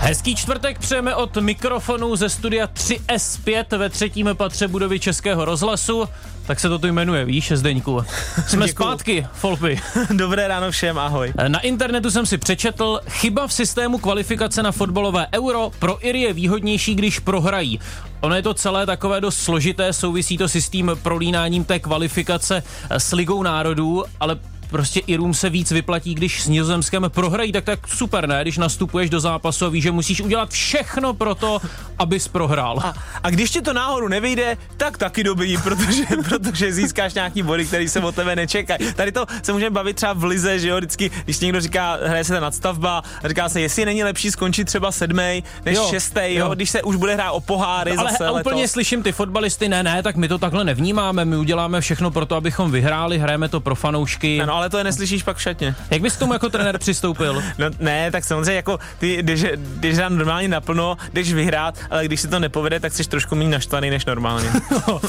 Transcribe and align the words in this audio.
Hezký 0.00 0.36
čtvrtek 0.36 0.78
přejeme 0.78 1.14
od 1.14 1.36
mikrofonu 1.36 2.16
ze 2.16 2.28
studia 2.28 2.66
3S5 2.66 3.78
ve 3.78 3.88
třetím 3.88 4.30
patře 4.34 4.68
budovy 4.68 5.00
Českého 5.00 5.44
rozhlasu. 5.44 6.08
Tak 6.46 6.60
se 6.60 6.68
to 6.68 6.78
tu 6.78 6.86
jmenuje, 6.86 7.24
víš, 7.24 7.52
Zdeňku. 7.54 8.04
Jsme 8.46 8.66
Děkuju. 8.66 8.88
zpátky, 8.88 9.26
Folpy. 9.32 9.80
Dobré 10.10 10.48
ráno 10.48 10.70
všem, 10.70 10.98
ahoj. 10.98 11.32
Na 11.48 11.60
internetu 11.60 12.10
jsem 12.10 12.26
si 12.26 12.38
přečetl, 12.38 13.00
chyba 13.08 13.46
v 13.46 13.52
systému 13.52 13.98
kvalifikace 13.98 14.62
na 14.62 14.72
fotbalové 14.72 15.26
euro 15.34 15.70
pro 15.78 16.06
Iry 16.06 16.20
je 16.20 16.32
výhodnější, 16.32 16.94
když 16.94 17.18
prohrají. 17.18 17.80
Ono 18.20 18.34
je 18.34 18.42
to 18.42 18.54
celé 18.54 18.86
takové 18.86 19.20
dost 19.20 19.36
složité, 19.36 19.92
souvisí 19.92 20.38
to 20.38 20.48
s 20.48 20.68
tím 20.68 20.90
prolínáním 21.02 21.64
té 21.64 21.78
kvalifikace 21.78 22.62
s 22.90 23.12
Ligou 23.12 23.42
národů, 23.42 24.04
ale 24.20 24.38
prostě 24.70 25.00
Irům 25.06 25.34
se 25.34 25.50
víc 25.50 25.70
vyplatí, 25.70 26.14
když 26.14 26.42
s 26.42 26.48
Nizozemskem 26.48 27.04
prohrají, 27.08 27.52
tak 27.52 27.64
tak 27.64 27.88
super, 27.88 28.28
ne? 28.28 28.42
Když 28.42 28.58
nastupuješ 28.58 29.10
do 29.10 29.20
zápasu 29.20 29.66
a 29.66 29.68
víš, 29.68 29.82
že 29.82 29.92
musíš 29.92 30.20
udělat 30.20 30.50
všechno 30.50 31.14
pro 31.14 31.34
to, 31.34 31.60
abys 31.98 32.28
prohrál. 32.28 32.78
A, 32.84 32.94
a 33.22 33.30
když 33.30 33.50
ti 33.50 33.62
to 33.62 33.72
náhodou 33.72 34.08
nevyjde, 34.08 34.56
tak 34.76 34.98
taky 34.98 35.24
dobrý, 35.24 35.56
protože, 35.56 36.04
protože 36.28 36.72
získáš 36.72 37.14
nějaký 37.14 37.42
body, 37.42 37.64
který 37.64 37.88
se 37.88 38.00
od 38.00 38.14
tebe 38.14 38.36
nečekají. 38.36 38.92
Tady 38.94 39.12
to 39.12 39.26
se 39.42 39.52
můžeme 39.52 39.70
bavit 39.70 39.96
třeba 39.96 40.12
v 40.12 40.24
lize, 40.24 40.58
že 40.58 40.68
jo, 40.68 40.76
vždycky, 40.76 41.10
když 41.24 41.40
někdo 41.40 41.60
říká, 41.60 41.98
hraje 42.04 42.24
se 42.24 42.32
ta 42.32 42.40
nadstavba, 42.40 43.02
říká 43.24 43.48
se, 43.48 43.60
jestli 43.60 43.84
není 43.84 44.04
lepší 44.04 44.30
skončit 44.30 44.64
třeba 44.64 44.92
sedmý 44.92 45.44
než 45.64 45.76
jo, 45.76 45.86
šestý, 45.90 46.20
jo. 46.24 46.46
jo, 46.46 46.54
když 46.54 46.70
se 46.70 46.82
už 46.82 46.96
bude 46.96 47.14
hrát 47.14 47.30
o 47.30 47.40
poháry 47.40 47.96
ale 47.96 48.10
zase 48.10 48.26
ale 48.26 48.40
úplně 48.40 48.68
slyším 48.68 49.02
ty 49.02 49.12
fotbalisty, 49.12 49.68
ne, 49.68 49.82
ne, 49.82 50.02
tak 50.02 50.16
my 50.16 50.28
to 50.28 50.38
takhle 50.38 50.64
nevnímáme, 50.64 51.24
my 51.24 51.36
uděláme 51.36 51.80
všechno 51.80 52.10
pro 52.10 52.26
to, 52.26 52.36
abychom 52.36 52.70
vyhráli, 52.70 53.18
hrajeme 53.18 53.48
to 53.48 53.60
pro 53.60 53.74
fanoušky. 53.74 54.40
Ano, 54.40 54.57
ale 54.58 54.70
to 54.70 54.78
je 54.78 54.84
neslyšíš 54.84 55.22
pak 55.22 55.36
v 55.36 55.42
šatně. 55.42 55.74
Jak 55.90 56.02
bys 56.02 56.16
k 56.16 56.18
tomu 56.18 56.32
jako 56.32 56.48
trenér 56.48 56.78
přistoupil? 56.78 57.42
No 57.58 57.66
ne, 57.80 58.10
tak 58.10 58.24
samozřejmě 58.24 58.54
jako 58.54 58.78
ty, 58.98 59.16
když, 59.16 59.44
když 59.58 59.96
hrám 59.96 60.16
normálně 60.16 60.48
naplno, 60.48 60.96
jdeš 61.12 61.32
vyhrát, 61.32 61.74
ale 61.90 62.04
když 62.04 62.20
se 62.20 62.28
to 62.28 62.38
nepovede, 62.38 62.80
tak 62.80 62.92
jsi 62.92 63.04
trošku 63.04 63.34
méně 63.34 63.50
naštvaný 63.50 63.90
než 63.90 64.04
normálně. 64.04 64.50
no, 64.88 65.00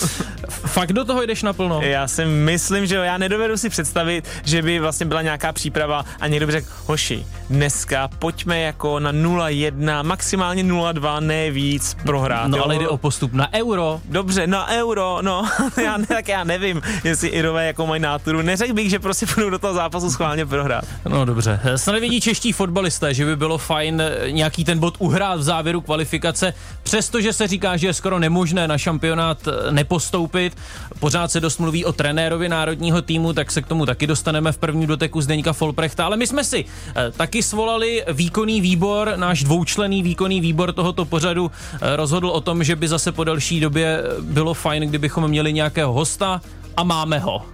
fakt 0.50 0.94
do 0.94 1.06
toho 1.06 1.22
jdeš 1.22 1.44
naplno? 1.44 1.82
Já 1.82 2.08
si 2.08 2.26
myslím, 2.26 2.86
že 2.86 2.96
jo, 2.96 3.04
já 3.04 3.18
nedovedu 3.18 3.58
si 3.58 3.70
představit, 3.70 4.28
že 4.44 4.62
by 4.62 4.80
vlastně 4.80 5.06
byla 5.06 5.22
nějaká 5.22 5.54
příprava 5.54 6.06
a 6.20 6.28
někdo 6.28 6.46
by 6.46 6.52
řekl, 6.52 6.68
hoši, 6.86 7.26
dneska 7.50 8.08
pojďme 8.08 8.60
jako 8.60 9.00
na 9.00 9.14
0-1, 9.14 10.04
maximálně 10.04 10.64
0-2, 10.64 11.22
ne 11.22 11.52
víc 11.52 11.98
prohrát. 12.04 12.48
No 12.48 12.58
jo? 12.58 12.64
ale 12.64 12.76
jde 12.76 12.88
o 12.88 12.98
postup 12.98 13.34
na 13.34 13.54
euro. 13.54 14.02
Dobře, 14.06 14.48
na 14.48 14.68
euro, 14.68 15.18
no, 15.22 15.50
já, 15.84 15.98
ne, 15.98 16.06
tak 16.08 16.28
já 16.28 16.44
nevím, 16.44 16.82
jestli 17.04 17.28
Irové 17.28 17.68
jako 17.68 17.88
mají 17.88 18.02
náturu. 18.02 18.42
Neřekl 18.42 18.74
bych, 18.74 18.90
že 18.90 19.00
prostě 19.00 19.26
půjdu 19.40 19.50
do 19.50 19.60
toho 19.60 19.74
zápasu 19.74 20.12
schválně 20.12 20.46
prohrát. 20.46 20.86
No 21.10 21.26
dobře, 21.26 21.60
snad 21.76 21.94
nevidí 21.94 22.22
čeští 22.22 22.52
fotbalisté, 22.52 23.14
že 23.14 23.26
by 23.26 23.36
bylo 23.36 23.58
fajn 23.58 24.04
nějaký 24.30 24.64
ten 24.64 24.80
bod 24.80 24.96
uhrát 25.00 25.40
v 25.40 25.44
závěru 25.44 25.82
kvalifikace, 25.82 26.54
přestože 26.84 27.34
se 27.34 27.48
říká, 27.48 27.78
že 27.78 27.88
je 27.88 27.94
skoro 27.94 28.20
nemožné 28.20 28.68
na 28.68 28.78
šampionát 28.78 29.48
eh, 29.48 29.72
nepostoupit. 29.72 30.58
Pořád 31.00 31.32
se 31.32 31.40
dost 31.40 31.58
mluví 31.58 31.86
o 31.86 31.94
trenérovi 31.94 32.50
národního 32.50 33.02
týmu, 33.02 33.34
tak 33.34 33.52
se 33.52 33.62
k 33.62 33.68
tomu 33.68 33.86
taky 33.86 34.08
dostaneme 34.08 34.52
v 34.52 34.58
první 34.58 34.88
doteku 34.88 35.22
Zdeňka 35.22 35.54
Folprechta, 35.54 36.06
ale 36.06 36.18
my 36.18 36.28
jsme 36.28 36.44
si 36.44 36.66
eh, 36.96 37.12
taky 37.12 37.44
svolali 37.44 38.04
výkonný 38.14 38.62
výbor, 38.62 39.14
náš 39.16 39.44
dvoučlený 39.44 40.04
výkonný 40.04 40.42
výbor 40.42 40.74
tohoto 40.74 41.06
pořadu 41.06 41.52
eh, 41.74 41.96
rozhodl 41.96 42.30
o 42.30 42.42
tom, 42.42 42.64
že 42.64 42.76
by 42.76 42.88
zase 42.88 43.12
po 43.12 43.24
delší 43.24 43.60
době 43.60 44.04
bylo 44.22 44.54
fajn, 44.54 44.84
kdybychom 44.84 45.28
měli 45.28 45.54
nějakého 45.54 45.94
hosta 45.94 46.42
a 46.78 46.84
máme 46.84 47.20
ho 47.20 47.46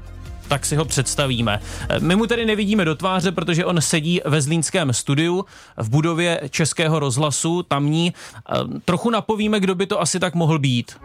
tak 0.47 0.65
si 0.65 0.75
ho 0.75 0.85
představíme. 0.85 1.59
My 1.99 2.15
mu 2.15 2.25
tedy 2.25 2.45
nevidíme 2.45 2.85
do 2.85 2.95
tváře, 2.95 3.31
protože 3.31 3.65
on 3.65 3.81
sedí 3.81 4.21
ve 4.25 4.41
Zlínském 4.41 4.93
studiu 4.93 5.45
v 5.77 5.89
budově 5.89 6.41
Českého 6.49 6.99
rozhlasu, 6.99 7.63
tamní. 7.63 8.13
Trochu 8.85 9.09
napovíme, 9.09 9.59
kdo 9.59 9.75
by 9.75 9.87
to 9.87 10.01
asi 10.01 10.19
tak 10.19 10.35
mohl 10.35 10.59
být. 10.59 10.97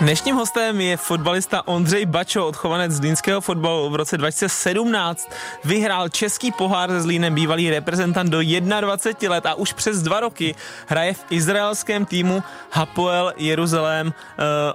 Dnešním 0.00 0.36
hostem 0.36 0.80
je 0.80 0.96
fotbalista 0.96 1.68
Ondřej 1.68 2.06
Bačo, 2.06 2.46
odchovanec 2.46 2.92
zlínského 2.92 3.40
fotbalu. 3.40 3.90
V 3.90 3.94
roce 3.94 4.18
2017 4.18 5.30
vyhrál 5.64 6.08
český 6.08 6.52
pohár 6.52 6.90
se 6.90 7.00
Zlínem, 7.00 7.34
bývalý 7.34 7.70
reprezentant 7.70 8.30
do 8.30 8.38
21 8.80 9.30
let 9.30 9.46
a 9.46 9.54
už 9.54 9.72
přes 9.72 10.02
dva 10.02 10.20
roky 10.20 10.54
hraje 10.86 11.14
v 11.14 11.24
izraelském 11.30 12.04
týmu 12.04 12.42
Hapoel 12.70 13.32
Jeruzalém. 13.36 14.06
Uh, 14.06 14.12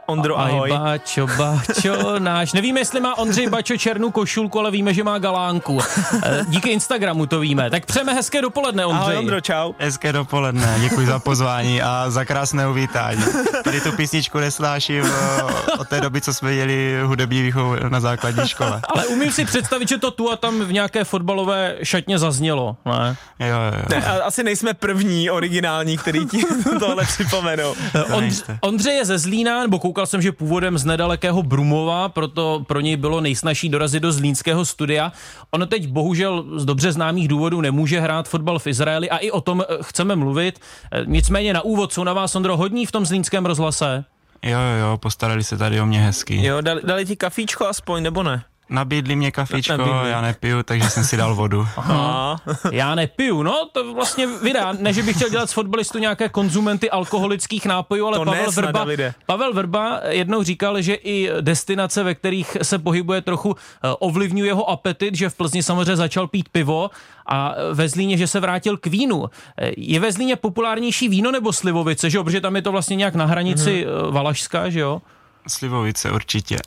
Ondro, 0.06 0.40
ahoj. 0.40 0.72
Aj 0.72 0.80
Bačo, 0.80 1.28
Bačo, 1.28 2.20
náš. 2.20 2.54
Nevíme, 2.54 2.80
jestli 2.80 3.02
má 3.02 3.18
Ondřej 3.18 3.50
Bačo 3.50 3.78
černou 3.78 4.12
košulku, 4.12 4.60
ale 4.60 4.72
víme, 4.72 4.94
že 4.94 5.04
má 5.04 5.18
galánku. 5.18 5.80
Eh, 6.24 6.46
díky 6.48 6.70
Instagramu 6.70 7.26
to 7.26 7.40
víme. 7.40 7.70
Tak 7.70 7.86
přejeme 7.86 8.14
hezké 8.14 8.42
dopoledne, 8.42 8.86
Ondřej. 8.86 9.04
Ahoj, 9.04 9.18
Ondro, 9.18 9.42
čau. 9.42 9.74
Hezké 9.80 10.14
dopoledne, 10.14 10.76
děkuji 10.80 11.08
za 11.08 11.20
pozvání 11.20 11.82
a 11.82 12.06
za 12.10 12.26
krásné 12.26 12.68
uvítání. 12.68 13.24
Tady 13.64 13.82
tu 13.82 13.92
písničku 13.92 14.38
nesnáším 14.40 15.15
od 15.80 15.88
té 15.88 16.02
doby, 16.02 16.22
co 16.22 16.34
jsme 16.34 16.52
měli 16.52 17.00
hudební 17.04 17.42
výchovu 17.42 17.76
na 17.90 18.00
základní 18.00 18.48
škole. 18.48 18.82
Ale 18.90 19.06
umím 19.06 19.32
si 19.32 19.46
představit, 19.46 19.90
že 19.90 19.98
to 19.98 20.12
tu 20.12 20.32
a 20.32 20.36
tam 20.36 20.62
v 20.62 20.72
nějaké 20.74 21.04
fotbalové 21.04 21.76
šatně 21.84 22.20
zaznělo, 22.20 22.78
ne? 22.86 23.16
Jo, 23.40 23.48
jo. 23.48 23.86
Ne, 23.90 24.06
asi 24.06 24.44
nejsme 24.44 24.74
první 24.74 25.30
originální, 25.30 25.98
který 25.98 26.26
ti 26.26 26.44
tohle 26.80 27.06
připomenou. 27.06 27.74
Ondř- 27.94 28.58
Ondřej 28.62 28.96
je 28.96 29.06
ze 29.06 29.18
Zlína, 29.18 29.62
nebo 29.62 29.80
koukal 29.80 30.06
jsem, 30.06 30.22
že 30.22 30.32
původem 30.32 30.78
z 30.78 30.86
nedalekého 30.86 31.44
Brumova, 31.44 32.10
proto 32.10 32.64
pro 32.68 32.80
něj 32.80 32.98
bylo 32.98 33.22
nejsnažší 33.22 33.70
dorazit 33.70 34.04
do 34.04 34.12
zlínského 34.12 34.66
studia. 34.66 35.12
On 35.52 35.68
teď 35.68 35.88
bohužel 35.88 36.46
z 36.56 36.66
dobře 36.66 36.92
známých 36.92 37.28
důvodů 37.28 37.62
nemůže 37.62 38.00
hrát 38.00 38.28
fotbal 38.30 38.60
v 38.60 38.68
Izraeli 38.68 39.10
a 39.10 39.18
i 39.18 39.32
o 39.32 39.42
tom 39.42 39.64
eh, 39.70 39.78
chceme 39.82 40.16
mluvit. 40.16 40.60
Eh, 40.92 41.04
nicméně 41.06 41.54
na 41.54 41.62
úvod 41.62 41.94
jsou 41.94 42.04
na 42.04 42.14
vás, 42.14 42.36
Ondro, 42.36 42.58
hodní 42.58 42.86
v 42.86 42.92
tom 42.92 43.06
zlínském 43.06 43.46
rozhlase? 43.46 44.06
Jo, 44.46 44.60
jo, 44.60 44.78
jo, 44.88 44.98
postarali 44.98 45.44
se 45.44 45.58
tady 45.58 45.82
o 45.82 45.86
mě 45.86 46.02
hezky. 46.02 46.46
Jo, 46.46 46.62
dali, 46.62 46.82
dali 46.84 47.06
ti 47.06 47.16
kafíčko 47.16 47.68
aspoň, 47.68 48.04
nebo 48.04 48.24
ne? 48.24 48.44
Nabídli 48.70 49.16
mě 49.16 49.32
kafičko, 49.32 49.78
Nabídli. 49.78 50.10
já 50.10 50.22
nepiju, 50.22 50.64
takže 50.64 50.90
jsem 50.90 51.04
si 51.04 51.18
dal 51.18 51.36
vodu. 51.36 51.68
Aha. 51.78 52.42
já 52.72 52.96
nepiju, 52.96 53.44
no 53.44 53.70
to 53.72 53.94
vlastně 53.94 54.28
vydá, 54.28 54.74
ne, 54.80 54.94
že 54.94 55.04
bych 55.04 55.16
chtěl 55.16 55.30
dělat 55.30 55.50
z 55.50 55.54
fotbalistu 55.54 55.98
nějaké 55.98 56.30
konzumenty 56.30 56.90
alkoholických 56.90 57.66
nápojů, 57.66 58.08
ale 58.08 58.18
to 58.18 58.26
Pavel 58.26 58.52
Vrba. 58.52 58.86
Pavel 59.26 59.54
Vrba 59.54 60.00
jednou 60.10 60.44
říkal, 60.44 60.82
že 60.82 60.94
i 60.94 61.30
destinace, 61.42 62.04
ve 62.04 62.16
kterých 62.16 62.58
se 62.62 62.80
pohybuje 62.80 63.22
trochu 63.22 63.56
eh, 63.56 63.90
ovlivňuje 64.00 64.50
jeho 64.50 64.70
apetit, 64.70 65.16
že 65.16 65.30
v 65.30 65.36
Plzni 65.36 65.64
samozřejmě 65.64 65.96
začal 65.96 66.28
pít 66.28 66.50
pivo 66.50 66.90
a 67.26 67.56
ve 67.74 67.90
Zlíně, 67.90 68.18
že 68.18 68.28
se 68.28 68.40
vrátil 68.40 68.78
k 68.78 68.88
vínu. 68.88 69.26
Eh, 69.58 69.72
je 69.78 70.00
ve 70.00 70.12
Zlíně 70.12 70.36
populárnější 70.36 71.10
víno 71.10 71.32
nebo 71.32 71.54
slivovice, 71.54 72.10
že 72.10 72.18
jo? 72.18 72.24
Protože 72.24 72.42
tam 72.42 72.56
je 72.56 72.62
to 72.62 72.72
vlastně 72.72 72.96
nějak 72.96 73.16
na 73.16 73.26
hranici 73.26 73.86
mm-hmm. 73.86 74.12
Valašska, 74.12 74.70
že 74.70 74.80
jo? 74.80 75.02
Slivovice 75.48 76.12
určitě. 76.12 76.58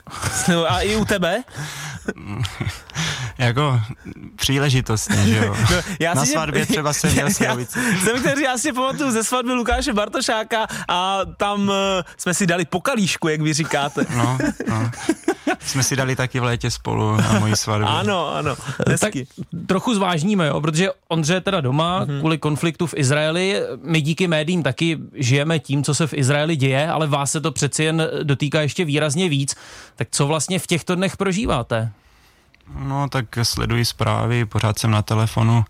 A 0.67 0.79
i 0.79 0.95
u 0.95 1.05
tebe? 1.05 1.43
jako 3.37 3.81
příležitostně, 4.35 5.17
že 5.25 5.37
jo. 5.37 5.55
No, 5.71 5.81
já 5.99 6.13
Na 6.13 6.25
svatbě 6.25 6.59
mě, 6.59 6.65
třeba 6.65 6.93
jsem 6.93 7.11
měl 7.11 7.29
slivovice. 7.33 7.79
Jsem 8.03 8.19
který 8.19 8.43
já 8.43 8.57
si 8.57 8.73
pamatuju 8.73 9.11
ze 9.11 9.23
svatby 9.23 9.53
Lukáše 9.53 9.93
Bartošáka 9.93 10.67
a 10.87 11.19
tam 11.37 11.61
uh, 11.61 11.75
jsme 12.17 12.33
si 12.33 12.47
dali 12.47 12.65
pokalíšku, 12.65 13.27
jak 13.27 13.41
vy 13.41 13.53
říkáte. 13.53 14.05
No, 14.15 14.37
no. 14.69 14.91
Jsme 15.59 15.83
si 15.83 15.95
dali 15.95 16.15
taky 16.15 16.39
v 16.39 16.43
létě 16.43 16.71
spolu 16.71 17.17
na 17.17 17.39
moji 17.39 17.55
svatbu. 17.55 17.87
Ano, 17.87 18.35
ano. 18.35 18.55
Hezky. 18.89 19.25
Tak 19.25 19.45
trochu 19.65 19.95
zvážníme, 19.95 20.47
jo, 20.47 20.61
protože 20.61 20.89
Ondře 21.07 21.33
je 21.33 21.41
teda 21.41 21.61
doma 21.61 22.05
mm-hmm. 22.05 22.19
kvůli 22.19 22.37
konfliktu 22.37 22.87
v 22.87 22.93
Izraeli. 22.97 23.61
My 23.83 24.01
díky 24.01 24.27
médiím 24.27 24.63
taky 24.63 24.97
žijeme 25.13 25.59
tím, 25.59 25.83
co 25.83 25.93
se 25.93 26.07
v 26.07 26.13
Izraeli 26.13 26.55
děje, 26.55 26.89
ale 26.89 27.07
vás 27.07 27.31
se 27.31 27.41
to 27.41 27.51
přeci 27.51 27.83
jen 27.83 28.07
dotýká 28.23 28.61
ještě 28.69 28.85
výrazně 28.85 29.29
víc. 29.29 29.55
Tak 29.95 30.07
co 30.11 30.27
vlastně 30.27 30.59
v 30.59 30.67
těchto 30.67 30.95
dnech 30.95 31.17
prožíváte? 31.17 31.91
No 32.77 33.09
tak 33.09 33.25
sleduji 33.43 33.85
zprávy, 33.85 34.45
pořád 34.45 34.79
jsem 34.79 34.91
na 34.91 35.01
telefonu, 35.01 35.65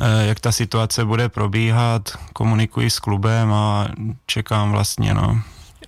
eh, 0.00 0.26
jak 0.26 0.40
ta 0.40 0.52
situace 0.52 1.04
bude 1.04 1.28
probíhat, 1.28 2.18
komunikuji 2.32 2.90
s 2.90 2.98
klubem 2.98 3.52
a 3.52 3.88
čekám 4.26 4.72
vlastně, 4.72 5.14
no. 5.14 5.40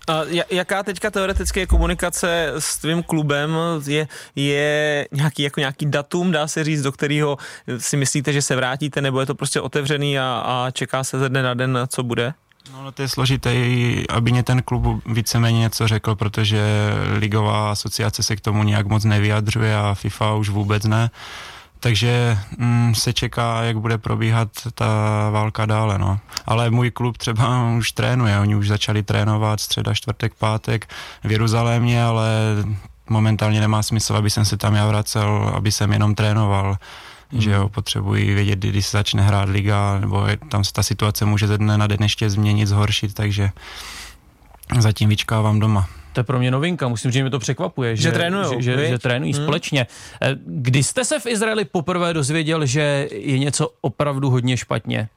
A 0.08 0.22
jaká 0.50 0.82
teďka 0.82 1.10
teoreticky 1.10 1.60
je 1.60 1.66
komunikace 1.66 2.52
s 2.58 2.78
tvým 2.78 3.02
klubem? 3.02 3.56
Je, 3.86 4.08
je 4.36 5.08
nějaký, 5.12 5.42
jako 5.42 5.60
nějaký 5.60 5.86
datum, 5.86 6.32
dá 6.32 6.48
se 6.48 6.64
říct, 6.64 6.82
do 6.82 6.92
kterého 6.92 7.38
si 7.78 7.96
myslíte, 7.96 8.32
že 8.32 8.42
se 8.42 8.56
vrátíte, 8.56 9.00
nebo 9.00 9.20
je 9.20 9.26
to 9.26 9.34
prostě 9.34 9.60
otevřený 9.60 10.18
a, 10.18 10.42
a 10.46 10.70
čeká 10.70 11.04
se 11.04 11.18
ze 11.18 11.28
dne 11.28 11.42
na 11.42 11.54
den, 11.54 11.78
co 11.88 12.02
bude? 12.02 12.34
No, 12.72 12.92
to 12.92 13.02
je 13.02 13.08
složité, 13.08 13.54
aby 14.08 14.32
mě 14.32 14.42
ten 14.42 14.62
klub 14.62 15.02
víceméně 15.06 15.58
něco 15.58 15.88
řekl, 15.88 16.14
protože 16.14 16.62
ligová 17.18 17.70
asociace 17.70 18.22
se 18.22 18.36
k 18.36 18.40
tomu 18.40 18.62
nějak 18.62 18.86
moc 18.86 19.04
nevyjadřuje 19.04 19.76
a 19.76 19.94
FIFA 19.94 20.34
už 20.34 20.48
vůbec 20.48 20.84
ne. 20.84 21.10
takže 21.80 22.38
mm, 22.58 22.94
se 22.94 23.12
čeká, 23.12 23.62
jak 23.62 23.78
bude 23.78 23.98
probíhat 23.98 24.48
ta 24.74 24.86
válka 25.30 25.66
dále, 25.66 25.98
no. 25.98 26.18
Ale 26.46 26.70
můj 26.70 26.90
klub 26.90 27.18
třeba 27.18 27.72
už 27.78 27.92
trénuje, 27.92 28.38
oni 28.38 28.56
už 28.56 28.68
začali 28.68 29.02
trénovat 29.02 29.60
středa, 29.60 29.94
čtvrtek, 29.94 30.34
pátek 30.34 30.94
v 31.24 31.32
Jeruzalémě, 31.32 32.04
ale 32.04 32.30
momentálně 33.08 33.60
nemá 33.60 33.82
smysl, 33.82 34.16
aby 34.16 34.30
jsem 34.30 34.44
se 34.44 34.56
tam 34.56 34.74
já 34.74 34.86
vracel, 34.86 35.52
aby 35.54 35.72
jsem 35.72 35.92
jenom 35.92 36.14
trénoval. 36.14 36.76
Hmm. 37.32 37.40
že 37.40 37.50
jo, 37.50 37.68
potřebují 37.68 38.34
vědět, 38.34 38.58
kdy 38.58 38.82
se 38.82 38.96
začne 38.96 39.22
hrát 39.22 39.48
liga, 39.48 39.98
nebo 40.00 40.26
je, 40.26 40.36
tam 40.36 40.64
se 40.64 40.72
ta 40.72 40.82
situace 40.82 41.24
může 41.24 41.46
ze 41.46 41.58
dne 41.58 41.78
na 41.78 41.86
den 41.86 42.02
ještě 42.02 42.30
změnit, 42.30 42.66
zhoršit, 42.66 43.14
takže 43.14 43.50
zatím 44.78 45.08
vyčkávám 45.08 45.60
doma. 45.60 45.88
To 46.12 46.20
je 46.20 46.24
pro 46.24 46.38
mě 46.38 46.50
novinka, 46.50 46.88
musím 46.88 47.10
říct, 47.10 47.18
že 47.18 47.22
mě 47.22 47.30
to 47.30 47.38
překvapuje, 47.38 47.96
že, 47.96 48.02
že, 48.02 48.12
trénujou, 48.12 48.60
že, 48.60 48.76
že, 48.78 48.88
že 48.88 48.98
trénují 48.98 49.32
hmm. 49.32 49.42
společně. 49.42 49.86
Eh, 50.22 50.36
kdy 50.46 50.82
jste 50.82 51.04
se 51.04 51.18
v 51.18 51.26
Izraeli 51.26 51.64
poprvé 51.64 52.14
dozvěděl, 52.14 52.66
že 52.66 53.08
je 53.12 53.38
něco 53.38 53.70
opravdu 53.80 54.30
hodně 54.30 54.56
špatně? 54.56 55.08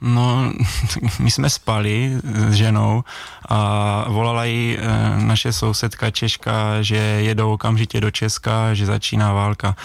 No, 0.00 0.52
my 1.18 1.30
jsme 1.30 1.50
spali 1.50 2.18
s 2.24 2.54
ženou 2.54 3.04
a 3.48 4.04
volala 4.08 4.44
jí 4.44 4.76
eh, 4.78 4.84
naše 5.22 5.52
sousedka 5.52 6.10
Češka, 6.10 6.82
že 6.82 6.96
jedou 6.96 7.52
okamžitě 7.52 8.00
do 8.00 8.10
Česka, 8.10 8.74
že 8.74 8.86
začíná 8.86 9.32
válka. 9.32 9.76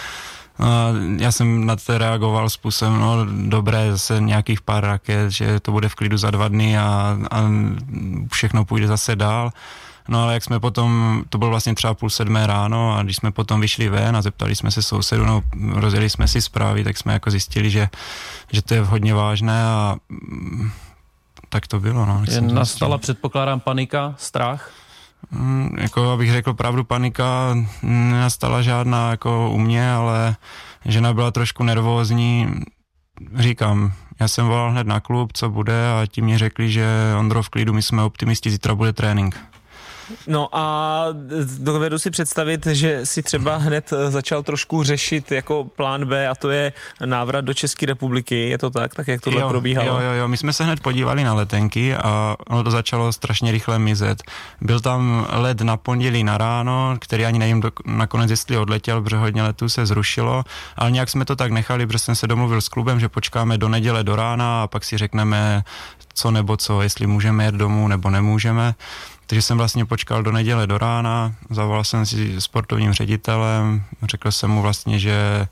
A 0.58 0.88
já 1.18 1.32
jsem 1.32 1.66
na 1.66 1.76
to 1.76 1.98
reagoval 1.98 2.50
způsobem, 2.50 3.00
no 3.00 3.26
dobré, 3.48 3.92
zase 3.92 4.20
nějakých 4.20 4.60
pár 4.60 4.84
raket, 4.84 5.30
že 5.30 5.60
to 5.60 5.72
bude 5.72 5.88
v 5.88 5.94
klidu 5.94 6.16
za 6.16 6.30
dva 6.30 6.48
dny 6.48 6.78
a, 6.78 7.18
a 7.30 7.42
všechno 8.32 8.64
půjde 8.64 8.86
zase 8.86 9.16
dál. 9.16 9.50
No 10.08 10.22
ale 10.22 10.34
jak 10.34 10.44
jsme 10.44 10.60
potom, 10.60 11.22
to 11.28 11.38
bylo 11.38 11.50
vlastně 11.50 11.74
třeba 11.74 11.94
půl 11.94 12.10
sedmé 12.10 12.46
ráno 12.46 12.96
a 12.96 13.02
když 13.02 13.16
jsme 13.16 13.30
potom 13.30 13.60
vyšli 13.60 13.88
ven 13.88 14.16
a 14.16 14.22
zeptali 14.22 14.56
jsme 14.56 14.70
se 14.70 14.82
sousedu, 14.82 15.24
no 15.24 15.42
rozjeli 15.72 16.10
jsme 16.10 16.28
si 16.28 16.42
zprávy, 16.42 16.84
tak 16.84 16.98
jsme 16.98 17.12
jako 17.12 17.30
zjistili, 17.30 17.70
že, 17.70 17.88
že 18.52 18.62
to 18.62 18.74
je 18.74 18.80
hodně 18.80 19.14
vážné 19.14 19.64
a 19.64 19.96
mm, 20.08 20.70
tak 21.48 21.66
to 21.66 21.80
bylo. 21.80 22.06
No, 22.06 22.22
je 22.28 22.40
nastala, 22.40 22.98
předpokládám, 22.98 23.60
panika, 23.60 24.14
strach? 24.18 24.70
Mm, 25.30 25.76
jako 25.80 26.10
abych 26.10 26.32
řekl 26.32 26.54
pravdu, 26.54 26.84
panika 26.84 27.56
nenastala 27.82 28.62
žádná 28.62 29.10
jako 29.10 29.50
u 29.50 29.58
mě, 29.58 29.92
ale 29.92 30.36
žena 30.84 31.14
byla 31.14 31.30
trošku 31.30 31.62
nervózní. 31.62 32.48
Říkám, 33.34 33.92
já 34.20 34.28
jsem 34.28 34.46
volal 34.46 34.70
hned 34.70 34.86
na 34.86 35.00
klub, 35.00 35.32
co 35.32 35.50
bude 35.50 35.92
a 35.92 36.06
ti 36.06 36.22
mě 36.22 36.38
řekli, 36.38 36.70
že 36.70 36.86
Ondro 37.18 37.42
v 37.42 37.48
klidu, 37.48 37.72
my 37.72 37.82
jsme 37.82 38.02
optimisti, 38.02 38.50
zítra 38.50 38.74
bude 38.74 38.92
trénink. 38.92 39.53
No 40.26 40.48
a 40.52 41.06
dovedu 41.58 41.98
si 41.98 42.10
představit, 42.10 42.66
že 42.66 43.06
si 43.06 43.22
třeba 43.22 43.56
hned 43.56 43.92
eh, 43.92 44.10
začal 44.10 44.42
trošku 44.42 44.82
řešit 44.82 45.32
jako 45.32 45.64
plán 45.64 46.04
B 46.04 46.28
a 46.28 46.34
to 46.34 46.50
je 46.50 46.72
návrat 47.04 47.40
do 47.40 47.54
České 47.54 47.86
republiky, 47.86 48.48
je 48.48 48.58
to 48.58 48.70
tak, 48.70 48.94
tak 48.94 49.08
jak 49.08 49.20
tohle 49.20 49.40
jo, 49.40 49.48
probíhalo? 49.48 49.88
Jo, 49.88 50.00
jo, 50.00 50.12
jo, 50.12 50.28
my 50.28 50.36
jsme 50.36 50.52
se 50.52 50.64
hned 50.64 50.80
podívali 50.80 51.24
na 51.24 51.34
letenky 51.34 51.96
a 51.96 52.36
ono 52.48 52.64
to 52.64 52.70
začalo 52.70 53.12
strašně 53.12 53.52
rychle 53.52 53.78
mizet. 53.78 54.22
Byl 54.60 54.80
tam 54.80 55.26
let 55.30 55.60
na 55.60 55.76
pondělí 55.76 56.24
na 56.24 56.38
ráno, 56.38 56.96
který 57.00 57.26
ani 57.26 57.38
nevím 57.38 57.60
do, 57.60 57.72
nakonec, 57.86 58.30
jestli 58.30 58.58
odletěl, 58.58 59.02
protože 59.02 59.16
hodně 59.16 59.42
letů 59.42 59.68
se 59.68 59.86
zrušilo, 59.86 60.44
ale 60.76 60.90
nějak 60.90 61.08
jsme 61.08 61.24
to 61.24 61.36
tak 61.36 61.52
nechali, 61.52 61.86
protože 61.86 61.98
jsem 61.98 62.14
se 62.14 62.26
domluvil 62.26 62.60
s 62.60 62.68
klubem, 62.68 63.00
že 63.00 63.08
počkáme 63.08 63.58
do 63.58 63.68
neděle 63.68 64.04
do 64.04 64.16
rána 64.16 64.62
a 64.62 64.66
pak 64.66 64.84
si 64.84 64.98
řekneme 64.98 65.62
co 66.14 66.30
nebo 66.30 66.56
co, 66.56 66.82
jestli 66.82 67.06
můžeme 67.06 67.44
jet 67.44 67.54
domů 67.54 67.88
nebo 67.88 68.10
nemůžeme. 68.10 68.74
Takže 69.26 69.42
jsem 69.42 69.58
vlastně 69.58 69.84
počkal 69.84 70.22
do 70.22 70.32
neděle 70.32 70.66
do 70.66 70.78
rána, 70.78 71.34
zavolal 71.50 71.84
jsem 71.84 72.06
si 72.06 72.40
sportovním 72.40 72.92
ředitelem, 72.92 73.84
řekl 74.02 74.30
jsem 74.30 74.50
mu 74.50 74.62
vlastně, 74.62 74.98
že 74.98 75.48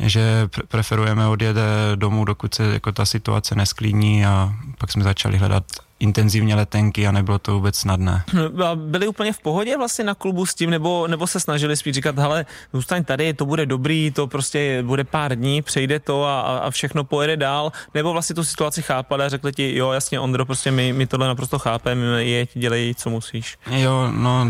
že 0.00 0.48
preferujeme 0.68 1.26
odjet 1.26 1.56
domů, 1.94 2.24
dokud 2.24 2.54
se 2.54 2.64
jako 2.64 2.92
ta 2.92 3.06
situace 3.06 3.54
nesklíní 3.54 4.26
a 4.26 4.54
pak 4.78 4.92
jsme 4.92 5.04
začali 5.04 5.38
hledat 5.38 5.64
intenzivně 6.00 6.54
letenky 6.54 7.06
a 7.06 7.12
nebylo 7.12 7.38
to 7.38 7.54
vůbec 7.54 7.76
snadné. 7.76 8.24
A 8.66 8.74
byli 8.74 9.08
úplně 9.08 9.32
v 9.32 9.38
pohodě 9.38 9.76
vlastně 9.76 10.04
na 10.04 10.14
klubu 10.14 10.46
s 10.46 10.54
tím, 10.54 10.70
nebo, 10.70 11.06
nebo 11.06 11.26
se 11.26 11.40
snažili 11.40 11.76
spíš 11.76 11.94
říkat, 11.94 12.18
hele, 12.18 12.46
zůstaň 12.72 13.04
tady, 13.04 13.34
to 13.34 13.46
bude 13.46 13.66
dobrý, 13.66 14.10
to 14.10 14.26
prostě 14.26 14.82
bude 14.82 15.04
pár 15.04 15.34
dní, 15.34 15.62
přejde 15.62 16.00
to 16.00 16.24
a, 16.24 16.40
a 16.40 16.70
všechno 16.70 17.04
pojede 17.04 17.36
dál, 17.36 17.72
nebo 17.94 18.12
vlastně 18.12 18.34
tu 18.34 18.44
situaci 18.44 18.82
chápali 18.82 19.24
a 19.24 19.28
řekli 19.28 19.52
ti, 19.52 19.76
jo, 19.76 19.90
jasně, 19.90 20.20
Ondro, 20.20 20.46
prostě 20.46 20.70
my, 20.70 20.92
my 20.92 21.06
tohle 21.06 21.28
naprosto 21.28 21.58
chápeme, 21.58 22.24
jeď, 22.24 22.50
dělej, 22.54 22.94
co 22.94 23.10
musíš. 23.10 23.56
Jo, 23.70 24.12
no, 24.12 24.46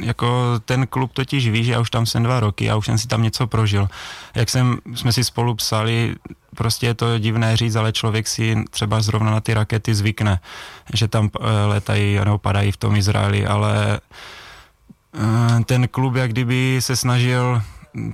jako 0.00 0.60
ten 0.64 0.86
klub 0.86 1.12
totiž 1.12 1.48
ví, 1.48 1.64
že 1.64 1.72
já 1.72 1.80
už 1.80 1.90
tam 1.90 2.06
jsem 2.06 2.22
dva 2.22 2.40
roky 2.40 2.70
a 2.70 2.76
už 2.76 2.86
jsem 2.86 2.98
si 2.98 3.08
tam 3.08 3.22
něco 3.22 3.46
prožil. 3.46 3.88
Jak 4.34 4.50
jsem, 4.50 4.78
jsme 4.94 5.12
si 5.12 5.24
spolu 5.24 5.54
psali, 5.54 6.14
prostě 6.56 6.86
je 6.86 6.94
to 6.94 7.18
divné 7.18 7.56
říct, 7.56 7.76
ale 7.76 7.92
člověk 7.92 8.28
si 8.28 8.64
třeba 8.70 9.00
zrovna 9.00 9.30
na 9.30 9.40
ty 9.40 9.54
rakety 9.54 9.94
zvykne, 9.94 10.40
že 10.94 11.08
tam 11.08 11.30
eh, 11.40 11.66
letají 11.66 12.18
nebo 12.24 12.38
padají 12.38 12.72
v 12.72 12.76
tom 12.76 12.96
Izraeli, 12.96 13.46
ale 13.46 14.00
eh, 15.14 15.64
ten 15.64 15.88
klub 15.88 16.14
jak 16.14 16.30
kdyby 16.30 16.76
se 16.80 16.96
snažil 16.96 17.62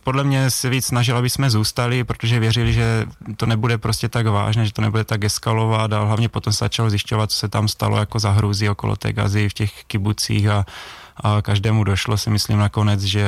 podle 0.04 0.24
mě 0.24 0.50
se 0.50 0.68
víc 0.68 0.86
snažil, 0.86 1.16
aby 1.16 1.30
jsme 1.30 1.50
zůstali, 1.50 2.04
protože 2.04 2.40
věřili, 2.40 2.72
že 2.72 3.06
to 3.36 3.46
nebude 3.46 3.78
prostě 3.78 4.08
tak 4.08 4.26
vážné, 4.26 4.66
že 4.66 4.72
to 4.72 4.82
nebude 4.82 5.04
tak 5.04 5.24
eskalovat 5.24 5.92
a 5.92 6.04
hlavně 6.04 6.28
potom 6.28 6.52
se 6.52 6.64
začalo 6.64 6.90
zjišťovat, 6.90 7.30
co 7.30 7.38
se 7.38 7.48
tam 7.48 7.68
stalo 7.68 7.96
jako 7.96 8.18
za 8.18 8.30
hrůzy 8.30 8.68
okolo 8.68 8.96
té 8.96 9.12
gazy 9.12 9.48
v 9.48 9.54
těch 9.54 9.84
kibucích 9.84 10.48
a, 10.48 10.66
a 11.16 11.42
každému 11.42 11.84
došlo 11.84 12.18
si 12.18 12.30
myslím 12.30 12.58
nakonec, 12.58 13.02
že 13.02 13.26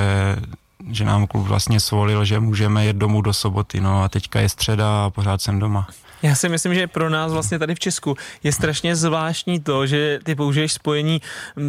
že 0.90 1.05
nám 1.05 1.26
klub 1.26 1.46
vlastně 1.46 1.81
svolil, 1.81 2.25
že 2.25 2.40
můžeme 2.40 2.85
jet 2.85 2.96
domů 2.96 3.23
do 3.23 3.32
soboty, 3.32 3.81
no 3.81 4.02
a 4.02 4.08
teďka 4.08 4.40
je 4.40 4.49
středa 4.49 5.05
a 5.05 5.11
pořád 5.11 5.43
jsem 5.43 5.58
doma. 5.58 5.88
Já 6.23 6.35
si 6.35 6.49
myslím, 6.49 6.75
že 6.75 6.87
pro 6.87 7.11
nás 7.11 7.32
vlastně 7.32 7.58
tady 7.58 7.75
v 7.75 7.79
Česku 7.79 8.17
je 8.43 8.52
strašně 8.52 8.96
zvláštní 8.96 9.61
to, 9.61 9.87
že 9.87 10.19
ty 10.25 10.35
použiješ 10.35 10.73
spojení, 10.73 11.23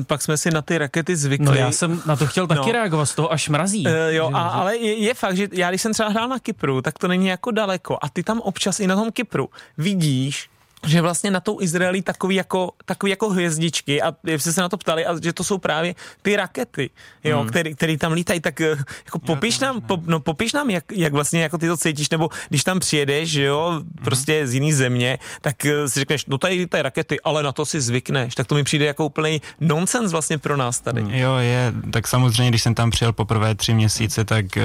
pak 0.07 0.21
jsme 0.21 0.38
si 0.38 0.51
na 0.51 0.62
ty 0.62 0.77
rakety 0.77 1.16
zvykli. 1.16 1.45
No 1.45 1.54
já 1.54 1.71
jsem 1.71 2.01
na 2.06 2.16
to 2.16 2.27
chtěl 2.27 2.48
taky 2.48 2.68
no. 2.68 2.71
reagovat, 2.71 3.06
z 3.06 3.16
toho 3.16 3.33
až 3.33 3.50
mrazí. 3.50 3.86
Uh, 3.86 3.92
jo, 4.10 4.31
a, 4.33 4.42
ale 4.42 4.77
je, 4.77 4.98
je 4.98 5.13
fakt, 5.13 5.38
že 5.38 5.48
já 5.51 5.69
když 5.69 5.81
jsem 5.81 5.94
třeba 5.94 6.10
hrál 6.10 6.27
na 6.27 6.39
Kypru, 6.39 6.81
tak 6.81 7.00
to 7.00 7.07
není 7.07 7.27
jako 7.27 7.51
daleko 7.51 7.98
a 8.01 8.10
ty 8.10 8.24
tam 8.24 8.39
občas 8.39 8.80
i 8.80 8.88
na 8.88 8.95
tom 8.95 9.12
Kypru 9.12 9.50
vidíš, 9.77 10.50
že 10.87 11.01
vlastně 11.01 11.31
na 11.31 11.39
tou 11.39 11.61
Izraeli 11.61 12.01
takový 12.01 12.35
jako, 12.35 12.71
takový 12.85 13.09
jako 13.09 13.29
hvězdičky 13.29 14.01
a 14.01 14.13
jste 14.37 14.53
se 14.53 14.61
na 14.61 14.69
to 14.69 14.77
ptali, 14.77 15.05
a 15.05 15.19
že 15.23 15.33
to 15.33 15.43
jsou 15.43 15.57
právě 15.57 15.95
ty 16.21 16.35
rakety, 16.35 16.89
jo, 17.23 17.39
hmm. 17.39 17.49
který, 17.49 17.75
který 17.75 17.97
tam 17.97 18.11
lítají, 18.11 18.39
tak 18.39 18.61
eh, 18.61 18.77
jako 19.05 19.19
popiš 19.19 19.59
nám, 19.59 19.81
po, 19.81 19.97
no, 20.05 20.19
popiš 20.19 20.53
nám, 20.53 20.69
jak, 20.69 20.83
jak 20.91 21.13
vlastně 21.13 21.41
jako 21.41 21.57
ty 21.57 21.67
to 21.67 21.77
cítíš, 21.77 22.09
nebo 22.09 22.29
když 22.49 22.63
tam 22.63 22.79
přijedeš, 22.79 23.33
jo, 23.33 23.69
hmm. 23.69 23.89
prostě 24.03 24.47
z 24.47 24.53
jiný 24.53 24.73
země, 24.73 25.19
tak 25.41 25.65
eh, 25.65 25.89
si 25.89 25.99
řekneš, 25.99 26.25
no 26.25 26.37
tady 26.37 26.55
lítají 26.55 26.83
rakety, 26.83 27.21
ale 27.21 27.43
na 27.43 27.51
to 27.51 27.65
si 27.65 27.81
zvykneš, 27.81 28.35
tak 28.35 28.47
to 28.47 28.55
mi 28.55 28.63
přijde 28.63 28.85
jako 28.85 29.05
úplný 29.05 29.41
nonsens 29.59 30.11
vlastně 30.11 30.37
pro 30.37 30.57
nás 30.57 30.79
tady. 30.79 31.05
Jo, 31.09 31.35
je, 31.35 31.74
tak 31.91 32.07
samozřejmě, 32.07 32.50
když 32.50 32.63
jsem 32.63 32.75
tam 32.75 32.89
přijel 32.89 33.13
poprvé 33.13 33.55
tři 33.55 33.74
měsíce, 33.74 34.25
tak 34.25 34.45
uh, 34.45 34.63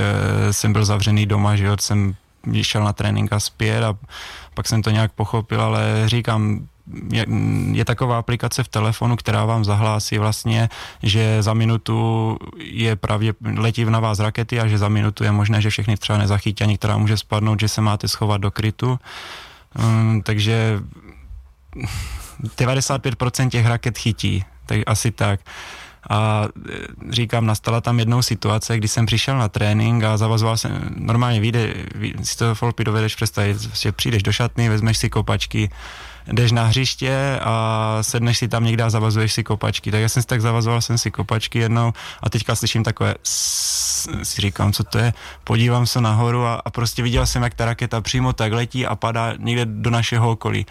jsem 0.50 0.72
byl 0.72 0.84
zavřený 0.84 1.26
doma, 1.26 1.56
že 1.56 1.64
jo, 1.64 1.76
jsem 1.80 2.14
šel 2.62 2.84
na 2.84 2.92
trénink 2.92 3.32
a 3.32 3.40
zpět 3.40 3.84
a 3.84 3.96
pak 4.54 4.68
jsem 4.68 4.82
to 4.82 4.90
nějak 4.90 5.12
pochopil, 5.12 5.62
ale 5.62 6.02
říkám, 6.06 6.68
je, 7.12 7.26
je 7.72 7.84
taková 7.84 8.18
aplikace 8.18 8.62
v 8.62 8.68
telefonu, 8.68 9.16
která 9.16 9.44
vám 9.44 9.64
zahlásí 9.64 10.18
vlastně, 10.18 10.68
že 11.02 11.42
za 11.42 11.54
minutu 11.54 12.38
je 12.58 12.96
pravdě, 12.96 13.34
letí 13.56 13.84
na 13.84 14.00
vás 14.00 14.18
rakety 14.18 14.60
a 14.60 14.66
že 14.66 14.78
za 14.78 14.88
minutu 14.88 15.24
je 15.24 15.32
možné, 15.32 15.60
že 15.60 15.70
všechny 15.70 15.96
třeba 15.96 16.18
nezachytí 16.18 16.64
a 16.64 16.66
některá 16.66 16.96
může 16.96 17.16
spadnout, 17.16 17.60
že 17.60 17.68
se 17.68 17.80
máte 17.80 18.08
schovat 18.08 18.40
do 18.40 18.50
krytu. 18.50 18.98
Um, 19.78 20.22
takže 20.22 20.80
95% 22.56 23.48
těch 23.48 23.66
raket 23.66 23.98
chytí, 23.98 24.44
tak 24.66 24.78
asi 24.86 25.10
tak. 25.10 25.40
A 26.10 26.44
e, 26.44 27.12
říkám, 27.12 27.46
nastala 27.46 27.80
tam 27.80 27.98
jednou 27.98 28.22
situace, 28.22 28.76
kdy 28.76 28.88
jsem 28.88 29.06
přišel 29.06 29.38
na 29.38 29.48
trénink 29.48 30.04
a 30.04 30.16
zavazoval 30.16 30.56
jsem, 30.56 30.94
normálně 30.96 31.40
vyjde, 31.40 31.74
si 32.22 32.36
to 32.36 32.54
Folpy 32.54 32.84
dovedeš 32.84 33.14
představit, 33.14 33.60
že 33.60 33.92
přijdeš 33.92 34.22
do 34.22 34.32
šatny, 34.32 34.68
vezmeš 34.68 34.98
si 34.98 35.10
kopačky, 35.10 35.70
jdeš 36.26 36.52
na 36.52 36.64
hřiště 36.64 37.38
a 37.42 37.98
sedneš 38.00 38.38
si 38.38 38.48
tam 38.48 38.64
někde 38.64 38.84
a 38.84 38.90
zavazuješ 38.90 39.32
si 39.32 39.44
kopačky. 39.44 39.90
Tak 39.90 40.00
já 40.00 40.08
jsem 40.08 40.22
si 40.22 40.28
tak 40.28 40.40
zavazoval 40.40 40.80
jsem 40.80 40.98
si 40.98 41.10
kopačky 41.10 41.58
jednou 41.58 41.92
a 42.22 42.30
teďka 42.30 42.54
slyším 42.54 42.84
takové 42.84 43.14
si 44.22 44.40
říkám, 44.40 44.72
co 44.72 44.84
to 44.84 44.98
je, 44.98 45.12
podívám 45.44 45.86
se 45.86 46.00
nahoru 46.00 46.46
a, 46.46 46.54
a 46.64 46.70
prostě 46.70 47.02
viděl 47.02 47.26
jsem, 47.26 47.42
jak 47.42 47.54
ta 47.54 47.64
raketa 47.64 48.00
přímo 48.00 48.32
tak 48.32 48.52
letí 48.52 48.86
a 48.86 48.96
padá 48.96 49.34
někde 49.38 49.66
do 49.66 49.90
našeho 49.90 50.30
okolí 50.30 50.66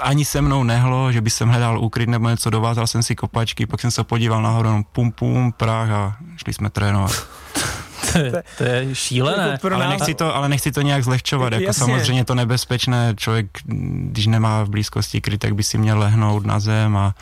ani 0.00 0.24
se 0.24 0.40
mnou 0.40 0.64
nehlo, 0.64 1.12
že 1.12 1.20
by 1.20 1.30
jsem 1.30 1.48
hledal 1.48 1.80
úkryt 1.80 2.08
nebo 2.08 2.28
něco, 2.28 2.50
dovázal 2.50 2.86
jsem 2.86 3.02
si 3.02 3.16
kopačky, 3.16 3.66
pak 3.66 3.80
jsem 3.80 3.90
se 3.90 4.04
podíval 4.04 4.42
nahoru, 4.42 4.68
no 4.68 4.82
pum 4.92 5.12
pum, 5.12 5.52
prach 5.52 5.90
a 5.90 6.16
šli 6.36 6.52
jsme 6.52 6.70
trénovat. 6.70 7.26
to, 8.12 8.18
je, 8.18 8.42
to 8.58 8.64
je 8.64 8.94
šílené. 8.94 9.48
Jako 9.48 9.74
ale, 9.74 9.88
nechci 9.88 10.14
to, 10.14 10.36
ale 10.36 10.48
nechci 10.48 10.72
to 10.72 10.80
nějak 10.80 11.04
zlehčovat. 11.04 11.52
Jako 11.52 11.72
samozřejmě 11.72 12.24
to 12.24 12.34
nebezpečné, 12.34 13.14
člověk, 13.16 13.46
když 13.64 14.26
nemá 14.26 14.62
v 14.62 14.68
blízkosti 14.68 15.20
kryt, 15.20 15.40
tak 15.40 15.54
by 15.54 15.62
si 15.62 15.78
měl 15.78 15.98
lehnout 15.98 16.46
na 16.46 16.60
zem 16.60 16.96
a 16.96 17.14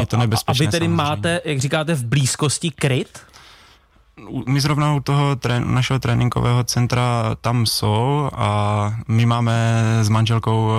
je 0.00 0.06
to 0.06 0.16
nebezpečné. 0.16 0.66
A 0.66 0.66
vy 0.66 0.70
tedy 0.70 0.84
samozřejmě. 0.84 0.96
máte, 0.96 1.40
jak 1.44 1.58
říkáte, 1.58 1.94
v 1.94 2.04
blízkosti 2.04 2.70
kryt? 2.70 3.18
My 4.46 4.60
zrovna 4.60 4.94
u 4.94 5.00
toho 5.00 5.36
trén, 5.36 5.74
našeho 5.74 5.98
tréninkového 5.98 6.64
centra 6.64 7.36
tam 7.40 7.66
jsou 7.66 8.30
a 8.34 8.94
my 9.08 9.26
máme 9.26 9.82
s 10.02 10.08
manželkou, 10.08 10.70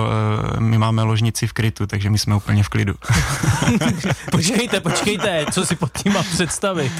eh, 0.56 0.60
my 0.60 0.78
máme 0.78 1.02
ložnici 1.02 1.46
v 1.46 1.52
krytu, 1.52 1.86
takže 1.86 2.10
my 2.10 2.18
jsme 2.18 2.36
úplně 2.36 2.62
v 2.62 2.68
klidu. 2.68 2.94
počkejte, 4.30 4.80
počkejte, 4.80 5.46
co 5.52 5.66
si 5.66 5.76
pod 5.76 5.92
tím 5.92 6.12
mám 6.12 6.24
představit? 6.24 6.92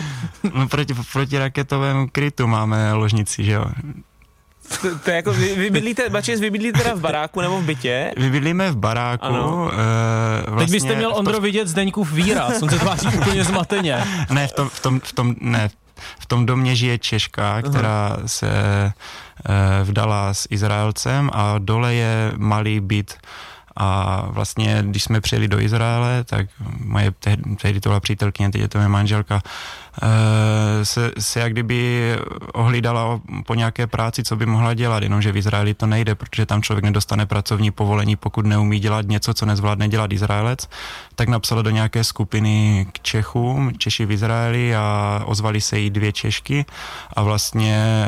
no 0.54 0.68
proti, 0.68 0.94
proti 1.12 1.38
raketovému 1.38 2.08
krytu 2.12 2.46
máme 2.46 2.92
ložnici, 2.92 3.44
že 3.44 3.52
jo. 3.52 3.64
To, 4.82 4.98
to 4.98 5.10
je 5.10 5.16
jako, 5.16 5.32
vy, 5.32 5.54
vy 5.54 5.70
bydlíte, 5.70 6.08
Bačes, 6.08 6.40
vy 6.40 6.50
bydlíte 6.50 6.78
teda 6.78 6.94
v 6.94 7.00
baráku 7.00 7.40
nebo 7.40 7.60
v 7.60 7.64
bytě? 7.64 8.12
Vy 8.16 8.30
bydlíme 8.30 8.70
v 8.70 8.76
baráku. 8.76 9.24
Ano. 9.24 9.70
E, 9.72 10.50
vlastně 10.50 10.66
Teď 10.66 10.70
byste 10.70 10.96
měl 10.96 11.14
Ondro 11.14 11.40
vidět 11.40 11.68
Zdeňkův 11.68 12.12
výraz, 12.12 12.62
on 12.62 12.68
se 12.68 12.78
tváří 12.78 13.08
úplně 13.08 13.44
zmateně. 13.44 14.04
Ne, 14.30 14.48
v 14.48 14.52
tom, 14.52 14.68
v 14.68 14.80
tom, 14.80 15.00
v 15.00 15.12
tom 15.12 15.34
ne, 15.40 15.68
v 16.18 16.26
tom 16.26 16.46
domě 16.46 16.76
žije 16.76 16.98
Češka, 16.98 17.62
která 17.62 18.16
se 18.26 18.48
e, 18.48 18.92
vdala 19.84 20.34
s 20.34 20.46
Izraelcem 20.50 21.30
a 21.32 21.58
dole 21.58 21.94
je 21.94 22.32
malý 22.36 22.80
byt. 22.80 23.14
A 23.76 24.22
vlastně, 24.28 24.78
když 24.86 25.02
jsme 25.02 25.20
přijeli 25.20 25.48
do 25.48 25.60
Izraele, 25.60 26.24
tak 26.24 26.46
moje 26.80 27.10
tehdy, 27.10 27.56
tehdy 27.56 27.80
to 27.80 27.88
byla 27.88 28.00
přítelkyně, 28.00 28.50
teď 28.50 28.60
je 28.60 28.68
to 28.68 28.78
moje 28.78 28.88
manželka, 28.88 29.42
se, 30.82 31.12
se 31.18 31.40
jak 31.40 31.52
kdyby 31.52 32.12
ohlídala 32.52 33.20
po 33.46 33.54
nějaké 33.54 33.86
práci, 33.86 34.24
co 34.24 34.36
by 34.36 34.46
mohla 34.46 34.74
dělat, 34.74 35.02
jenomže 35.02 35.32
v 35.32 35.36
Izraeli 35.36 35.74
to 35.74 35.86
nejde, 35.86 36.14
protože 36.14 36.46
tam 36.46 36.62
člověk 36.62 36.84
nedostane 36.84 37.26
pracovní 37.26 37.70
povolení, 37.70 38.16
pokud 38.16 38.46
neumí 38.46 38.78
dělat 38.78 39.06
něco, 39.08 39.34
co 39.34 39.46
nezvládne 39.46 39.88
dělat 39.88 40.12
Izraelec, 40.12 40.68
tak 41.14 41.28
napsala 41.28 41.62
do 41.62 41.70
nějaké 41.70 42.04
skupiny 42.04 42.86
k 42.92 43.00
Čechům, 43.00 43.78
Češi 43.78 44.06
v 44.06 44.12
Izraeli 44.12 44.76
a 44.76 45.22
ozvali 45.24 45.60
se 45.60 45.78
jí 45.78 45.90
dvě 45.90 46.12
Češky 46.12 46.64
a 47.16 47.22
vlastně 47.22 48.06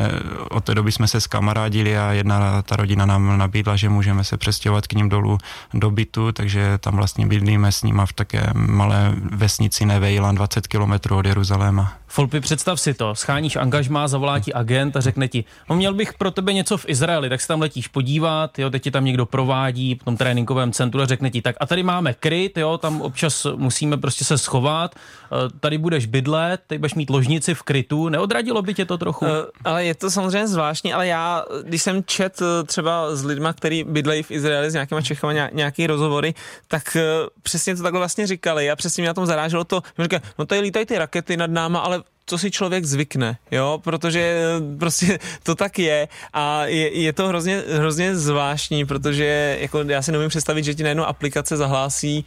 od 0.50 0.64
té 0.64 0.74
doby 0.74 0.92
jsme 0.92 1.08
se 1.08 1.20
skamarádili 1.20 1.98
a 1.98 2.12
jedna 2.12 2.62
ta 2.62 2.76
rodina 2.76 3.06
nám 3.06 3.38
nabídla, 3.38 3.76
že 3.76 3.88
můžeme 3.88 4.24
se 4.24 4.36
přestěhovat 4.36 4.86
k 4.86 4.92
ním 4.92 5.08
dolů 5.08 5.38
do 5.74 5.90
bytu, 5.90 6.32
takže 6.32 6.78
tam 6.78 6.96
vlastně 6.96 7.26
bydlíme 7.26 7.72
s 7.72 7.82
nima 7.82 8.06
v 8.06 8.12
také 8.12 8.50
malé 8.54 9.12
vesnici 9.32 9.86
Nevejlan, 9.86 10.34
20 10.34 10.66
kilometrů 10.66 11.16
od 11.16 11.26
Jeruzaléma 11.26 11.77
téma. 11.78 11.98
Folpy, 12.10 12.40
představ 12.40 12.80
si 12.80 12.94
to, 12.94 13.14
scháníš 13.14 13.56
angažmá, 13.56 14.08
zavolá 14.08 14.40
ti 14.40 14.52
agent 14.52 14.96
a 14.96 15.00
řekne 15.00 15.28
ti, 15.28 15.44
no 15.70 15.76
měl 15.76 15.94
bych 15.94 16.14
pro 16.14 16.30
tebe 16.30 16.52
něco 16.52 16.76
v 16.76 16.84
Izraeli, 16.88 17.28
tak 17.28 17.40
se 17.40 17.48
tam 17.48 17.60
letíš 17.60 17.88
podívat, 17.88 18.58
jo, 18.58 18.70
teď 18.70 18.82
ti 18.82 18.90
tam 18.90 19.04
někdo 19.04 19.26
provádí 19.26 19.94
v 19.94 20.04
tom 20.04 20.16
tréninkovém 20.16 20.72
centru 20.72 21.00
a 21.00 21.06
řekne 21.06 21.30
ti, 21.30 21.42
tak 21.42 21.56
a 21.60 21.66
tady 21.66 21.82
máme 21.82 22.14
kryt, 22.14 22.58
jo, 22.58 22.78
tam 22.78 23.00
občas 23.00 23.46
musíme 23.56 23.96
prostě 23.96 24.24
se 24.24 24.38
schovat, 24.38 24.94
eh, 24.94 25.36
tady 25.60 25.78
budeš 25.78 26.06
bydlet, 26.06 26.60
teď 26.66 26.78
budeš 26.78 26.94
mít 26.94 27.10
ložnici 27.10 27.54
v 27.54 27.62
krytu, 27.62 28.08
neodradilo 28.08 28.62
by 28.62 28.74
tě 28.74 28.84
to 28.84 28.98
trochu? 28.98 29.24
Uh, 29.24 29.32
ale 29.64 29.84
je 29.84 29.94
to 29.94 30.10
samozřejmě 30.10 30.48
zvláštní, 30.48 30.92
ale 30.92 31.06
já, 31.06 31.44
když 31.64 31.82
jsem 31.82 32.04
čet 32.04 32.42
eh, 32.42 32.64
třeba 32.64 33.16
s 33.16 33.24
lidma, 33.24 33.52
který 33.52 33.84
bydlejí 33.84 34.22
v 34.22 34.30
Izraeli 34.30 34.70
s 34.70 34.74
nějakýma 34.74 35.02
Čechama 35.02 35.32
nějaký 35.52 35.86
rozhovory, 35.86 36.34
tak 36.68 36.96
přesně 37.42 37.76
to 37.76 37.82
takhle 37.82 37.98
vlastně 38.00 38.26
říkali 38.26 38.70
a 38.70 38.76
přesně 38.76 39.02
mě 39.02 39.08
na 39.08 39.14
tom 39.14 39.26
zaráželo 39.26 39.64
to, 39.64 39.82
že 39.98 40.02
říkali, 40.02 40.22
no 40.38 40.46
tady 40.46 40.60
lítají 40.60 40.86
ty 40.86 40.98
rakety 40.98 41.36
nad 41.36 41.50
náma, 41.50 41.78
ale 41.78 42.02
co 42.28 42.38
si 42.38 42.50
člověk 42.50 42.84
zvykne, 42.84 43.38
jo, 43.50 43.80
protože 43.84 44.20
eh, 44.20 44.78
prostě 44.78 45.18
to 45.42 45.54
tak 45.54 45.78
je 45.78 46.08
a 46.32 46.66
je, 46.66 47.00
je 47.00 47.12
to 47.12 47.28
hrozně, 47.28 47.62
hrozně 47.72 48.16
zvláštní, 48.16 48.84
protože 48.86 49.58
jako 49.60 49.78
já 49.78 50.02
si 50.02 50.12
nemůžu 50.12 50.28
představit, 50.28 50.64
že 50.64 50.74
ti 50.74 50.82
najednou 50.82 51.04
aplikace 51.04 51.56
zahlásí, 51.56 52.24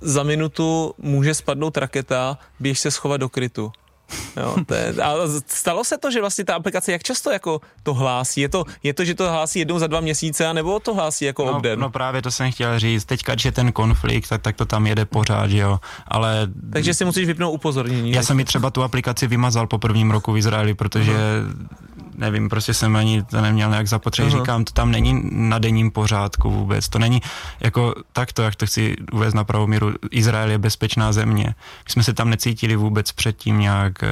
za 0.00 0.22
minutu 0.22 0.94
může 0.98 1.34
spadnout 1.34 1.76
raketa, 1.76 2.38
běž 2.60 2.78
se 2.78 2.90
schovat 2.90 3.20
do 3.20 3.28
krytu. 3.28 3.72
Jo, 4.36 4.56
to 4.66 4.74
je, 4.74 4.94
a 5.02 5.14
stalo 5.46 5.84
se 5.84 5.98
to, 5.98 6.10
že 6.10 6.20
vlastně 6.20 6.44
ta 6.44 6.54
aplikace 6.54 6.92
jak 6.92 7.02
často 7.02 7.30
jako 7.30 7.60
to 7.82 7.94
hlásí? 7.94 8.40
Je 8.40 8.48
to, 8.48 8.64
je 8.82 8.94
to, 8.94 9.04
že 9.04 9.14
to 9.14 9.30
hlásí 9.30 9.58
jednou 9.58 9.78
za 9.78 9.86
dva 9.86 10.00
měsíce, 10.00 10.46
anebo 10.46 10.80
to 10.80 10.94
hlásí 10.94 11.24
jako 11.24 11.44
no, 11.44 11.56
obden? 11.56 11.80
No 11.80 11.90
právě 11.90 12.22
to 12.22 12.30
jsem 12.30 12.52
chtěl 12.52 12.78
říct. 12.78 13.04
Teďka, 13.04 13.34
když 13.34 13.44
je 13.44 13.52
ten 13.52 13.72
konflikt, 13.72 14.28
tak, 14.28 14.42
tak 14.42 14.56
to 14.56 14.66
tam 14.66 14.86
jede 14.86 15.04
pořád, 15.04 15.50
jo. 15.50 15.80
Ale... 16.08 16.48
Takže 16.72 16.94
si 16.94 17.04
musíš 17.04 17.26
vypnout 17.26 17.54
upozornění. 17.54 18.12
Já 18.12 18.22
jsem 18.22 18.36
mi 18.36 18.44
třeba 18.44 18.70
tu 18.70 18.82
aplikaci 18.82 19.26
vymazal 19.26 19.66
po 19.66 19.78
prvním 19.78 20.10
roku 20.10 20.32
v 20.32 20.38
Izraeli, 20.38 20.74
protože 20.74 21.12
uh-huh 21.12 21.89
nevím, 22.20 22.48
prostě 22.48 22.74
jsem 22.74 22.96
ani 22.96 23.22
to 23.22 23.40
neměl 23.40 23.70
nějak 23.70 23.88
zapotřebí, 23.88 24.28
uh-huh. 24.28 24.38
říkám, 24.38 24.64
to 24.64 24.72
tam 24.72 24.90
není 24.90 25.22
na 25.30 25.58
denním 25.58 25.90
pořádku 25.90 26.50
vůbec, 26.50 26.88
to 26.88 26.98
není 26.98 27.22
jako 27.60 27.94
takto, 28.12 28.42
jak 28.42 28.56
to 28.56 28.66
chci 28.66 28.96
uvést 29.12 29.34
na 29.34 29.44
pravou 29.44 29.66
míru, 29.66 29.92
Izrael 30.10 30.50
je 30.50 30.58
bezpečná 30.58 31.12
země, 31.12 31.44
my 31.84 31.90
jsme 31.92 32.02
se 32.02 32.14
tam 32.14 32.30
necítili 32.30 32.76
vůbec 32.76 33.12
předtím 33.12 33.58
nějak 33.58 34.02
eh, 34.02 34.08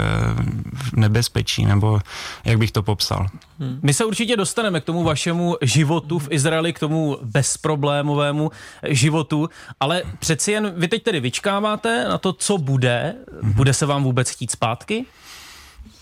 v 0.75 0.93
nebezpečí, 0.93 1.65
nebo 1.65 2.01
jak 2.45 2.59
bych 2.59 2.73
to 2.73 2.83
popsal. 2.83 3.27
Hmm. 3.59 3.81
My 3.83 3.95
se 3.95 4.05
určitě 4.05 4.37
dostaneme 4.37 4.81
k 4.81 4.85
tomu 4.85 5.05
vašemu 5.05 5.57
životu 5.63 6.19
v 6.19 6.29
Izraeli, 6.31 6.73
k 6.73 6.79
tomu 6.79 7.19
bezproblémovému 7.23 8.51
životu, 8.89 9.51
ale 9.81 10.03
přeci 10.19 10.53
jen 10.53 10.73
vy 10.77 10.89
teď 10.89 11.03
tedy 11.03 11.21
vyčkáváte 11.21 12.09
na 12.09 12.19
to, 12.19 12.33
co 12.33 12.59
bude. 12.59 13.15
Hmm. 13.43 13.53
Bude 13.53 13.75
se 13.75 13.87
vám 13.87 14.05
vůbec 14.05 14.31
chtít 14.31 14.51
zpátky? 14.51 15.05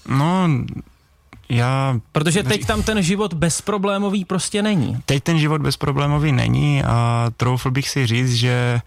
No, 0.08 0.48
já... 1.48 2.00
Protože 2.12 2.42
teď 2.42 2.66
tam 2.66 2.82
ten 2.82 3.02
život 3.02 3.34
bezproblémový 3.34 4.24
prostě 4.24 4.62
není. 4.62 4.98
Teď 5.06 5.22
ten 5.22 5.38
život 5.38 5.62
bezproblémový 5.62 6.32
není 6.32 6.82
a 6.84 7.26
troufl 7.36 7.70
bych 7.70 7.88
si 7.88 8.06
říct, 8.06 8.34
že 8.34 8.80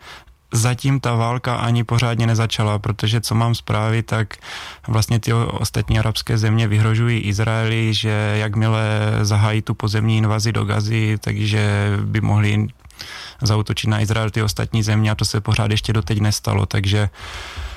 zatím 0.54 1.00
ta 1.00 1.16
válka 1.16 1.56
ani 1.56 1.84
pořádně 1.84 2.28
nezačala, 2.28 2.80
protože 2.80 3.22
co 3.22 3.36
mám 3.36 3.56
zprávy, 3.56 4.04
tak 4.04 4.34
vlastně 4.88 5.20
ty 5.20 5.34
ostatní 5.34 6.00
arabské 6.00 6.38
země 6.38 6.68
vyhrožují 6.68 7.20
Izraeli, 7.20 7.94
že 7.94 8.36
jakmile 8.40 8.90
zahájí 9.22 9.62
tu 9.62 9.74
pozemní 9.74 10.18
invazi 10.18 10.52
do 10.52 10.66
Gazy, 10.66 11.18
takže 11.22 11.92
by 12.04 12.22
mohli 12.22 12.68
zautočit 13.42 13.90
na 13.90 14.02
Izrael 14.02 14.30
ty 14.30 14.44
ostatní 14.44 14.84
země 14.84 15.12
a 15.12 15.16
to 15.16 15.26
se 15.26 15.42
pořád 15.42 15.72
ještě 15.72 15.94
doteď 15.94 16.20
nestalo, 16.20 16.66
takže 16.66 17.04
uh, 17.04 17.69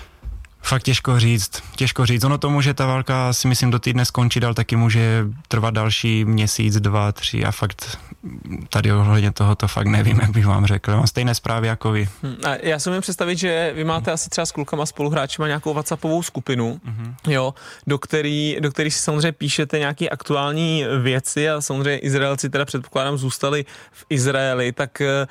Fakt 0.62 0.82
těžko 0.82 1.20
říct, 1.20 1.62
těžko 1.76 2.06
říct. 2.06 2.24
Ono 2.24 2.38
to 2.38 2.50
může 2.50 2.74
ta 2.74 2.86
válka 2.86 3.32
si 3.32 3.48
myslím 3.48 3.70
do 3.70 3.78
týdne 3.78 4.04
skončit, 4.04 4.44
ale 4.44 4.54
taky 4.54 4.76
může 4.76 5.24
trvat 5.48 5.74
další 5.74 6.24
měsíc, 6.24 6.80
dva, 6.80 7.12
tři 7.12 7.44
a 7.44 7.50
fakt 7.52 7.98
tady 8.68 8.92
ohledně 8.92 9.32
toho 9.32 9.54
to 9.54 9.68
fakt 9.68 9.86
nevím, 9.86 10.20
jak 10.20 10.30
bych 10.30 10.46
vám 10.46 10.66
řekl. 10.66 10.96
Mám 10.96 11.06
stejné 11.06 11.34
zprávy 11.34 11.68
jako 11.68 11.92
vy. 11.92 12.08
Hmm, 12.22 12.36
a 12.44 12.54
já 12.62 12.78
si 12.78 12.90
můžu 12.90 13.00
představit, 13.00 13.38
že 13.38 13.72
vy 13.74 13.84
máte 13.84 14.12
asi 14.12 14.30
třeba 14.30 14.46
s 14.46 14.52
klukama 14.52 14.86
spoluhráčima 14.86 15.46
nějakou 15.46 15.74
WhatsAppovou 15.74 16.22
skupinu, 16.22 16.80
mm-hmm. 16.86 17.32
jo, 17.32 17.54
do 17.86 17.98
který, 17.98 18.56
do 18.60 18.70
který 18.70 18.90
si 18.90 18.98
samozřejmě 18.98 19.32
píšete 19.32 19.78
nějaké 19.78 20.08
aktuální 20.08 20.84
věci 21.02 21.50
a 21.50 21.60
samozřejmě 21.60 21.98
Izraelci 21.98 22.50
teda 22.50 22.64
předpokládám 22.64 23.18
zůstali 23.18 23.64
v 23.92 24.04
Izraeli, 24.10 24.72
tak 24.72 25.00
eh, 25.00 25.26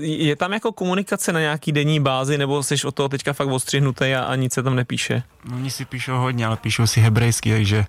je 0.00 0.36
tam 0.36 0.52
jako 0.52 0.72
komunikace 0.72 1.32
na 1.32 1.40
nějaký 1.40 1.72
denní 1.72 2.00
bázi 2.00 2.38
nebo 2.38 2.62
jsi 2.62 2.74
o 2.84 2.92
toho 2.92 3.08
teďka 3.08 3.32
fakt 3.32 3.48
ostřihnutý 3.48 4.14
a, 4.14 4.24
a 4.24 4.34
nic 4.34 4.52
se 4.52 4.62
tam 4.62 4.75
nepíše? 4.76 5.22
No, 5.44 5.56
oni 5.56 5.70
si 5.70 5.84
píšou 5.84 6.16
hodně, 6.16 6.46
ale 6.46 6.56
píšou 6.56 6.86
si 6.86 7.00
hebrejsky, 7.00 7.52
takže 7.52 7.86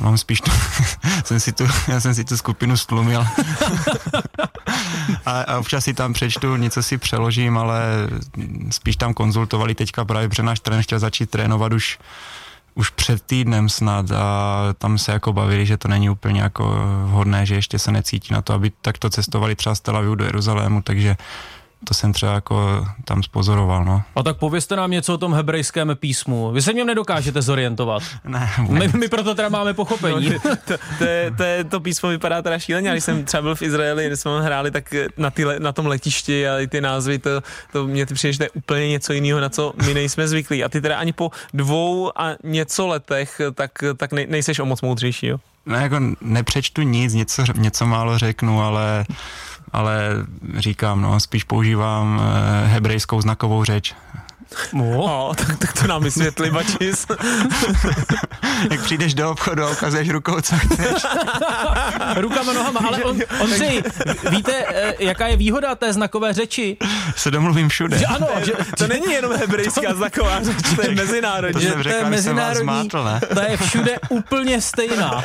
já 0.00 0.06
mám 0.06 0.18
spíš 0.18 0.40
tu, 0.40 0.50
jsem 1.24 1.40
si 1.40 1.52
tu, 1.52 1.64
já 1.88 2.00
jsem 2.00 2.14
si 2.14 2.24
tu 2.24 2.36
skupinu 2.36 2.76
stlumil. 2.76 3.20
a, 5.26 5.42
a 5.42 5.58
občas 5.58 5.84
si 5.84 5.94
tam 5.94 6.12
přečtu, 6.12 6.56
něco 6.56 6.82
si 6.82 6.98
přeložím, 6.98 7.58
ale 7.58 7.82
spíš 8.70 8.96
tam 8.96 9.14
konzultovali 9.14 9.74
teďka 9.74 10.04
právě, 10.04 10.28
protože 10.28 10.42
náš 10.42 10.60
trenér 10.60 10.84
chtěl 10.84 10.98
začít 10.98 11.30
trénovat 11.30 11.72
už 11.72 11.98
už 12.74 12.90
před 12.90 13.22
týdnem 13.22 13.68
snad 13.68 14.10
a 14.10 14.58
tam 14.78 14.98
se 14.98 15.12
jako 15.12 15.32
bavili, 15.32 15.66
že 15.66 15.76
to 15.76 15.88
není 15.88 16.10
úplně 16.10 16.40
jako 16.40 16.76
vhodné, 17.04 17.46
že 17.46 17.54
ještě 17.54 17.78
se 17.78 17.92
necítí 17.92 18.34
na 18.34 18.42
to, 18.42 18.52
aby 18.52 18.72
takto 18.80 19.10
cestovali 19.10 19.56
třeba 19.56 19.74
z 19.74 19.80
Tel 19.80 19.96
Avivu 19.96 20.14
do 20.14 20.24
Jeruzalému, 20.24 20.82
takže 20.82 21.16
to 21.84 21.94
jsem 21.94 22.12
třeba 22.12 22.32
jako 22.32 22.86
tam 23.04 23.22
spozoroval, 23.22 23.84
no. 23.84 24.02
A 24.16 24.22
tak 24.22 24.36
povězte 24.36 24.76
nám 24.76 24.90
něco 24.90 25.14
o 25.14 25.18
tom 25.18 25.34
hebrejském 25.34 25.92
písmu. 25.94 26.52
Vy 26.52 26.62
se 26.62 26.72
mě 26.72 26.84
nedokážete 26.84 27.42
zorientovat. 27.42 28.02
ne, 28.24 28.50
my, 28.68 28.88
my, 28.98 29.08
proto 29.08 29.34
teda 29.34 29.48
máme 29.48 29.74
pochopení. 29.74 30.30
No, 30.30 30.40
to, 30.40 30.56
to, 30.56 30.74
to, 30.98 31.04
to, 31.36 31.44
to 31.68 31.80
písmo 31.80 32.08
vypadá 32.08 32.42
teda 32.42 32.58
šíleně, 32.58 32.90
když 32.90 33.04
jsem 33.04 33.24
třeba 33.24 33.42
byl 33.42 33.54
v 33.54 33.62
Izraeli, 33.62 34.06
když 34.06 34.20
jsme 34.20 34.42
hráli, 34.42 34.70
tak 34.70 34.94
na, 35.16 35.30
ty, 35.30 35.44
na 35.58 35.72
tom 35.72 35.86
letišti 35.86 36.48
a 36.48 36.66
ty 36.68 36.80
názvy, 36.80 37.18
to, 37.18 37.30
to 37.72 37.86
mě 37.86 38.06
ty 38.06 38.14
přijde, 38.14 38.32
že 38.32 38.38
to 38.38 38.44
je 38.44 38.50
úplně 38.50 38.88
něco 38.88 39.12
jiného, 39.12 39.40
na 39.40 39.48
co 39.48 39.72
my 39.86 39.94
nejsme 39.94 40.28
zvyklí. 40.28 40.64
A 40.64 40.68
ty 40.68 40.80
teda 40.80 40.98
ani 40.98 41.12
po 41.12 41.30
dvou 41.54 42.18
a 42.18 42.36
něco 42.44 42.86
letech, 42.86 43.40
tak, 43.54 43.70
tak 43.96 44.12
nej, 44.12 44.26
nejseš 44.30 44.58
o 44.58 44.66
moc 44.66 44.82
moudřejší, 44.82 45.26
jo? 45.26 45.38
No 45.66 45.76
jako 45.76 45.96
nepřečtu 46.20 46.82
nic, 46.82 47.14
něco, 47.14 47.44
něco 47.56 47.86
málo 47.86 48.18
řeknu, 48.18 48.62
ale 48.62 49.04
ale 49.72 50.08
říkám, 50.56 51.00
no, 51.00 51.20
spíš 51.20 51.44
používám 51.44 52.22
eh, 52.22 52.66
hebrejskou 52.66 53.20
znakovou 53.22 53.64
řeč. 53.64 53.94
No, 54.72 55.32
tak, 55.36 55.58
tak 55.58 55.72
to 55.72 55.86
nám 55.86 56.02
vysvětli, 56.02 56.50
Bačis. 56.50 57.06
Jak 58.70 58.80
přijdeš 58.82 59.14
do 59.14 59.30
obchodu 59.30 59.64
a 59.64 59.70
ukazuješ 59.70 60.08
rukou, 60.10 60.40
co 60.40 60.56
chceš. 60.56 61.02
Rukama, 62.16 62.52
nohama, 62.52 62.80
ale 62.88 63.04
on, 63.04 63.18
Ondřej, 63.40 63.82
víte, 64.30 64.52
eh, 64.68 64.94
jaká 64.98 65.26
je 65.26 65.36
výhoda 65.36 65.74
té 65.74 65.92
znakové 65.92 66.32
řeči? 66.32 66.76
Se 67.16 67.30
domluvím 67.30 67.68
všude. 67.68 67.98
Že 67.98 68.06
ano, 68.06 68.26
že, 68.44 68.52
To 68.78 68.86
není 68.88 69.12
jenom 69.12 69.32
hebrejská 69.32 69.94
znaková 69.94 70.42
řeč, 70.42 70.56
to 70.76 70.82
je 70.82 70.88
To 70.88 70.94
mezinárodní. 70.94 71.62
že 71.62 71.68
jsem 71.68 71.76
to 71.76 71.82
řekl, 71.82 71.94
je 71.96 72.00
jsem 72.02 72.04
vás 72.04 72.10
mezinárodní, 72.10 72.62
zmátl, 72.64 73.04
ne? 73.04 73.20
ta 73.34 73.42
je 73.50 73.56
všude 73.56 73.96
úplně 74.08 74.60
stejná. 74.60 75.24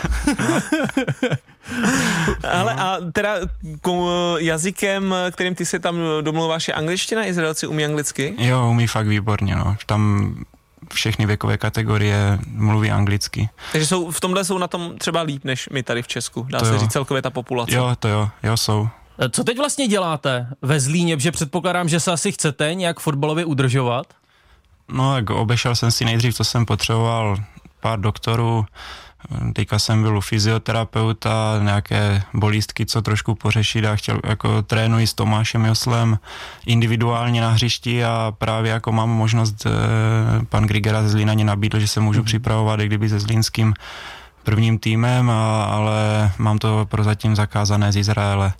Ale 2.51 2.74
a 2.74 2.97
teda 3.12 3.36
jazykem, 4.38 5.15
kterým 5.31 5.55
ty 5.55 5.65
se 5.65 5.79
tam 5.79 5.95
domluváš, 6.21 6.67
je 6.67 6.74
angličtina? 6.74 7.25
Izraelci 7.25 7.67
umí 7.67 7.86
anglicky? 7.86 8.36
Jo, 8.38 8.67
umí 8.69 8.88
fakt 8.88 9.07
výborně, 9.07 9.55
no. 9.55 9.75
Tam 9.86 10.33
všechny 10.93 11.25
věkové 11.25 11.57
kategorie 11.57 12.39
mluví 12.51 12.91
anglicky. 12.91 13.50
Takže 13.71 13.88
jsou, 13.88 14.12
v 14.12 14.19
tomhle 14.19 14.45
jsou 14.45 14.57
na 14.57 14.67
tom 14.67 14.97
třeba 14.97 15.21
líp 15.21 15.43
než 15.43 15.69
my 15.71 15.83
tady 15.83 16.01
v 16.01 16.07
Česku, 16.07 16.47
dá 16.50 16.59
To 16.59 16.65
se 16.65 16.74
jo. 16.74 16.79
říct 16.79 16.91
celkově 16.91 17.21
ta 17.21 17.29
populace. 17.29 17.75
Jo, 17.75 17.95
to 18.00 18.07
jo, 18.07 18.29
jo, 18.43 18.57
jsou. 18.57 18.89
Eh, 19.19 19.29
Co 19.29 19.43
teď 19.43 19.57
vlastně 19.57 19.88
děláte 19.88 20.47
ve 20.62 20.79
Zlíně, 20.79 21.19
že 21.19 21.31
předpokládám, 21.31 21.89
že 21.89 22.00
se 22.00 22.12
asi 22.12 22.31
chcete 22.31 22.74
nějak 22.74 23.00
fotbalově 23.00 23.45
udržovat? 23.45 24.05
No, 24.91 25.15
jak 25.15 25.29
obešel 25.29 25.75
jsem 25.75 25.91
si 25.91 26.05
nejdřív, 26.05 26.36
co 26.36 26.43
jsem 26.43 26.65
potřeboval, 26.65 27.38
pár 27.81 28.00
doktorů, 28.00 28.65
teďka 29.53 29.79
jsem 29.79 30.01
byl 30.01 30.17
u 30.17 30.21
fyzioterapeuta, 30.21 31.59
nějaké 31.63 32.24
bolístky, 32.33 32.86
co 32.86 33.01
trošku 33.01 33.36
pořešit 33.36 33.86
a 33.86 33.95
chtěl, 33.95 34.19
jako 34.24 34.62
trénuji 34.62 35.07
s 35.07 35.13
Tomášem 35.13 35.65
Joslem 35.65 36.19
individuálně 36.65 37.41
na 37.41 37.50
hřišti 37.50 38.05
a 38.05 38.33
právě 38.38 38.71
jako 38.71 38.91
mám 38.91 39.09
možnost, 39.09 39.65
eh, 39.65 40.45
pan 40.45 40.63
Grigera 40.63 41.03
ze 41.03 41.09
Zlína 41.09 41.33
mě 41.33 41.45
nabídl, 41.45 41.79
že 41.79 41.88
se 41.88 42.00
můžu 42.00 42.24
připravovat, 42.24 42.79
i 42.79 42.86
kdyby 42.86 43.09
se 43.09 43.19
zlínským 43.19 43.74
prvním 44.43 44.79
týmem, 44.79 45.29
a, 45.29 45.63
ale 45.63 46.31
mám 46.38 46.57
to 46.57 46.86
prozatím 46.89 47.36
zakázané 47.36 47.91
z 47.91 47.97
Izraele. 47.97 48.53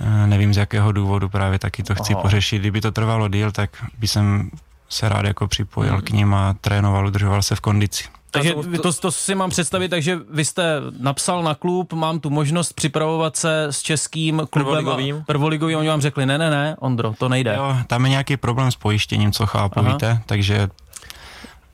Eh, 0.00 0.26
Nevím 0.26 0.54
z 0.54 0.56
jakého 0.56 0.92
důvodu, 0.92 1.28
právě 1.28 1.58
taky 1.58 1.82
to 1.82 1.94
chci 1.94 2.12
Aha. 2.12 2.22
pořešit. 2.22 2.58
Kdyby 2.58 2.80
to 2.80 2.92
trvalo 2.92 3.28
díl, 3.28 3.52
tak 3.52 3.70
by 3.98 4.08
jsem 4.08 4.50
se 4.88 5.08
rád 5.08 5.24
jako 5.24 5.46
připojil 5.48 6.02
k 6.02 6.10
ním 6.10 6.34
a 6.34 6.54
trénoval, 6.60 7.06
udržoval 7.06 7.42
se 7.42 7.56
v 7.56 7.60
kondici. 7.60 8.04
Takže 8.38 8.54
to- 8.54 8.92
to, 8.92 8.92
to, 8.92 9.10
si 9.12 9.34
mám 9.34 9.50
představit, 9.50 9.88
takže 9.88 10.18
vy 10.30 10.44
jste 10.44 10.80
napsal 11.00 11.42
na 11.42 11.54
klub, 11.54 11.92
mám 11.92 12.20
tu 12.20 12.30
možnost 12.30 12.72
připravovat 12.72 13.36
se 13.36 13.64
s 13.64 13.82
českým 13.82 14.36
klubem 14.36 14.48
Prvoligovým. 14.50 15.16
A 15.16 15.24
prvoligovým, 15.26 15.78
oni 15.78 15.88
vám 15.88 16.00
řekli, 16.00 16.26
ne, 16.26 16.38
ne, 16.38 16.50
ne, 16.50 16.76
Ondro, 16.78 17.14
to 17.18 17.28
nejde. 17.28 17.54
Jo, 17.56 17.76
tam 17.86 18.04
je 18.04 18.10
nějaký 18.10 18.36
problém 18.36 18.70
s 18.70 18.76
pojištěním, 18.76 19.32
co 19.32 19.46
chápu, 19.46 19.80
Aha. 19.80 19.92
víte, 19.92 20.20
takže 20.26 20.68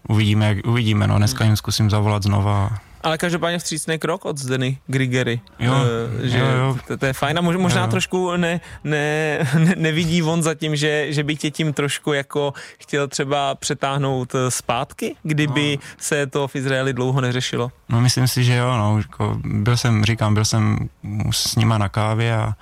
uvidíme, 0.09 0.47
jak 0.47 0.67
uvidíme, 0.67 1.07
no, 1.07 1.19
dneska 1.19 1.45
jim 1.45 1.57
zkusím 1.57 1.91
zavolat 1.91 2.23
znova. 2.23 2.71
Ale 3.03 3.19
každopádně 3.19 3.59
vstřícný 3.59 3.99
krok 3.99 4.25
od 4.25 4.39
Zdeny 4.39 4.79
Grigery. 4.87 5.41
Jo, 5.59 5.75
Eh, 6.23 6.29
že 6.29 6.39
jo, 6.39 6.47
jo. 6.47 6.77
To, 6.89 6.97
to 6.97 7.07
je 7.07 7.13
fajn 7.13 7.39
a 7.39 7.41
mož, 7.41 7.57
možná 7.57 7.81
Jo, 7.81 7.87
jo. 7.87 7.91
trošku 7.91 8.37
ne, 8.37 8.61
ne, 8.85 9.39
ne, 9.59 9.75
nevidí 9.77 10.23
on 10.23 10.43
za 10.43 10.55
tím, 10.55 10.77
že, 10.77 11.07
že 11.13 11.25
by 11.25 11.37
tě 11.37 11.51
tím 11.51 11.73
trošku 11.73 12.13
jako 12.13 12.55
chtěl 12.79 13.09
třeba 13.09 13.55
přetáhnout 13.55 14.35
eh, 14.35 14.51
zpátky, 14.51 15.17
kdyby 15.23 15.79
No. 15.83 15.89
se 15.99 16.27
to 16.27 16.49
v 16.49 16.57
Izraeli 16.57 16.93
dlouho 16.93 17.21
neřešilo. 17.21 17.73
No 17.89 18.01
myslím 18.01 18.29
si, 18.29 18.45
že 18.45 18.55
jo, 18.55 18.77
no, 18.79 18.99
jako 18.99 19.39
byl 19.45 19.77
jsem, 19.77 20.05
říkám, 20.05 20.35
byl 20.35 20.45
jsem 20.45 20.89
s 21.31 21.57
nima 21.57 21.79
na 21.79 21.89
kávě 21.89 22.37
a 22.37 22.53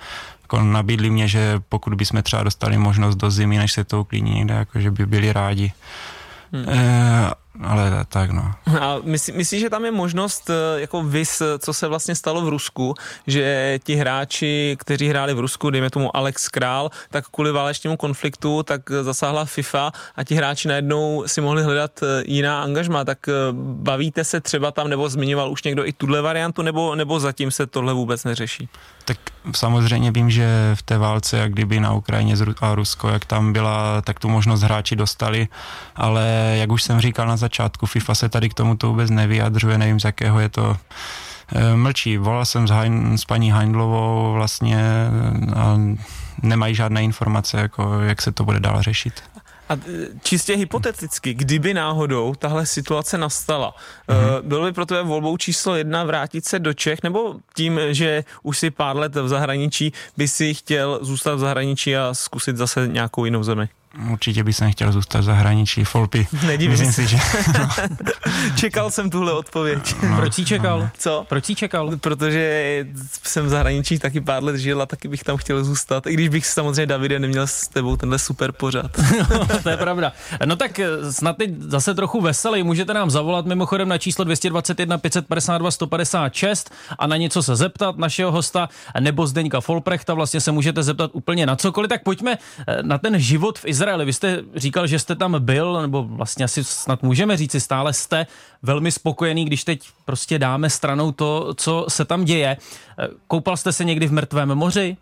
jako 0.41 0.61
nabídli 0.63 1.09
mě, 1.09 1.27
že 1.27 1.59
pokud 1.69 1.93
bychom 1.93 2.23
třeba 2.23 2.43
dostali 2.43 2.77
možnost 2.77 3.15
do 3.15 3.31
zimy, 3.31 3.57
než 3.57 3.71
se 3.71 3.83
to 3.83 4.01
uklidní 4.01 4.31
někde, 4.31 4.53
jako 4.53 4.79
že 4.79 4.91
by 4.91 5.05
byli 5.05 5.33
rádi. 5.33 5.71
Hmm. 6.53 6.65
E, 6.69 7.31
ale 7.59 8.05
tak 8.09 8.31
no. 8.31 8.51
A 8.81 8.97
myslí, 9.03 9.33
myslíš, 9.33 9.61
že 9.61 9.69
tam 9.69 9.85
je 9.85 9.91
možnost, 9.91 10.49
eh, 10.49 10.81
jako 10.81 11.03
vys, 11.03 11.41
co 11.59 11.73
se 11.73 11.87
vlastně 11.87 12.15
stalo 12.15 12.41
v 12.41 12.49
Rusku, 12.49 12.95
že 13.27 13.79
ti 13.83 13.95
hráči, 13.95 14.77
kteří 14.79 15.07
hráli 15.07 15.33
v 15.33 15.39
Rusku, 15.39 15.69
dejme 15.69 15.89
tomu 15.89 16.15
Alex 16.15 16.49
Král, 16.49 16.89
tak 17.09 17.27
kvůli 17.27 17.51
válečnému 17.51 17.97
konfliktu, 17.97 18.63
tak 18.63 18.81
eh, 18.91 19.03
zasáhla 19.03 19.45
FIFA 19.45 19.91
a 20.15 20.23
ti 20.23 20.35
hráči 20.35 20.67
najednou 20.67 21.23
si 21.27 21.41
mohli 21.41 21.63
hledat 21.63 22.03
eh, 22.03 22.23
jiná 22.25 22.63
angažma, 22.63 23.05
tak 23.05 23.17
bavíte 23.61 24.23
se 24.23 24.41
třeba 24.41 24.71
tam, 24.71 24.87
nebo 24.87 25.09
zmiňoval 25.09 25.51
už 25.51 25.63
někdo 25.63 25.87
i 25.87 25.93
tuhle 25.93 26.21
variantu, 26.21 26.61
nebo, 26.61 26.95
nebo 26.95 27.19
zatím 27.19 27.51
se 27.51 27.67
tohle 27.67 27.93
vůbec 27.93 28.23
neřeší? 28.23 28.69
Tak 29.05 29.17
samozřejmě 29.55 30.11
vím, 30.11 30.29
že 30.29 30.71
v 30.75 30.81
té 30.81 30.97
válce, 30.97 31.37
jak 31.37 31.51
kdyby 31.51 31.79
na 31.79 31.93
Ukrajině 31.93 32.35
a 32.61 32.75
Rusko, 32.75 33.09
jak 33.09 33.25
tam 33.25 33.53
byla, 33.53 34.01
tak 34.01 34.19
tu 34.19 34.29
možnost 34.29 34.61
hráči 34.61 34.95
dostali, 34.95 35.47
ale 35.95 36.55
jak 36.55 36.71
už 36.71 36.83
jsem 36.83 37.01
říkal 37.01 37.27
na 37.27 37.37
začátku, 37.41 37.85
FIFA 37.85 38.15
se 38.15 38.29
tady 38.29 38.49
k 38.49 38.53
tomuto 38.53 38.87
vůbec 38.87 39.09
nevyjadřuje, 39.09 39.77
nevím 39.77 39.99
z 39.99 40.03
jakého 40.03 40.39
je 40.39 40.49
to 40.49 40.77
eh, 41.55 41.75
mlčí. 41.75 42.17
Volal 42.17 42.45
jsem 42.45 42.67
s, 42.67 42.71
Hein, 42.71 43.17
s 43.17 43.25
paní 43.25 43.51
Heindlovou 43.51 44.33
vlastně 44.33 44.77
a 45.55 45.77
nemají 46.43 46.75
žádné 46.75 47.03
informace, 47.03 47.57
jako 47.57 47.99
jak 48.01 48.21
se 48.21 48.31
to 48.31 48.43
bude 48.43 48.59
dál 48.59 48.81
řešit. 48.81 49.13
A 49.69 49.73
eh, 49.73 50.07
čistě 50.23 50.55
hypoteticky, 50.55 51.33
kdyby 51.33 51.73
náhodou 51.73 52.35
tahle 52.35 52.65
situace 52.65 53.17
nastala, 53.17 53.73
Mhm. 54.07 54.17
mm-hmm. 54.19 54.41
bylo 54.41 54.65
by 54.65 54.71
pro 54.71 54.85
tebe 54.85 55.03
volbou 55.03 55.37
číslo 55.37 55.75
jedna 55.75 56.03
vrátit 56.03 56.45
se 56.45 56.59
do 56.59 56.73
Čech, 56.73 57.03
nebo 57.03 57.35
tím, 57.55 57.79
že 57.91 58.23
už 58.43 58.59
si 58.59 58.71
pár 58.71 58.95
let 58.97 59.15
v 59.15 59.27
zahraničí, 59.27 59.93
by 60.17 60.27
si 60.27 60.53
chtěl 60.53 60.99
zůstat 61.01 61.35
v 61.35 61.39
zahraničí 61.39 61.95
a 61.97 62.13
zkusit 62.13 62.57
zase 62.57 62.87
nějakou 62.87 63.25
jinou 63.25 63.43
zemi? 63.43 63.69
Určitě 64.11 64.43
bych 64.43 64.55
jsem 64.55 64.71
chtěl 64.71 64.91
zůstat 64.91 65.19
v 65.19 65.23
zahraničí, 65.23 65.83
Folpy. 65.83 66.27
Nedivím 66.47 66.71
Myslím 66.71 66.93
si, 66.93 67.07
že 67.07 67.17
čekal 68.55 68.91
jsem 68.91 69.09
tuhle 69.09 69.33
odpověď. 69.33 69.95
no, 70.09 70.15
Proč 70.15 70.33
jsi 70.33 70.45
čekal? 70.45 70.89
Co? 70.97 71.25
Proč 71.29 71.45
jsi 71.45 71.55
čekal? 71.55 71.91
Protože 71.97 72.85
jsem 73.23 73.45
v 73.45 73.49
zahraničí 73.49 73.99
taky 73.99 74.21
pár 74.21 74.43
let 74.43 74.55
žil 74.57 74.81
a 74.81 74.85
taky 74.85 75.07
bych 75.07 75.23
tam 75.23 75.37
chtěl 75.37 75.63
zůstat, 75.63 76.07
i 76.07 76.13
když 76.13 76.29
bych 76.29 76.45
samozřejmě, 76.45 76.85
Davide, 76.85 77.19
neměl 77.19 77.47
s 77.47 77.67
tebou 77.67 77.97
tenhle 77.97 78.19
super 78.19 78.51
pořad. 78.51 78.91
to 79.63 79.69
je 79.69 79.77
pravda. 79.77 80.11
No 80.45 80.55
tak 80.55 80.79
eh, 80.79 81.11
snad 81.11 81.37
teď 81.37 81.51
zase 81.59 81.93
trochu 81.93 82.21
veselý. 82.21 82.63
Můžete 82.63 82.93
nám 82.93 83.09
zavolat 83.09 83.45
mimochodem 83.45 83.89
na 83.89 83.97
číslo 83.97 84.23
221 84.23 84.97
552 84.97 85.71
156 85.71 86.71
a 86.99 87.07
na 87.07 87.17
něco 87.17 87.43
se 87.43 87.55
zeptat 87.55 87.97
našeho 87.97 88.31
hosta 88.31 88.69
nebo 88.99 89.27
Zdeňka 89.27 89.61
Folprechta. 89.61 90.13
Vlastně 90.13 90.41
se 90.41 90.51
můžete 90.51 90.83
zeptat 90.83 91.11
úplně 91.13 91.45
na 91.45 91.55
cokoliv. 91.55 91.89
Tak 91.89 92.03
pojďme 92.03 92.37
eh, 92.67 92.83
na 92.83 92.97
ten 92.97 93.19
život 93.19 93.59
v 93.59 93.65
Izraeli. 93.65 93.80
Vy 94.05 94.13
jste 94.13 94.43
říkal, 94.55 94.87
že 94.87 94.99
jste 94.99 95.15
tam 95.15 95.35
byl, 95.39 95.81
nebo 95.81 96.03
vlastně 96.03 96.45
asi 96.45 96.63
snad 96.63 97.03
můžeme 97.03 97.37
říci, 97.37 97.59
stále 97.61 97.93
jste 97.93 98.27
velmi 98.63 98.91
spokojený, 98.91 99.45
když 99.45 99.63
teď 99.63 99.81
prostě 100.05 100.39
dáme 100.39 100.69
stranou 100.69 101.11
to, 101.11 101.53
co 101.53 101.85
se 101.87 102.05
tam 102.05 102.25
děje. 102.25 102.57
Eh, 102.99 103.07
Koupal 103.27 103.57
jste 103.57 103.71
se 103.71 103.83
někdy 103.83 104.07
v 104.07 104.11
mrtvém 104.13 104.55
moři? 104.55 104.97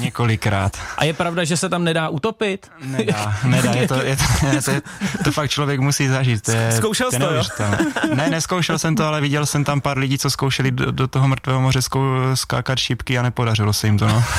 několikrát. 0.00 0.76
A 0.98 1.04
je 1.04 1.12
pravda, 1.12 1.44
že 1.44 1.56
se 1.56 1.68
tam 1.68 1.84
nedá 1.84 2.08
utopit? 2.08 2.70
Nedá, 2.84 3.36
nedá, 3.44 3.72
je 3.72 3.88
to, 3.88 3.94
je 3.94 4.16
to, 4.16 4.46
je 4.46 4.62
to, 4.62 4.70
je 4.70 4.82
to 5.24 5.32
fakt 5.32 5.50
člověk 5.50 5.80
musí 5.80 6.08
zažít. 6.08 6.42
To 6.42 6.50
je, 6.50 6.72
Zkoušel 6.72 7.10
je 7.12 7.18
to. 7.18 7.64
Ne, 8.14 8.30
neskoušel 8.30 8.78
jsem 8.78 8.96
to, 8.96 9.04
ale 9.04 9.20
viděl 9.20 9.46
jsem 9.46 9.64
tam 9.64 9.80
pár 9.80 9.98
lidí, 9.98 10.18
co 10.18 10.30
zkoušeli 10.30 10.70
do, 10.70 10.90
do 10.90 11.08
toho 11.08 11.28
mrtvého 11.28 11.60
moře 11.60 11.82
zkou, 11.82 12.04
skákat 12.34 12.78
šipky 12.78 13.18
a 13.18 13.22
nepodařilo 13.22 13.72
se 13.72 13.86
jim 13.86 13.98
to, 13.98 14.08
no. 14.08 14.24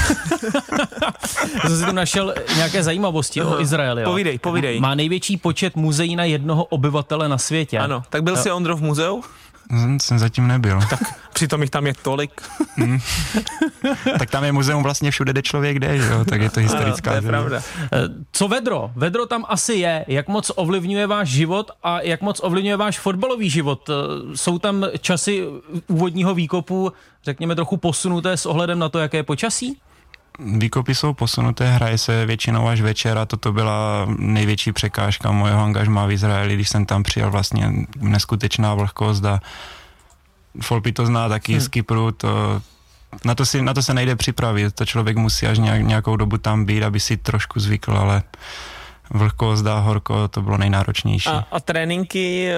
Jsem 1.62 1.80
si 1.80 1.86
tu 1.86 1.92
našel 1.92 2.34
nějaké 2.56 2.84
zajímavosti 2.84 3.42
o 3.42 3.62
Izraeli. 3.62 4.02
Jo. 4.02 4.10
Povídej, 4.10 4.40
povídej. 4.40 4.80
Má 4.80 4.96
největší 4.96 5.38
počet 5.38 5.76
muzeí 5.76 6.16
na 6.16 6.24
jednoho 6.24 6.64
obyvatele 6.64 7.30
na 7.30 7.38
světě. 7.38 7.80
Ano, 7.80 8.04
tak 8.10 8.24
byl 8.24 8.38
jsi 8.38 8.52
Ondro 8.52 8.76
v 8.76 8.82
muzeu? 8.82 9.24
Jsem 10.02 10.20
zatím 10.20 10.48
nebyl. 10.48 10.80
Tak 10.90 11.00
přitom 11.34 11.62
jich 11.62 11.70
tam 11.72 11.88
je 11.88 11.94
tolik. 12.02 12.42
Tak 14.20 14.30
tam 14.30 14.44
je 14.44 14.52
muzeum 14.52 14.84
vlastně 14.84 15.12
všude, 15.12 15.32
kde 15.32 15.42
člověk 15.42 15.80
jde, 15.80 15.98
že 15.98 16.08
jo? 16.12 16.26
tak 16.26 16.42
je 16.42 16.50
to 16.50 16.60
historická 16.60 17.10
to 17.12 17.16
je 17.16 17.22
země. 17.22 17.30
pravda. 17.30 17.62
Eh, 17.94 18.00
Co 18.32 18.48
vedro? 18.48 18.92
Vedro 18.96 19.26
tam 19.26 19.46
asi 19.48 19.74
je. 19.74 20.06
Jak 20.08 20.28
moc 20.28 20.52
ovlivňuje 20.56 21.08
váš 21.08 21.28
život 21.30 21.72
a 21.84 22.02
jak 22.02 22.22
moc 22.22 22.40
ovlivňuje 22.44 22.78
váš 22.78 23.00
fotbalový 23.00 23.50
život? 23.50 23.90
Eh, 23.90 23.94
Jsou 24.38 24.60
tam 24.60 24.86
časy 25.02 25.44
úvodního 25.88 26.34
výkopu, 26.36 26.92
řekněme, 27.24 27.56
trochu 27.56 27.78
posunuté 27.78 28.38
s 28.38 28.46
ohledem 28.46 28.80
na 28.80 28.90
to, 28.90 29.00
jaké 29.00 29.18
je 29.18 29.24
počasí? 29.24 29.78
Výkopy 30.40 30.96
jsou 30.96 31.14
posunuté, 31.14 31.72
hraje 31.72 31.98
se 31.98 32.26
většinou 32.26 32.68
až 32.68 32.82
večer 32.82 33.18
a 33.18 33.26
toto 33.26 33.52
byla 33.54 34.06
největší 34.18 34.72
překážka 34.72 35.32
mojeho 35.32 35.64
angažmá 35.64 36.06
v 36.06 36.12
Izraeli, 36.12 36.56
když 36.56 36.70
jsem 36.70 36.86
tam 36.86 37.04
přijel 37.04 37.32
vlastně 37.32 37.72
neskutečná 38.00 38.74
vlhkost 38.74 39.26
a 39.26 39.40
Folpi 40.62 40.92
to 40.92 41.06
zná 41.06 41.30
taky 41.30 41.52
hmm. 41.52 41.62
z 41.62 41.68
Kypru, 41.68 42.12
to, 42.12 42.62
na, 43.26 43.36
to 43.36 43.46
si, 43.46 43.62
na 43.62 43.74
to 43.74 43.84
se 43.84 43.94
nejde 43.94 44.16
připravit, 44.16 44.76
to 44.76 44.86
člověk 44.86 45.18
musí 45.18 45.48
až 45.48 45.58
nějak, 45.58 45.82
nějakou 45.82 46.16
dobu 46.16 46.38
tam 46.38 46.66
být, 46.66 46.84
aby 46.84 47.00
si 47.00 47.18
trošku 47.18 47.60
zvykl, 47.60 47.98
ale 47.98 48.24
vlhkost 49.10 49.68
a 49.68 49.80
horko, 49.80 50.28
to 50.28 50.42
bylo 50.42 50.58
nejnáročnější. 50.58 51.30
A, 51.30 51.46
a 51.52 51.60
tréninky 51.60 52.50
e, 52.50 52.56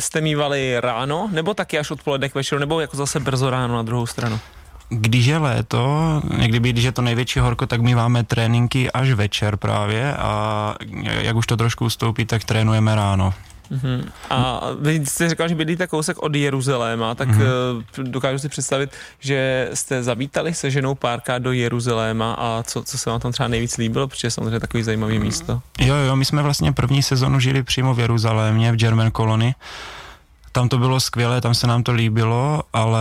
jste 0.00 0.20
mývali 0.20 0.80
ráno, 0.80 1.28
nebo 1.32 1.54
taky 1.54 1.78
až 1.78 1.90
odpoledne 1.90 2.28
k 2.28 2.34
večeru, 2.34 2.58
nebo 2.58 2.80
jako 2.80 2.96
zase 2.96 3.20
brzo 3.20 3.50
ráno 3.50 3.76
na 3.76 3.82
druhou 3.82 4.06
stranu? 4.06 4.40
Když 4.90 5.26
je 5.26 5.38
léto, 5.38 6.22
někdy 6.36 6.72
když 6.72 6.84
je 6.84 6.92
to 6.92 7.02
největší 7.02 7.38
horko, 7.38 7.66
tak 7.66 7.80
my 7.80 7.94
máme 7.94 8.24
tréninky 8.24 8.90
až 8.90 9.10
večer 9.10 9.56
právě 9.56 10.14
a 10.16 10.74
jak 11.04 11.36
už 11.36 11.46
to 11.46 11.56
trošku 11.56 11.84
ustoupí, 11.84 12.24
tak 12.26 12.44
trénujeme 12.44 12.94
ráno. 12.94 13.34
Uh-huh. 13.70 14.04
A 14.30 14.60
vy 14.80 15.06
jste 15.06 15.28
říkal, 15.28 15.48
že 15.48 15.54
bydlíte 15.54 15.86
kousek 15.86 16.18
od 16.18 16.34
Jeruzaléma, 16.34 17.14
tak 17.14 17.28
uh-huh. 17.28 18.02
dokážu 18.02 18.38
si 18.38 18.48
představit, 18.48 18.90
že 19.20 19.68
jste 19.74 20.02
zavítali 20.02 20.54
se 20.54 20.70
ženou 20.70 20.94
párka 20.94 21.38
do 21.38 21.52
Jeruzaléma 21.52 22.36
a 22.38 22.62
co, 22.62 22.82
co 22.82 22.98
se 22.98 23.10
vám 23.10 23.20
tam 23.20 23.32
třeba 23.32 23.48
nejvíc 23.48 23.76
líbilo, 23.76 24.08
protože 24.08 24.26
je 24.26 24.30
samozřejmě 24.30 24.60
takový 24.60 24.82
zajímavý 24.82 25.18
místo. 25.18 25.62
Jo, 25.80 25.94
jo, 25.94 26.16
my 26.16 26.24
jsme 26.24 26.42
vlastně 26.42 26.72
první 26.72 27.02
sezonu 27.02 27.40
žili 27.40 27.62
přímo 27.62 27.94
v 27.94 28.00
Jeruzalémě, 28.00 28.72
v 28.72 28.76
German 28.76 29.10
Colony 29.10 29.54
tam 30.52 30.68
to 30.68 30.78
bylo 30.78 31.00
skvělé, 31.00 31.40
tam 31.40 31.54
se 31.54 31.66
nám 31.66 31.82
to 31.82 31.92
líbilo, 31.92 32.62
ale 32.72 33.00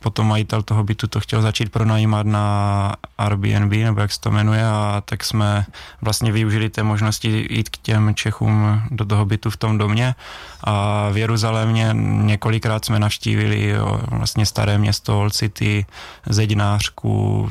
potom 0.00 0.26
majitel 0.26 0.62
toho 0.62 0.84
bytu 0.84 1.06
to 1.06 1.20
chtěl 1.20 1.42
začít 1.42 1.72
pronajímat 1.72 2.26
na 2.26 2.94
Airbnb, 3.18 3.72
nebo 3.72 4.00
jak 4.00 4.12
se 4.12 4.20
to 4.20 4.30
jmenuje, 4.30 4.66
a 4.66 5.02
tak 5.04 5.24
jsme 5.24 5.66
vlastně 6.02 6.32
využili 6.32 6.68
té 6.70 6.82
možnosti 6.82 7.46
jít 7.50 7.68
k 7.68 7.76
těm 7.76 8.14
Čechům 8.14 8.82
do 8.90 9.04
toho 9.04 9.24
bytu 9.24 9.50
v 9.50 9.56
tom 9.56 9.78
domě. 9.78 10.14
A 10.64 11.08
v 11.12 11.16
Jeruzalémě 11.16 11.90
několikrát 12.22 12.84
jsme 12.84 12.98
navštívili 12.98 13.68
jo, 13.68 14.00
vlastně 14.10 14.46
staré 14.46 14.78
město 14.78 15.20
Old 15.20 15.34
City, 15.34 15.86
Zedinářku, 16.26 17.50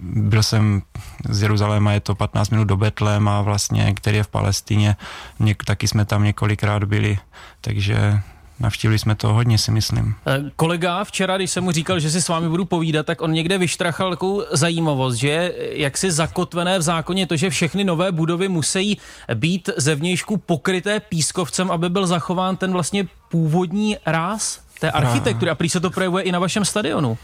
byl 0.00 0.42
jsem 0.42 0.82
z 1.28 1.42
Jeruzaléma, 1.42 1.92
je 1.92 2.00
to 2.00 2.14
15 2.14 2.50
minut 2.50 2.64
do 2.64 2.76
Betléma 2.76 3.42
vlastně, 3.42 3.94
který 3.94 4.16
je 4.16 4.22
v 4.22 4.28
Palestině, 4.28 4.96
Něk, 5.38 5.64
taky 5.64 5.88
jsme 5.88 6.04
tam 6.04 6.24
několikrát 6.24 6.84
byli, 6.84 7.18
takže 7.60 8.20
Navštívili 8.60 8.98
jsme 8.98 9.14
to 9.14 9.32
hodně, 9.32 9.58
si 9.58 9.70
myslím. 9.70 10.14
Eh, 10.26 10.50
kolega 10.56 11.04
včera, 11.04 11.36
když 11.36 11.50
jsem 11.50 11.64
mu 11.64 11.70
říkal, 11.70 12.00
že 12.00 12.10
si 12.10 12.22
s 12.22 12.28
vámi 12.28 12.48
budu 12.48 12.64
povídat, 12.64 13.06
tak 13.06 13.22
on 13.22 13.32
někde 13.32 13.58
vyštrachal 13.58 14.10
takovou 14.10 14.42
zajímavost, 14.52 15.14
že 15.14 15.54
jak 15.58 15.98
si 15.98 16.10
zakotvené 16.10 16.78
v 16.78 16.82
zákoně 16.82 17.26
to, 17.26 17.36
že 17.36 17.50
všechny 17.50 17.84
nové 17.84 18.12
budovy 18.12 18.48
musí 18.48 18.98
být 19.34 19.70
zevnějšku 19.76 20.36
pokryté 20.36 21.00
pískovcem, 21.00 21.70
aby 21.70 21.88
byl 21.88 22.06
zachován 22.06 22.56
ten 22.56 22.72
vlastně 22.72 23.08
původní 23.28 23.96
ráz 24.06 24.60
té 24.80 24.90
architektury. 24.90 25.50
A 25.50 25.54
prý 25.54 25.68
se 25.68 25.80
to 25.80 25.90
projevuje 25.90 26.24
i 26.24 26.32
na 26.32 26.38
vašem 26.38 26.64
stadionu. 26.64 27.18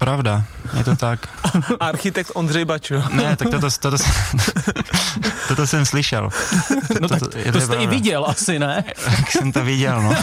Pravda, 0.00 0.44
je 0.78 0.84
to 0.84 0.96
tak. 0.96 1.28
Architekt 1.80 2.30
Ondřej 2.34 2.64
Bačo. 2.64 3.02
Ne, 3.12 3.36
tak 3.36 3.48
toto, 3.50 3.68
toto, 3.80 3.96
toto 5.48 5.66
jsem 5.66 5.86
slyšel. 5.86 6.30
No 7.00 7.08
toto, 7.08 7.28
tak 7.28 7.44
to, 7.44 7.52
to 7.52 7.60
jste 7.60 7.76
i 7.76 7.86
viděl 7.86 8.24
asi, 8.28 8.58
ne? 8.58 8.84
Tak 9.04 9.30
jsem 9.30 9.52
to 9.52 9.64
viděl, 9.64 10.02
no. 10.02 10.14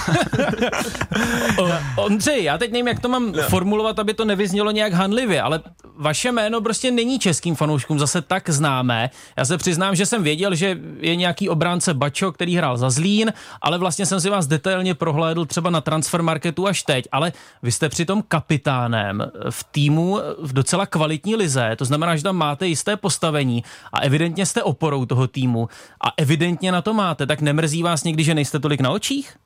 o, 1.58 1.70
Ondřej, 1.96 2.44
já 2.44 2.58
teď 2.58 2.72
nevím, 2.72 2.88
jak 2.88 3.00
to 3.00 3.10
mám 3.10 3.32
no. 3.32 3.44
formulovat, 3.44 4.00
aby 4.00 4.13
to 4.13 4.26
nevyznělo 4.26 4.72
nějak 4.72 4.94
hanlivě, 4.94 5.42
ale 5.42 5.60
vaše 5.98 6.32
jméno 6.32 6.62
prostě 6.62 6.92
není 6.92 7.20
českým 7.20 7.56
fanouškům 7.56 8.00
zase 8.00 8.22
tak 8.22 8.50
známé. 8.50 9.10
Já 9.38 9.46
se 9.46 9.58
přiznám, 9.58 9.96
že 9.96 10.06
jsem 10.06 10.24
věděl, 10.24 10.56
že 10.56 10.80
je 11.00 11.16
nějaký 11.16 11.50
obránce 11.50 11.94
Bačo, 11.94 12.32
který 12.32 12.56
hrál 12.56 12.78
za 12.78 12.90
Zlín, 12.90 13.34
ale 13.62 13.78
vlastně 13.78 14.06
jsem 14.06 14.22
si 14.22 14.30
vás 14.30 14.48
detailně 14.48 14.94
prohlédl 14.94 15.46
třeba 15.46 15.70
na 15.70 15.82
transfermarketu 15.82 16.68
až 16.68 16.84
teď, 16.84 17.06
ale 17.12 17.34
vy 17.63 17.72
jste 17.72 17.90
přitom 17.90 18.24
kapitánem 18.28 19.32
v 19.50 19.66
týmu 19.71 20.19
v 20.39 20.53
docela 20.53 20.86
kvalitní 20.86 21.36
lize, 21.36 21.75
to 21.75 21.86
znamená, 21.86 22.15
že 22.15 22.23
tam 22.23 22.36
máte 22.36 22.67
jisté 22.67 22.97
postavení 22.97 23.63
a 23.93 23.99
evidentně 23.99 24.45
jste 24.45 24.63
oporou 24.63 25.06
toho 25.06 25.27
týmu 25.27 25.69
a 26.03 26.12
evidentně 26.17 26.71
na 26.71 26.82
to 26.82 26.93
máte, 26.93 27.25
tak 27.25 27.41
nemrzí 27.41 27.84
vás 27.84 28.03
někdy, 28.03 28.23
že 28.23 28.36
nejste 28.36 28.60
tolik 28.60 28.82
na 28.82 28.91
očích? 28.91 29.38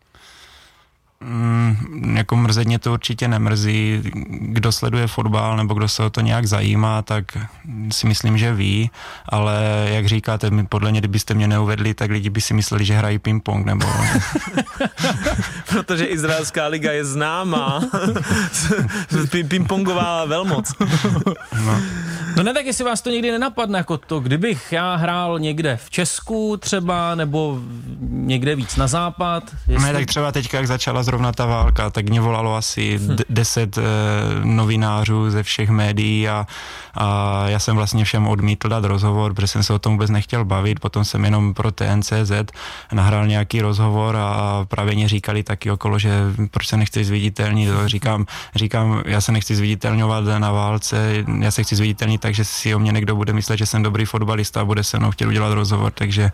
Mm, 1.22 2.14
jako 2.18 2.36
mrzeně 2.36 2.80
to 2.80 2.94
určitě 2.94 3.28
nemrzí. 3.28 4.02
Kdo 4.28 4.72
sleduje 4.72 5.08
fotbal 5.08 5.58
nebo 5.58 5.74
kdo 5.74 5.88
se 5.88 6.04
o 6.04 6.10
to 6.10 6.22
nějak 6.22 6.46
zajímá, 6.46 7.02
tak 7.02 7.26
si 7.92 8.08
myslím, 8.08 8.38
že 8.38 8.54
ví, 8.54 8.92
ale 9.30 9.88
jak 9.92 10.06
říkáte, 10.06 10.50
podle 10.70 10.92
mě, 10.92 11.02
kdybyste 11.02 11.34
mě 11.34 11.48
neuvedli, 11.48 11.94
tak 11.94 12.12
lidi 12.12 12.30
by 12.30 12.42
si 12.42 12.54
mysleli, 12.54 12.86
že 12.86 12.94
hrají 12.94 13.20
ping-pong 13.20 13.66
nebo... 13.66 13.86
Protože 15.70 16.06
izraelská 16.06 16.68
liga 16.68 16.92
je 16.92 17.06
známá. 17.06 17.82
Ping-pongová 19.48 20.26
velmoc. 20.26 20.74
no. 21.66 21.82
No 22.36 22.44
ne, 22.44 22.54
tak 22.54 22.66
jestli 22.66 22.84
vás 22.84 23.02
to 23.02 23.10
někdy 23.10 23.32
nenapadne, 23.32 23.78
jako 23.78 23.98
to, 23.98 24.20
kdybych 24.20 24.72
já 24.72 24.96
hrál 24.96 25.40
někde 25.40 25.78
v 25.86 25.90
Česku 25.90 26.58
třeba, 26.58 27.16
nebo 27.16 27.60
někde 28.00 28.56
víc 28.56 28.76
na 28.76 28.88
západ. 28.88 29.44
Jestli... 29.68 29.88
Ne, 29.88 29.94
tak 29.94 30.06
třeba 30.06 30.32
teďka, 30.32 30.58
jak 30.58 30.68
začala 30.68 31.04
zrovna 31.04 31.32
ta 31.32 31.46
válka, 31.46 31.90
tak 31.90 32.10
mě 32.10 32.22
volalo 32.22 32.56
asi 32.56 32.98
hm. 32.98 33.16
deset 33.30 33.78
e, 33.78 33.82
novinářů 34.44 35.30
ze 35.30 35.44
všech 35.44 35.70
médií 35.70 36.30
a, 36.30 36.48
a 36.94 37.44
já 37.48 37.60
jsem 37.60 37.76
vlastně 37.76 38.06
všem 38.06 38.28
odmítl 38.28 38.70
dát 38.70 38.84
rozhovor, 38.84 39.34
protože 39.34 39.48
jsem 39.48 39.64
se 39.64 39.74
o 39.74 39.80
tom 39.80 39.94
vůbec 39.94 40.10
nechtěl 40.10 40.46
bavit, 40.46 40.80
potom 40.80 41.06
jsem 41.06 41.26
jenom 41.26 41.54
pro 41.54 41.72
TNCZ 41.72 42.32
nahrál 42.92 43.28
nějaký 43.28 43.62
rozhovor 43.62 44.16
a 44.16 44.66
právě 44.68 44.96
mě 44.96 45.08
říkali 45.08 45.44
taky 45.44 45.72
okolo, 45.72 46.00
že 46.00 46.12
proč 46.52 46.68
se 46.68 46.78
nechci 46.78 47.04
zviditelnit, 47.04 47.70
říkám, 47.86 48.26
říkám, 48.56 49.02
já 49.06 49.22
se 49.22 49.32
nechci 49.32 49.56
zviditelňovat 49.56 50.24
na 50.38 50.52
válce, 50.52 51.26
já 51.40 51.52
se 51.52 51.64
chci 51.64 51.76
zviditelnit 51.76 52.21
tak, 52.22 52.36
že 52.36 52.46
si 52.46 52.76
o 52.76 52.80
mě 52.80 52.92
někdo 52.92 53.16
bude 53.16 53.34
myslet, 53.34 53.58
že 53.58 53.66
jsem 53.66 53.84
dobrý 53.84 54.06
fotbalista 54.06 54.62
a 54.62 54.66
bude 54.66 54.84
se 54.84 55.00
mnou 55.00 55.12
chtěl 55.12 55.28
udělat 55.28 55.54
rozhovor, 55.54 55.92
takže 55.92 56.32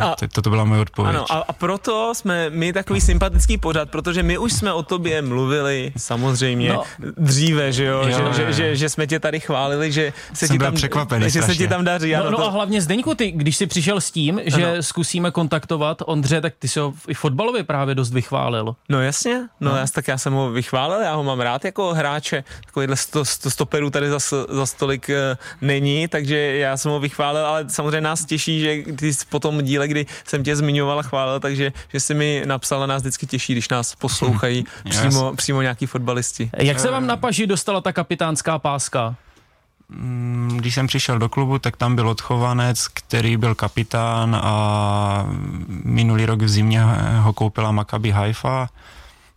a, 0.00 0.16
toto 0.32 0.50
byla 0.50 0.64
moje 0.64 0.80
odpověď. 0.80 1.14
Ano, 1.14 1.32
a, 1.32 1.44
a 1.48 1.52
proto 1.52 2.12
jsme 2.14 2.50
my 2.50 2.72
takový 2.72 3.00
sympatický 3.00 3.58
pořad, 3.58 3.90
protože 3.90 4.22
my 4.22 4.38
už 4.38 4.52
jsme 4.52 4.72
o 4.72 4.82
tobě 4.82 5.22
mluvili 5.22 5.92
samozřejmě 5.96 6.72
no. 6.72 6.82
dříve, 7.16 7.72
že 7.72 7.84
jo, 7.84 7.98
jo, 7.98 8.16
že, 8.16 8.22
jo. 8.22 8.32
Že, 8.32 8.52
že, 8.52 8.76
že 8.76 8.88
jsme 8.88 9.06
tě 9.06 9.20
tady 9.20 9.40
chválili, 9.40 9.92
že 9.92 10.12
se 10.32 10.46
Jsem 10.46 10.54
ti 10.54 10.64
tam, 10.64 10.74
překvapený 10.74 11.30
že 11.30 11.42
se 11.42 11.56
ti 11.56 11.68
tam 11.68 11.84
daří. 11.84 12.12
No, 12.12 12.30
no 12.30 12.36
to... 12.36 12.44
a 12.44 12.50
hlavně 12.50 12.82
Zdeňku, 12.82 13.14
ty, 13.14 13.30
když 13.30 13.56
jsi 13.56 13.66
přišel 13.66 14.00
s 14.00 14.10
tím, 14.10 14.40
že 14.44 14.72
ano. 14.72 14.82
zkusíme 14.82 15.30
kontaktovat 15.30 16.02
Ondře, 16.06 16.40
tak 16.40 16.54
ty 16.58 16.68
si 16.68 16.80
ho 16.80 16.94
i 17.08 17.14
fotbalově 17.14 17.64
právě 17.64 17.94
dost 17.94 18.12
vychválil. 18.12 18.76
No 18.88 19.02
jasně, 19.02 19.48
no, 19.60 19.70
no. 19.70 19.76
Já, 19.76 19.86
tak 19.94 20.08
já 20.08 20.18
jsem 20.18 20.32
ho 20.32 20.50
vychválil, 20.50 21.00
já 21.00 21.14
ho 21.14 21.24
mám 21.24 21.40
rád 21.40 21.64
jako 21.64 21.94
hráče, 21.94 22.44
takovýhle 22.66 22.96
sto, 22.96 23.24
sto, 23.24 23.50
stoperů 23.50 23.90
tady 23.90 24.10
za, 24.10 24.18
za 24.48 24.66
stolik 24.66 24.89
uh, 24.98 25.14
není, 25.60 26.08
takže 26.08 26.36
já 26.56 26.76
jsem 26.76 26.90
ho 26.90 27.00
vychválil, 27.00 27.46
ale 27.46 27.64
samozřejmě 27.68 28.00
nás 28.00 28.24
těší, 28.24 28.60
že 28.60 28.82
ty 28.96 29.12
po 29.28 29.38
tom 29.38 29.62
díle, 29.62 29.88
kdy 29.88 30.06
jsem 30.24 30.44
tě 30.44 30.56
zmiňoval 30.56 30.98
a 30.98 31.02
chválil, 31.02 31.40
takže 31.40 31.72
že 31.88 32.00
jsi 32.00 32.14
mi 32.14 32.42
napsal 32.44 32.82
a 32.82 32.86
nás 32.86 33.02
vždycky 33.02 33.26
těší, 33.26 33.52
když 33.52 33.68
nás 33.68 33.94
poslouchají 33.94 34.64
hmm. 34.84 34.90
přímo, 34.90 35.34
přímo 35.36 35.62
nějaký 35.62 35.86
fotbalisti. 35.86 36.50
Jak 36.56 36.80
se 36.80 36.90
vám 36.90 37.06
na 37.06 37.16
paži 37.16 37.46
dostala 37.46 37.80
ta 37.80 37.92
kapitánská 37.92 38.58
páska? 38.58 39.16
Mm, 39.88 40.56
když 40.56 40.74
jsem 40.74 40.86
přišel 40.86 41.18
do 41.18 41.28
klubu, 41.28 41.58
tak 41.58 41.76
tam 41.76 41.96
byl 41.96 42.08
odchovanec, 42.08 42.88
který 42.88 43.36
byl 43.36 43.54
kapitán 43.54 44.40
a 44.42 45.26
minulý 45.84 46.26
rok 46.26 46.42
v 46.42 46.48
zimě 46.48 46.82
ho 47.18 47.32
koupila 47.32 47.72
Maccabi 47.72 48.10
Haifa. 48.10 48.68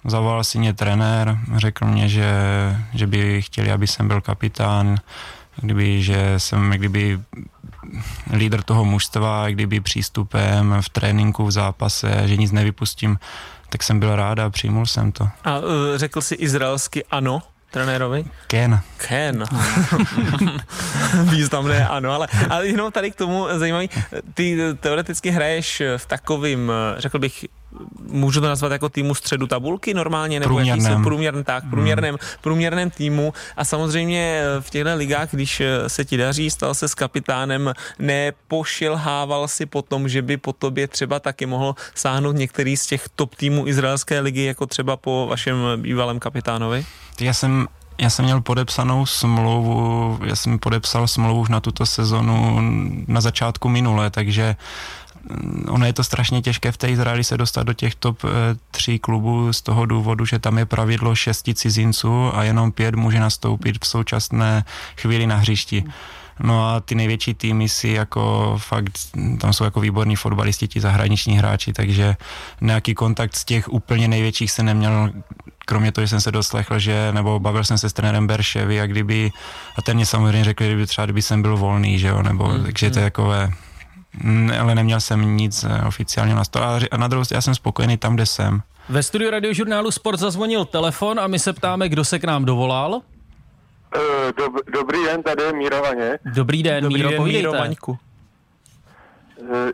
Zavolal 0.06 0.44
si 0.44 0.60
mě 0.60 0.74
trenér, 0.74 1.38
řekl 1.56 1.86
mě, 1.86 2.10
že, 2.10 2.32
že 2.94 3.08
by 3.08 3.42
chtěli, 3.42 3.72
aby 3.72 3.88
jsem 3.88 4.08
byl 4.08 4.22
kapitán, 4.22 4.98
kdyby, 5.62 6.04
že 6.04 6.34
jsem 6.38 6.72
kdyby 6.72 7.20
lídr 8.34 8.63
toho 8.63 8.86
mužstva, 8.86 9.50
kdyby 9.50 9.80
přístupem 9.80 10.76
v 10.82 10.89
tréninku, 10.89 11.46
v 11.46 11.52
zápase, 11.52 12.22
že 12.26 12.38
nic 12.38 12.52
nevypustím, 12.52 13.20
tak 13.70 13.84
jsem 13.84 14.00
byl 14.00 14.16
rád 14.16 14.39
a 14.39 14.50
přijmul 14.50 14.86
jsem 14.86 15.12
to. 15.12 15.30
A 15.44 15.60
uh, 15.60 15.66
řekl 15.96 16.22
si 16.22 16.36
izraelsky 16.36 17.06
ano? 17.12 17.42
trenérovi? 17.72 18.26
Ken. 18.48 18.82
Ken. 18.98 19.44
Významné 21.24 21.88
ano, 21.88 22.12
ale, 22.12 22.28
ale 22.50 22.68
jenom 22.68 22.92
tady 22.92 23.12
k 23.12 23.16
tomu 23.16 23.48
zajímavý, 23.58 23.89
ty 24.34 24.58
teoreticky 24.80 25.30
hraješ 25.30 25.82
v 25.98 26.06
takovým, 26.06 26.72
řekl 26.98 27.20
bych, 27.20 27.46
můžu 28.08 28.42
to 28.42 28.48
nazvat 28.48 28.72
jako 28.72 28.90
týmu 28.90 29.16
středu 29.16 29.48
tabulky 29.48 29.94
normálně, 29.94 30.40
nebo 30.40 30.56
průměrném. 30.56 30.86
jaký 30.86 30.96
jsou 30.96 31.04
průměrný, 31.04 31.44
tak, 31.44 31.64
průměrném, 31.70 32.16
hmm. 32.22 32.30
průměrném 32.42 32.90
týmu 32.90 33.34
a 33.58 33.66
samozřejmě 33.66 34.42
v 34.60 34.70
těchto 34.70 34.96
ligách, 34.96 35.30
když 35.32 35.62
se 35.88 36.06
ti 36.06 36.18
daří, 36.18 36.50
stal 36.50 36.74
se 36.74 36.88
s 36.88 36.96
kapitánem, 36.96 37.74
nepošilhával 38.00 39.48
si 39.48 39.66
potom, 39.66 40.10
že 40.10 40.22
by 40.22 40.38
po 40.38 40.54
tobě 40.54 40.88
třeba 40.88 41.20
taky 41.20 41.46
mohl 41.46 41.76
sáhnout 41.96 42.36
některý 42.36 42.78
z 42.78 42.86
těch 42.86 43.10
top 43.16 43.36
týmů 43.36 43.68
izraelské 43.68 44.20
ligy, 44.20 44.44
jako 44.44 44.66
třeba 44.66 44.98
po 44.98 45.28
vašem 45.30 45.58
bývalém 45.76 46.20
kapitánovi? 46.20 46.86
Já 47.20 47.34
jsem 47.34 47.68
já 47.98 48.10
jsem 48.10 48.26
měl 48.26 48.42
podepsanou 48.42 49.06
smlouvu, 49.06 50.20
já 50.26 50.36
jsem 50.36 50.60
podepsal 50.60 51.08
smlouvu 51.08 51.42
už 51.42 51.50
na 51.50 51.60
tuto 51.60 51.86
sezonu 51.86 52.60
na 53.08 53.22
začátku 53.22 53.70
minule, 53.70 54.10
takže 54.10 54.50
mm, 54.50 54.56
ono 55.68 55.86
je 55.86 55.94
to 55.94 56.04
strašně 56.04 56.42
těžké 56.42 56.72
v 56.72 56.78
té 56.78 56.88
Izraeli 56.88 57.24
se 57.24 57.38
dostat 57.38 57.64
do 57.64 57.74
těch 57.74 57.96
top 57.96 58.24
e, 58.24 58.28
tří 58.72 59.00
klubů 59.00 59.54
z 59.54 59.62
toho 59.62 59.86
důvodu, 59.86 60.26
že 60.26 60.40
tam 60.40 60.58
je 60.58 60.66
pravidlo 60.66 61.16
šesti 61.16 61.54
cizinců 61.54 62.36
a 62.36 62.44
jenom 62.44 62.72
pět 62.72 62.96
může 62.96 63.20
nastoupit 63.20 63.86
v 63.86 63.88
současné 63.88 64.66
chvíli 64.98 65.28
na 65.28 65.36
hřišti. 65.36 65.84
No 66.40 66.70
a 66.70 66.80
ty 66.80 66.96
největší 66.96 67.34
týmy 67.34 67.70
si 67.70 67.88
jako 67.88 68.56
fakt, 68.58 69.00
tam 69.40 69.54
jsou 69.54 69.64
jako 69.64 69.80
výborní 69.80 70.16
fotbalisti, 70.16 70.68
ti 70.68 70.80
zahraniční 70.80 71.38
hráči, 71.38 71.74
takže 71.74 72.16
nějaký 72.62 72.94
kontakt 72.94 73.36
z 73.36 73.46
těch 73.46 73.74
úplně 73.74 74.08
největších 74.08 74.52
se 74.52 74.64
neměl 74.64 75.12
kromě 75.66 75.92
toho, 75.92 76.06
že 76.06 76.10
jsem 76.10 76.22
se 76.22 76.32
doslechl, 76.32 76.80
že, 76.80 77.12
nebo 77.12 77.40
bavil 77.40 77.64
jsem 77.64 77.78
se 77.78 77.90
s 77.90 77.94
trenérem 77.94 78.28
Berševy 78.28 78.82
a 78.82 78.88
kdyby, 78.88 79.32
a 79.78 79.82
ten 79.82 79.96
mě 79.96 80.06
samozřejmě 80.06 80.44
řekl, 80.44 80.64
kdyby 80.64 80.88
třeba, 80.88 81.06
kdyby 81.06 81.22
jsem 81.22 81.42
byl 81.42 81.58
volný, 81.58 82.00
že 82.00 82.08
jo, 82.08 82.24
nebo, 82.24 82.48
mm, 82.48 82.64
takže 82.64 82.92
to 82.92 83.00
je 83.00 83.06
takové, 83.06 83.50
ale 84.60 84.76
neměl 84.76 84.99
jsem 84.99 85.38
nic 85.38 85.63
eh, 85.63 85.82
oficiálně 85.88 86.36
na 86.36 86.43
stole. 86.43 86.80
A 86.91 86.97
na 86.97 87.08
druhou 87.08 87.26
já 87.32 87.41
jsem 87.41 87.56
spokojený 87.56 87.97
tam, 87.97 88.15
kde 88.15 88.26
jsem. 88.26 88.62
Ve 88.89 89.04
studiu 89.04 89.32
radiožurnálu 89.32 89.91
Sport 89.91 90.19
zazvonil 90.19 90.65
telefon 90.65 91.19
a 91.19 91.28
my 91.28 91.39
se 91.39 91.54
ptáme, 91.54 91.89
kdo 91.89 92.06
se 92.06 92.19
k 92.19 92.23
nám 92.23 92.45
dovolal. 92.45 93.02
Eh, 93.95 94.34
dob, 94.38 94.54
dobrý 94.73 95.04
den, 95.06 95.23
tady 95.23 95.43
je 95.43 95.54
Míro 95.54 95.82
Vaně. 95.82 96.19
Dobrý 96.26 96.63
den, 96.63 96.84
Dobrý 96.84 97.04
Míro, 97.04 97.10
den. 97.10 97.23
Míro 97.23 97.52
Vaňku. 97.52 97.97
Eh, 97.97 98.13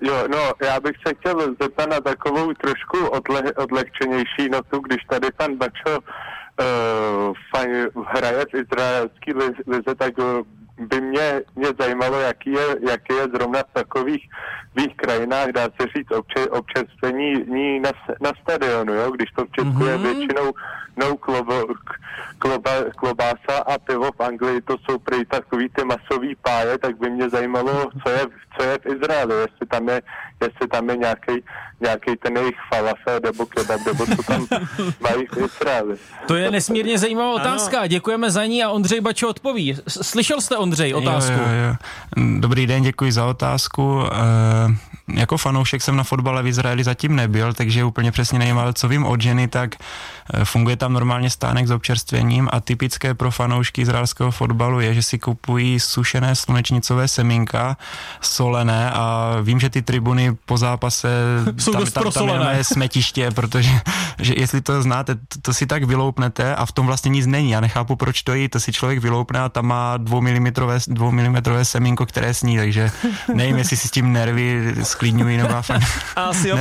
Jo, 0.01 0.23
no, 0.31 0.67
já 0.67 0.79
bych 0.79 0.95
se 1.07 1.13
chtěl 1.13 1.55
zeptat 1.61 1.89
na 1.89 2.01
takovou 2.01 2.53
trošku 2.53 3.07
odle, 3.07 3.41
odlehčenější 3.53 4.49
notu, 4.51 4.79
když 4.79 4.97
tady 5.09 5.27
pan 5.37 5.55
Bačo 5.55 5.99
uh, 5.99 8.03
hraje 8.07 8.45
v 8.51 8.55
izraelský 8.55 9.33
lize, 9.67 9.95
tak 9.97 10.13
by 10.79 11.01
mě, 11.01 11.41
mě 11.55 11.67
zajímalo, 11.79 12.19
jaký 12.19 12.51
je, 12.51 12.67
jaký 12.89 13.13
je 13.13 13.23
zrovna 13.33 13.59
v 13.59 13.73
takových 13.73 14.29
svých 14.71 14.95
krajinách, 14.95 15.47
dá 15.49 15.61
se 15.61 15.87
říct, 15.95 16.11
obče, 16.11 16.47
občerstvení 16.49 17.33
ní 17.47 17.79
na, 17.79 17.91
na 18.21 18.31
stadionu, 18.41 18.93
jo? 18.93 19.11
když 19.11 19.31
to 19.31 19.45
v 19.45 19.51
Česku 19.51 19.71
mm-hmm. 19.71 19.87
je 19.87 19.97
většinou 19.97 20.53
no 20.99 21.17
klobo, 21.17 21.65
kloba, 22.39 22.71
klobása 22.95 23.57
a 23.67 23.77
pivo 23.77 24.11
v 24.11 24.21
Anglii, 24.21 24.61
to 24.61 24.75
jsou 24.77 24.97
prý 24.99 25.25
takový 25.25 25.69
ty 25.69 25.83
masový 25.83 26.35
páje, 26.35 26.77
tak 26.77 26.97
by 26.97 27.09
mě 27.09 27.29
zajímalo, 27.29 27.89
co 28.03 28.09
je, 28.09 28.21
co 28.57 28.63
je 28.63 28.77
v 28.77 28.85
Izraeli, 28.85 29.35
jestli 29.35 29.65
tam 29.67 29.89
je, 29.89 30.01
jestli 30.41 30.67
tam 30.67 30.89
je 30.89 30.97
nějaký, 30.97 31.43
nějaký 31.79 32.11
ten 32.23 32.37
jejich 32.37 32.55
falafel 32.69 33.19
nebo 33.23 33.45
kebab, 33.45 33.85
nebo 33.85 34.05
co 34.05 34.23
tam 34.23 34.45
mají 34.99 35.25
v 35.25 35.37
Izraeli. 35.37 35.95
To 36.27 36.35
je 36.35 36.51
nesmírně 36.51 36.97
zajímavá 36.97 37.33
otázka, 37.33 37.87
děkujeme 37.87 38.31
za 38.31 38.45
ní 38.45 38.63
a 38.63 38.69
Ondřej 38.69 39.01
Bačo 39.01 39.29
odpoví. 39.29 39.77
Slyšel 39.87 40.41
jste, 40.41 40.57
Ondřej, 40.57 40.93
otázku? 40.93 41.31
Jo, 41.31 41.39
jo, 41.39 41.67
jo. 41.67 41.75
Dobrý 42.39 42.67
den, 42.67 42.83
děkuji 42.83 43.11
za 43.11 43.25
otázku. 43.25 44.03
E, 44.05 44.89
jako 45.13 45.37
fanoušek 45.37 45.81
jsem 45.81 45.95
na 45.95 46.03
fotbale 46.03 46.43
v 46.43 46.47
Izraeli 46.47 46.83
zatím 46.83 47.15
nebyl, 47.15 47.53
takže 47.53 47.83
úplně 47.83 48.11
přesně 48.11 48.39
nevím, 48.39 48.57
ale 48.57 48.73
co 48.73 48.87
vím 48.87 49.05
od 49.05 49.21
ženy, 49.21 49.47
tak 49.47 49.75
eh, 50.33 50.45
funguje 50.45 50.75
tam 50.75 50.93
normálně 50.93 51.29
stánek 51.29 51.67
s 51.67 51.71
občerstvením 51.71 52.49
a 52.51 52.59
typické 52.59 53.13
pro 53.13 53.31
fanoušky 53.31 53.81
izraelského 53.81 54.31
fotbalu 54.31 54.79
je, 54.79 54.93
že 54.93 55.03
si 55.03 55.19
kupují 55.19 55.79
sušené 55.79 56.35
slunečnicové 56.35 57.07
semínka, 57.07 57.77
solené 58.21 58.91
a 58.91 59.35
vím, 59.41 59.59
že 59.59 59.69
ty 59.69 59.81
tribuny 59.81 60.28
po 60.45 60.57
zápase 60.57 61.09
Jsou 61.57 61.71
tam, 61.71 61.81
dost 61.81 61.91
tam, 61.91 62.03
tam 62.03 62.11
prosolené. 62.11 62.57
je 62.57 62.63
smetiště, 62.63 63.31
protože 63.31 63.69
že 64.19 64.33
jestli 64.37 64.61
to 64.61 64.81
znáte, 64.81 65.15
to, 65.15 65.39
to 65.41 65.53
si 65.53 65.65
tak 65.65 65.83
vyloupnete 65.83 66.55
a 66.55 66.65
v 66.65 66.71
tom 66.71 66.85
vlastně 66.85 67.09
nic 67.09 67.27
není. 67.27 67.51
Já 67.51 67.59
nechápu, 67.59 67.95
proč 67.95 68.21
to 68.21 68.33
jí, 68.33 68.49
to 68.49 68.59
si 68.59 68.71
člověk 68.71 68.99
vyloupne 68.99 69.39
a 69.39 69.49
tam 69.49 69.65
má 69.65 69.97
dvoumilimetrové, 69.97 70.79
dvoumilimetrové 70.87 71.65
semínko, 71.65 72.05
které 72.05 72.33
sní, 72.33 72.57
takže 72.57 72.91
nevím, 73.33 73.57
jestli 73.57 73.77
si 73.77 73.87
s 73.87 73.91
tím 73.91 74.13
nervy 74.13 74.75
sklidňují 74.83 75.37
nebo 75.37 75.53
já 75.53 75.61
fakt 75.61 75.83
A 76.15 76.23
asi 76.23 76.49
jo, 76.49 76.57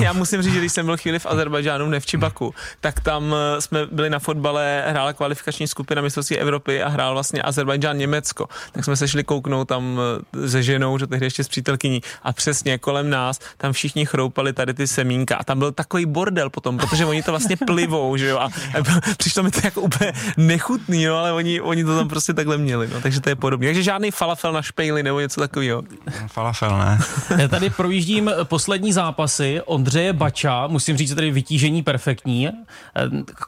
já 0.00 0.12
musím 0.12 0.42
říct, 0.42 0.52
že 0.52 0.58
když 0.58 0.72
jsem 0.72 0.86
byl 0.86 0.96
chvíli 0.96 1.18
v 1.18 1.26
Azerbajdžánu, 1.26 1.86
v 1.86 1.88
Nevčibaku, 1.88 2.54
tak 2.80 3.00
tam 3.00 3.34
eh, 3.34 3.60
jsme 3.60 3.86
byli 3.86 4.10
na 4.10 4.18
fotbale, 4.18 4.84
hrála 4.88 5.12
kvalifikační 5.12 5.66
skupina 5.68 6.02
mistrovství 6.02 6.38
Evropy 6.38 6.82
a 6.82 6.88
hrál 6.88 7.12
vlastně 7.12 7.42
Azerbajdžán 7.42 7.96
Německo. 7.96 8.48
Tak 8.72 8.84
jsme 8.84 8.96
se 8.96 9.08
šli 9.08 9.24
kouknout 9.24 9.68
tam 9.68 10.00
eh, 10.44 10.48
se 10.48 10.62
ženou, 10.62 10.98
že 10.98 11.06
tehdy 11.06 11.26
ještě 11.26 11.44
s 11.44 11.48
přítelkyní 11.48 12.00
a 12.22 12.32
přesně 12.32 12.78
kolem 12.78 13.09
nás 13.10 13.38
tam 13.56 13.72
všichni 13.72 14.06
chroupali 14.06 14.52
tady 14.52 14.74
ty 14.74 14.86
semínka 14.86 15.36
a 15.36 15.44
tam 15.44 15.58
byl 15.58 15.72
takový 15.72 16.06
bordel 16.06 16.50
potom, 16.50 16.78
protože 16.78 17.06
oni 17.06 17.22
to 17.22 17.32
vlastně 17.32 17.56
plivou, 17.56 18.16
že 18.16 18.28
jo, 18.28 18.38
a 18.38 18.50
a 18.74 19.00
přišlo 19.16 19.42
mi 19.42 19.50
to 19.50 19.60
jako 19.64 19.80
úplně 19.80 20.12
nechutný, 20.36 21.04
no, 21.04 21.16
ale 21.16 21.32
oni, 21.32 21.60
oni 21.60 21.84
to 21.84 21.96
tam 21.96 22.08
prostě 22.08 22.34
takhle 22.34 22.58
měli, 22.58 22.88
no, 22.94 23.00
takže 23.00 23.20
to 23.20 23.28
je 23.28 23.34
podobně. 23.36 23.68
Takže 23.68 23.82
žádný 23.82 24.10
falafel 24.10 24.52
na 24.52 24.62
špejli 24.62 25.02
nebo 25.02 25.20
něco 25.20 25.40
takového. 25.40 25.82
falafel, 26.26 26.78
ne? 26.78 26.98
Já 27.38 27.48
tady 27.48 27.70
projíždím 27.70 28.30
poslední 28.44 28.92
zápasy 28.92 29.60
Ondřeje 29.64 30.12
Bača, 30.12 30.66
musím 30.66 30.96
říct, 30.96 31.08
že 31.08 31.14
tady 31.14 31.30
vytížení 31.30 31.82
perfektní. 31.82 32.48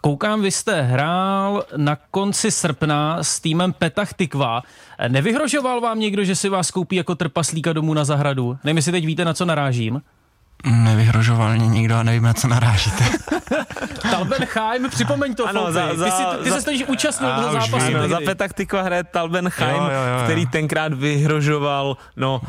Koukám, 0.00 0.42
vy 0.42 0.50
jste 0.50 0.82
hrál 0.82 1.64
na 1.76 1.96
konci 2.10 2.50
srpna 2.50 3.24
s 3.24 3.40
týmem 3.40 3.72
Petach 3.72 4.14
Tikva. 4.14 4.62
Nevyhrožoval 5.08 5.80
vám 5.80 6.00
někdo, 6.00 6.24
že 6.24 6.36
si 6.36 6.48
vás 6.48 6.70
koupí 6.70 6.96
jako 6.96 7.14
trpaslíka 7.14 7.72
domů 7.72 7.94
na 7.94 8.04
zahradu? 8.04 8.58
Nevím, 8.64 8.76
jestli 8.76 8.92
teď 8.92 9.06
víte, 9.06 9.24
na 9.24 9.34
co 9.34 9.44
narážím. 9.44 10.02
Nevyhrožoval 10.66 11.54
mě 11.56 11.66
nikdo 11.66 11.96
a 11.96 12.02
nevím, 12.02 12.22
na 12.22 12.34
co 12.34 12.48
narážíte. 12.48 13.04
Talbenheim, 14.10 14.90
připomeň 14.90 15.34
to, 15.34 15.48
Ano, 15.48 15.60
Foupi. 15.60 15.72
za- 15.72 15.88
ty, 15.90 15.96
za- 15.98 16.10
si, 16.10 16.22
ty 16.44 16.50
za- 16.50 16.60
se 16.60 16.70
účastnil 16.86 17.32
A, 17.32 17.36
toho 17.40 17.52
zápasu. 17.52 17.86
vím. 17.86 17.96
Ano, 17.96 18.08
za 18.08 18.16
tehdy. 18.16 18.24
Petak 18.26 18.54
Tikva 18.54 18.82
hraje 18.82 19.04
Talbenheim, 19.04 19.76
Jo, 19.76 19.82
jo, 19.82 20.18
jo, 20.18 20.24
který 20.24 20.46
tenkrát 20.46 20.92
vyhrožoval 20.92 21.96
no, 22.16 22.40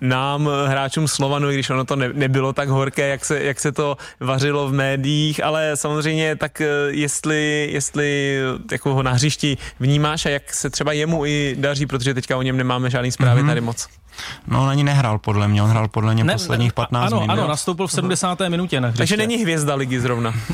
nám, 0.00 0.48
hráčům 0.66 1.08
Slovanu, 1.08 1.50
i 1.50 1.54
když 1.54 1.70
ono 1.70 1.84
to 1.84 1.96
ne, 1.96 2.08
nebylo 2.12 2.52
tak 2.52 2.68
horké, 2.68 3.08
jak 3.08 3.24
se, 3.24 3.42
jak 3.42 3.60
se 3.60 3.72
to 3.72 3.96
vařilo 4.20 4.68
v 4.68 4.72
médiích, 4.72 5.44
ale 5.44 5.70
samozřejmě 5.74 6.36
tak 6.36 6.60
eh, 6.60 6.66
jestli, 6.88 7.68
jestli 7.72 8.38
jako 8.72 8.94
ho 8.94 9.02
na 9.02 9.12
hřišti 9.12 9.58
vnímáš 9.80 10.26
a 10.26 10.28
jak 10.28 10.54
se 10.54 10.70
třeba 10.70 10.92
jemu 10.92 11.26
i 11.26 11.56
daří, 11.58 11.86
protože 11.86 12.14
teďka 12.14 12.36
o 12.36 12.42
něm 12.42 12.56
nemáme 12.56 12.90
žádný 12.90 13.12
zprávy 13.12 13.42
mm-hmm. 13.42 13.46
tady 13.46 13.60
moc. 13.60 13.88
No 14.46 14.62
on 14.62 14.68
ani 14.68 14.84
nehrál 14.84 15.18
podle 15.18 15.48
mě, 15.48 15.62
on 15.62 15.70
hrál 15.70 15.88
podle 15.88 16.14
mě 16.14 16.24
Ne, 16.24 16.32
posledních 16.32 16.72
15 16.72 17.06
ano, 17.12 17.20
minut. 17.20 17.32
ano, 17.32 17.48
nastoupil 17.48 17.86
v 17.86 17.92
70. 17.92 18.38
minutě 18.48 18.80
na 18.80 18.88
hřiště. 18.88 18.98
Takže 18.98 19.16
není 19.16 19.36
hvězda 19.36 19.74
ligy 19.74 20.00
zrovna. 20.00 20.34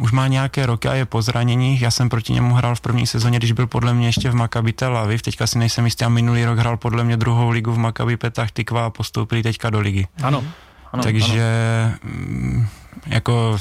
Už 0.00 0.12
má 0.12 0.26
nějaké 0.26 0.66
roky 0.66 0.88
a 0.88 0.94
je 0.94 1.04
po 1.04 1.22
zraněních. 1.22 1.82
Já 1.82 1.90
jsem 1.90 2.08
proti 2.08 2.32
němu 2.32 2.54
hrál 2.54 2.74
v 2.74 2.80
první 2.80 3.06
sezóně, 3.06 3.38
když 3.38 3.52
byl 3.52 3.66
podle 3.66 3.94
mě 3.94 4.08
ještě 4.08 4.30
v 4.30 4.34
Maccabi 4.34 4.72
Tel 4.72 4.98
Aviv. 4.98 5.22
Teďka 5.22 5.46
si 5.46 5.58
nejsem 5.58 5.84
jistý 5.84 6.04
a 6.04 6.08
minulý 6.08 6.44
rok 6.44 6.58
hrál 6.58 6.76
podle 6.76 7.04
mě 7.04 7.16
druhou 7.16 7.50
ligu 7.50 7.72
v 7.72 7.78
Maccabi 7.78 8.16
Petach 8.16 8.50
Tikva 8.50 8.86
a 8.86 8.90
postoupili 8.90 9.42
teďka 9.42 9.70
do 9.70 9.80
ligy. 9.80 10.06
Ano. 10.22 10.44
ano 10.92 11.02
Takže 11.02 11.44
mm, 12.04 12.66
jako 13.06 13.58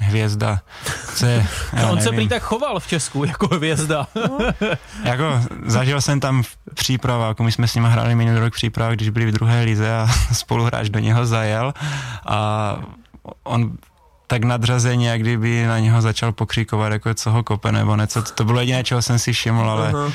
hvězda. 0.00 0.60
Já 1.72 1.82
No, 1.82 1.92
on 1.92 2.00
se 2.00 2.08
prý 2.12 2.28
tak 2.28 2.42
choval 2.42 2.80
v 2.80 2.86
Česku 2.86 3.24
jako 3.24 3.46
hvězda. 3.54 4.06
Jako 5.04 5.40
zažil 5.66 6.00
jsem 6.00 6.20
tam 6.20 6.42
příprava, 6.74 7.28
jako 7.28 7.42
my 7.42 7.52
jsme 7.52 7.68
s 7.68 7.74
ním 7.74 7.84
hráli 7.84 8.14
minulý 8.14 8.38
rok 8.38 8.52
příprava, 8.54 8.94
když 8.94 9.08
byli 9.08 9.26
v 9.26 9.32
druhé 9.32 9.62
lize 9.62 9.94
a 9.96 10.06
spoluhráč 10.32 10.88
do 10.88 10.98
něho 10.98 11.26
zajel 11.26 11.74
a 12.26 12.76
on 13.44 13.72
tak 14.26 14.44
nadřazeně, 14.44 15.10
jak 15.10 15.20
kdyby 15.20 15.66
na 15.66 15.78
něho 15.78 16.00
začal 16.02 16.32
pokřikovat, 16.32 16.92
jako 16.92 17.14
co 17.14 17.30
ho 17.30 17.42
kope 17.42 17.72
nebo 17.72 17.96
něco. 17.96 18.22
To, 18.22 18.30
to 18.32 18.44
bylo 18.44 18.60
jediné, 18.60 18.84
čeho 18.84 19.02
jsem 19.02 19.18
si 19.18 19.32
všiml, 19.32 19.70
ale 19.70 19.88
Aha. 19.88 20.12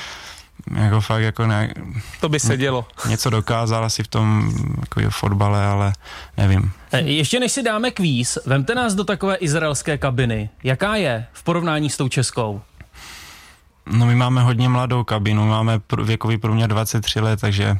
Jako 0.75 1.01
fakt 1.01 1.21
jako 1.21 1.47
ne, 1.47 1.73
To 2.21 2.29
by 2.29 2.39
se 2.39 2.57
dělo. 2.57 2.87
něco 3.09 3.29
dokázal 3.29 3.85
asi 3.85 4.03
v 4.03 4.07
tom 4.07 4.51
jako 4.97 5.09
fotbale, 5.11 5.65
ale 5.65 5.93
nevím. 6.37 6.71
Eh, 6.91 6.99
Ještě 7.01 7.39
než 7.39 7.51
si 7.51 7.63
dáme 7.63 7.91
kvíz, 7.91 8.37
vemte 8.45 8.75
nás 8.75 8.93
do 8.93 9.03
takové 9.03 9.35
izraelské 9.35 9.97
kabiny. 9.97 10.49
Jaká 10.63 10.95
je 10.95 11.25
v 11.33 11.43
porovnání 11.43 11.89
s 11.89 11.97
tou 11.97 12.07
českou? 12.07 12.61
No 13.91 14.05
my 14.05 14.15
máme 14.15 14.41
hodně 14.41 14.69
mladou 14.69 15.03
kabinu, 15.03 15.47
máme 15.47 15.77
pr- 15.77 16.03
věkový 16.03 16.37
průměr 16.37 16.69
23 16.69 17.19
let, 17.19 17.41
takže 17.41 17.77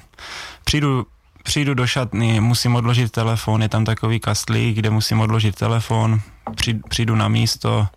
přijdu, 0.64 1.06
přijdu 1.44 1.74
do 1.74 1.88
šatny, 1.88 2.40
musím 2.40 2.76
odložit 2.76 3.12
telefon, 3.12 3.62
je 3.62 3.70
tam 3.70 3.86
takový 3.86 4.20
kastlík, 4.20 4.76
kde 4.78 4.90
musím 4.90 5.20
odložit 5.20 5.56
telefon, 5.56 6.20
při, 6.56 6.74
přijdu 6.90 7.16
na 7.16 7.28
místo, 7.28 7.88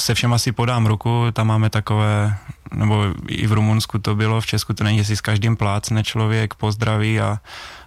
se 0.00 0.14
všem 0.14 0.32
asi 0.32 0.52
podám 0.52 0.86
ruku, 0.86 1.26
tam 1.32 1.46
máme 1.46 1.70
takové, 1.70 2.36
nebo 2.74 3.04
i 3.28 3.46
v 3.46 3.52
Rumunsku 3.52 3.98
to 3.98 4.14
bylo, 4.14 4.40
v 4.40 4.46
Česku 4.46 4.72
to 4.72 4.84
není, 4.84 4.98
že 4.98 5.04
si 5.04 5.16
s 5.16 5.20
každým 5.20 5.56
plácne 5.56 6.04
člověk, 6.04 6.54
pozdraví 6.54 7.20
a, 7.20 7.40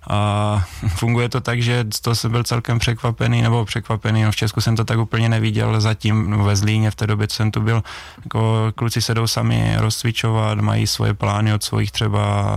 a 0.09 0.65
funguje 0.87 1.29
to 1.29 1.41
tak, 1.41 1.61
že 1.61 1.85
z 1.93 1.99
toho 1.99 2.15
jsem 2.15 2.31
byl 2.31 2.43
celkem 2.43 2.79
překvapený, 2.79 3.41
nebo 3.41 3.65
překvapený, 3.65 4.23
no 4.23 4.31
v 4.31 4.35
Česku 4.35 4.61
jsem 4.61 4.75
to 4.75 4.85
tak 4.85 4.99
úplně 4.99 5.29
neviděl 5.29 5.81
zatím, 5.81 6.29
nebo 6.29 6.43
ve 6.43 6.55
Zlíně 6.55 6.91
v 6.91 6.95
té 6.95 7.07
době, 7.07 7.27
co 7.27 7.35
jsem 7.35 7.51
tu 7.51 7.61
byl, 7.61 7.83
jako 8.23 8.71
kluci 8.75 9.01
se 9.01 9.13
jdou 9.13 9.27
sami 9.27 9.75
rozcvičovat, 9.77 10.59
mají 10.59 10.87
svoje 10.87 11.13
plány 11.13 11.53
od 11.53 11.63
svých 11.63 11.91
třeba 11.91 12.51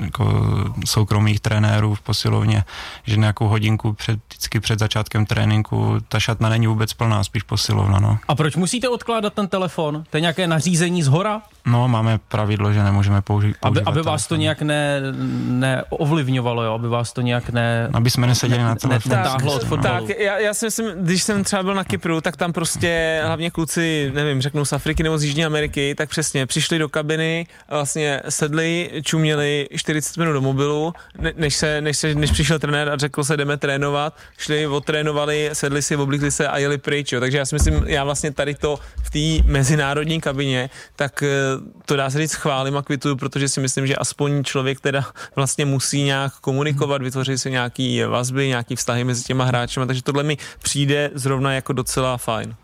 jako 0.00 0.44
soukromých 0.84 1.40
trenérů 1.40 1.94
v 1.94 2.00
posilovně, 2.00 2.64
že 3.06 3.16
nějakou 3.16 3.48
hodinku 3.48 3.92
před, 3.92 4.20
vždycky 4.28 4.60
před 4.60 4.78
začátkem 4.78 5.26
tréninku, 5.26 5.96
ta 6.08 6.20
šatna 6.20 6.48
není 6.48 6.66
vůbec 6.66 6.92
plná, 6.92 7.24
spíš 7.24 7.42
posilovna, 7.42 7.98
no. 7.98 8.18
A 8.28 8.34
proč 8.34 8.56
musíte 8.56 8.88
odkládat 8.88 9.34
ten 9.34 9.48
telefon? 9.48 10.04
To 10.10 10.16
je 10.16 10.20
nějaké 10.20 10.46
nařízení 10.46 11.02
z 11.02 11.06
hora? 11.06 11.42
No, 11.66 11.88
máme 11.88 12.18
pravidlo, 12.28 12.72
že 12.72 12.82
nemůžeme 12.82 13.22
použít. 13.22 13.56
Aby, 13.62 13.80
aby 13.80 14.02
vás 14.02 14.26
to 14.26 14.36
nějak 14.36 14.62
ne, 14.62 15.00
neovlivňovalo, 15.48 16.62
jo? 16.62 16.72
aby 16.72 16.88
vás 16.88 17.12
to 17.12 17.20
nějak 17.20 17.50
ne... 17.50 17.88
Aby 17.92 18.10
jsme 18.10 18.26
neseděli 18.26 18.62
ne, 18.62 18.68
na 18.68 18.74
telefonu. 18.74 19.52
Od 19.52 19.64
fotbalu. 19.64 20.06
Tak, 20.06 20.18
já, 20.18 20.38
já 20.38 20.54
si 20.54 20.66
myslím, 20.66 20.86
když 20.96 21.22
jsem 21.22 21.44
třeba 21.44 21.62
byl 21.62 21.74
na 21.74 21.84
Kypru, 21.84 22.20
tak 22.20 22.36
tam 22.36 22.52
prostě 22.52 23.20
hlavně 23.24 23.50
kluci, 23.50 24.12
nevím, 24.14 24.40
řeknou 24.40 24.64
z 24.64 24.72
Afriky 24.72 25.02
nebo 25.02 25.18
z 25.18 25.24
Jižní 25.24 25.44
Ameriky, 25.44 25.94
tak 25.94 26.08
přesně 26.08 26.46
přišli 26.46 26.78
do 26.78 26.88
kabiny, 26.88 27.46
vlastně 27.70 28.20
sedli, 28.28 28.90
čuměli 29.02 29.68
40 29.76 30.16
minut 30.16 30.32
do 30.32 30.40
mobilu, 30.40 30.94
ne, 31.18 31.32
než, 31.36 31.56
se, 31.56 31.80
než, 31.80 31.96
se, 31.96 32.14
než 32.14 32.30
přišel 32.30 32.58
trenér 32.58 32.88
a 32.88 32.96
řekl 32.96 33.24
se, 33.24 33.36
jdeme 33.36 33.56
trénovat, 33.56 34.16
šli, 34.38 34.66
odtrénovali, 34.66 35.50
sedli 35.52 35.82
si, 35.82 35.96
oblíkli 35.96 36.30
se 36.30 36.48
a 36.48 36.58
jeli 36.58 36.78
pryč. 36.78 37.12
Jo. 37.12 37.20
Takže 37.20 37.38
já 37.38 37.44
si 37.44 37.54
myslím, 37.54 37.84
já 37.86 38.04
vlastně 38.04 38.30
tady 38.30 38.54
to 38.54 38.78
v 39.02 39.10
té 39.10 39.48
mezinárodní 39.48 40.20
kabině, 40.20 40.70
tak 40.96 41.22
eh, 41.22 41.53
to 41.86 41.96
dá 41.96 42.10
se 42.10 42.18
říct 42.18 42.34
chválím 42.34 42.76
a 42.76 42.82
kvituju, 42.82 43.16
protože 43.16 43.48
si 43.48 43.60
myslím, 43.60 43.86
že 43.86 43.96
aspoň 43.96 44.44
člověk 44.44 44.80
teda 44.80 45.04
vlastně 45.36 45.64
musí 45.64 46.02
nějak 46.02 46.34
komunikovat, 46.34 47.02
vytvořit 47.02 47.38
si 47.38 47.50
nějaký 47.50 48.02
vazby, 48.02 48.48
nějaký 48.48 48.76
vztahy 48.76 49.04
mezi 49.04 49.24
těma 49.24 49.44
hráči, 49.44 49.80
takže 49.86 50.02
tohle 50.02 50.22
mi 50.22 50.38
přijde 50.62 51.10
zrovna 51.14 51.52
jako 51.52 51.72
docela 51.72 52.16
fajn. 52.16 52.56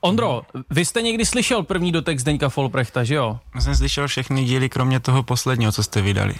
Ondro, 0.00 0.42
vy 0.70 0.84
jste 0.84 1.02
někdy 1.02 1.26
slyšel 1.26 1.62
první 1.62 1.92
dotek 1.92 2.18
Zdeňka 2.18 2.48
Folprechta, 2.48 3.04
že 3.04 3.14
jo? 3.14 3.38
Já 3.54 3.60
jsem 3.60 3.76
slyšel 3.76 4.08
všechny 4.08 4.44
díly, 4.44 4.68
kromě 4.68 5.00
toho 5.00 5.22
posledního, 5.22 5.72
co 5.72 5.82
jste 5.82 6.02
vydali. 6.02 6.34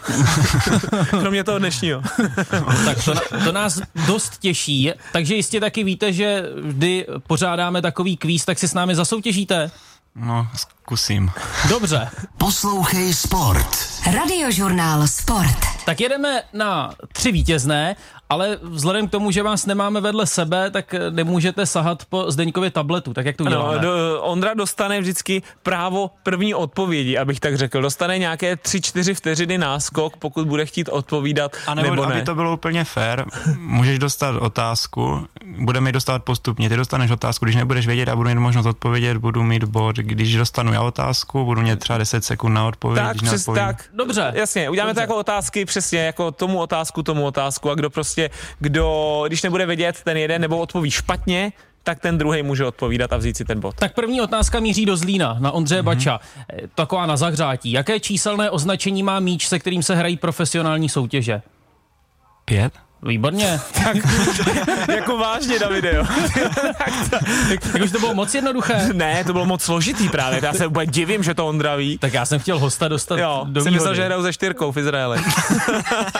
kromě 1.10 1.44
toho 1.44 1.58
dnešního. 1.58 2.02
tak 2.84 3.04
to, 3.04 3.14
to 3.44 3.52
nás 3.52 3.80
dost 4.06 4.38
těší, 4.38 4.90
takže 5.12 5.34
jistě 5.34 5.60
taky 5.60 5.84
víte, 5.84 6.12
že 6.12 6.42
vždy 6.62 7.06
pořádáme 7.26 7.82
takový 7.82 8.16
kvíz, 8.16 8.44
tak 8.44 8.58
si 8.58 8.68
s 8.68 8.74
námi 8.74 8.94
zasoutěžíte? 8.94 9.70
No, 10.14 10.48
zkusím. 10.56 11.30
Dobře. 11.68 12.10
Poslouchej 12.38 13.14
Sport. 13.14 13.76
Radiožurnál 14.14 15.08
Sport. 15.08 15.58
Tak 15.84 16.00
jedeme 16.00 16.42
na 16.52 16.94
tři 17.12 17.32
vítězné 17.32 17.96
ale 18.28 18.58
vzhledem 18.62 19.08
k 19.08 19.10
tomu, 19.10 19.30
že 19.30 19.42
vás 19.42 19.66
nemáme 19.66 20.00
vedle 20.00 20.26
sebe, 20.26 20.70
tak 20.70 20.94
nemůžete 21.10 21.66
sahat 21.66 22.04
po 22.04 22.30
Zdeňkově 22.30 22.70
tabletu, 22.70 23.14
tak 23.14 23.26
jak 23.26 23.36
to 23.36 23.44
uděláme? 23.44 23.74
No, 23.76 23.82
do, 23.82 24.22
Ondra 24.22 24.54
dostane 24.54 25.00
vždycky 25.00 25.42
právo 25.62 26.10
první 26.22 26.54
odpovědi, 26.54 27.18
abych 27.18 27.40
tak 27.40 27.56
řekl. 27.56 27.82
Dostane 27.82 28.18
nějaké 28.18 28.56
tři, 28.56 28.80
čtyři 28.80 29.14
vteřiny 29.14 29.58
náskok, 29.58 30.16
pokud 30.16 30.46
bude 30.46 30.66
chtít 30.66 30.88
odpovídat, 30.88 31.56
A 31.66 31.74
nebo, 31.74 31.90
nebo 31.90 32.06
ne. 32.06 32.14
aby 32.14 32.22
to 32.22 32.34
bylo 32.34 32.52
úplně 32.52 32.84
fair, 32.84 33.24
můžeš 33.58 33.98
dostat 33.98 34.36
otázku, 34.36 35.26
budeme 35.58 35.88
ji 35.88 35.92
dostávat 35.92 36.24
postupně. 36.24 36.68
Ty 36.68 36.76
dostaneš 36.76 37.10
otázku, 37.10 37.44
když 37.44 37.56
nebudeš 37.56 37.86
vědět 37.86 38.08
a 38.08 38.16
budu 38.16 38.28
mít 38.28 38.38
možnost 38.38 38.66
odpovědět, 38.66 39.16
budu 39.16 39.42
mít 39.42 39.64
bod. 39.64 39.96
Když 39.96 40.36
dostanu 40.36 40.72
já 40.72 40.82
otázku, 40.82 41.44
budu 41.44 41.62
mít 41.62 41.78
třeba 41.78 41.98
10 41.98 42.24
sekund 42.24 42.54
na 42.54 42.66
odpověď. 42.66 43.04
Tak, 43.04 43.16
když 43.16 43.30
přes, 43.30 43.44
tak. 43.54 43.84
Dobře. 43.94 44.32
Jasně, 44.34 44.70
uděláme 44.70 44.90
Dobře. 44.90 44.98
to 44.98 45.00
jako 45.00 45.16
otázky, 45.16 45.64
přesně, 45.64 45.98
jako 45.98 46.30
tomu 46.30 46.58
otázku, 46.58 47.02
tomu 47.02 47.26
otázku 47.26 47.70
a 47.70 47.74
kdo 47.74 47.90
prostě 47.90 48.17
prostě, 48.18 48.30
kdo, 48.58 49.24
když 49.26 49.42
nebude 49.42 49.66
vědět 49.66 50.02
ten 50.04 50.16
jeden 50.16 50.42
nebo 50.42 50.58
odpoví 50.58 50.90
špatně, 50.90 51.52
tak 51.82 52.00
ten 52.00 52.18
druhý 52.18 52.42
může 52.42 52.64
odpovídat 52.64 53.12
a 53.12 53.16
vzít 53.16 53.36
si 53.36 53.44
ten 53.44 53.60
bod. 53.60 53.74
Tak 53.74 53.94
první 53.94 54.20
otázka 54.20 54.60
míří 54.60 54.86
do 54.86 54.96
Zlína, 54.96 55.36
na 55.40 55.52
Ondřeje 55.52 55.80
mm-hmm. 55.80 55.84
Bača. 55.84 56.20
Taková 56.74 57.06
na 57.06 57.16
zahřátí. 57.16 57.72
Jaké 57.72 58.00
číselné 58.00 58.50
označení 58.50 59.02
má 59.02 59.20
míč, 59.20 59.46
se 59.46 59.58
kterým 59.58 59.82
se 59.82 59.94
hrají 59.94 60.16
profesionální 60.16 60.88
soutěže? 60.88 61.42
Pět? 62.44 62.72
Výborně. 63.02 63.60
tak, 63.84 63.96
jako 64.96 65.18
vážně, 65.18 65.58
Davide, 65.58 65.94
jo. 65.94 66.04
tak 67.72 67.82
už 67.84 67.90
to 67.92 67.98
bylo 67.98 68.14
moc 68.14 68.34
jednoduché. 68.34 68.88
Ne, 68.92 69.24
to 69.24 69.32
bylo 69.32 69.46
moc 69.46 69.62
složitý 69.62 70.08
právě. 70.08 70.40
Já 70.42 70.52
se 70.52 70.66
úplně 70.66 70.86
divím, 70.86 71.22
že 71.22 71.34
to 71.34 71.46
Ondra 71.46 71.76
ví. 71.76 71.98
Tak 71.98 72.12
já 72.12 72.26
jsem 72.26 72.38
chtěl 72.38 72.58
hosta 72.58 72.88
dostat 72.88 73.18
jo, 73.18 73.46
do 73.48 73.62
jsem 73.62 73.72
myslel, 73.72 73.94
že 73.94 74.04
hrajou 74.04 74.22
ze 74.22 74.32
čtyřkou 74.32 74.72
v 74.72 74.76
Izraeli. 74.76 75.18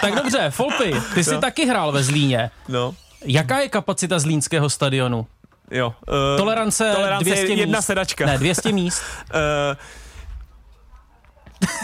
tak 0.01 0.15
dobře, 0.15 0.51
Folpy, 0.51 0.95
ty 1.15 1.25
jsi 1.25 1.35
no. 1.35 1.41
taky 1.41 1.67
hrál 1.67 1.93
ve 1.93 2.03
Zlíně. 2.03 2.51
No. 2.69 2.95
Jaká 3.25 3.59
je 3.59 3.69
kapacita 3.69 4.19
zlínského 4.19 4.71
stadionu? 4.71 5.27
Jo. 5.71 5.95
Uh, 6.09 6.39
tolerance, 6.39 6.93
tolerance 6.95 7.25
200 7.25 7.47
jedna 7.47 7.79
míst. 7.79 7.87
sedačka. 7.87 8.27
Ne, 8.27 8.39
200 8.39 8.73
míst. 8.73 9.03
uh, 9.35 9.77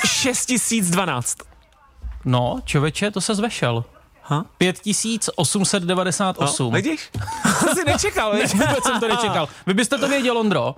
6012. 0.06 1.38
No, 2.24 2.60
čověče, 2.64 3.10
to 3.10 3.20
se 3.20 3.34
zvešel. 3.34 3.84
Ha? 4.26 4.44
5898. 4.58 6.64
No, 6.64 6.70
vidíš? 6.70 7.10
To 7.60 7.74
jsi 7.74 7.84
nečekal, 7.86 8.32
ne, 8.32 8.46
vůbec 8.46 8.84
jsem 8.84 9.00
to 9.00 9.08
nečekal. 9.08 9.48
Vy 9.66 9.74
byste 9.74 9.98
to 9.98 10.08
věděl, 10.08 10.38
Ondro? 10.38 10.74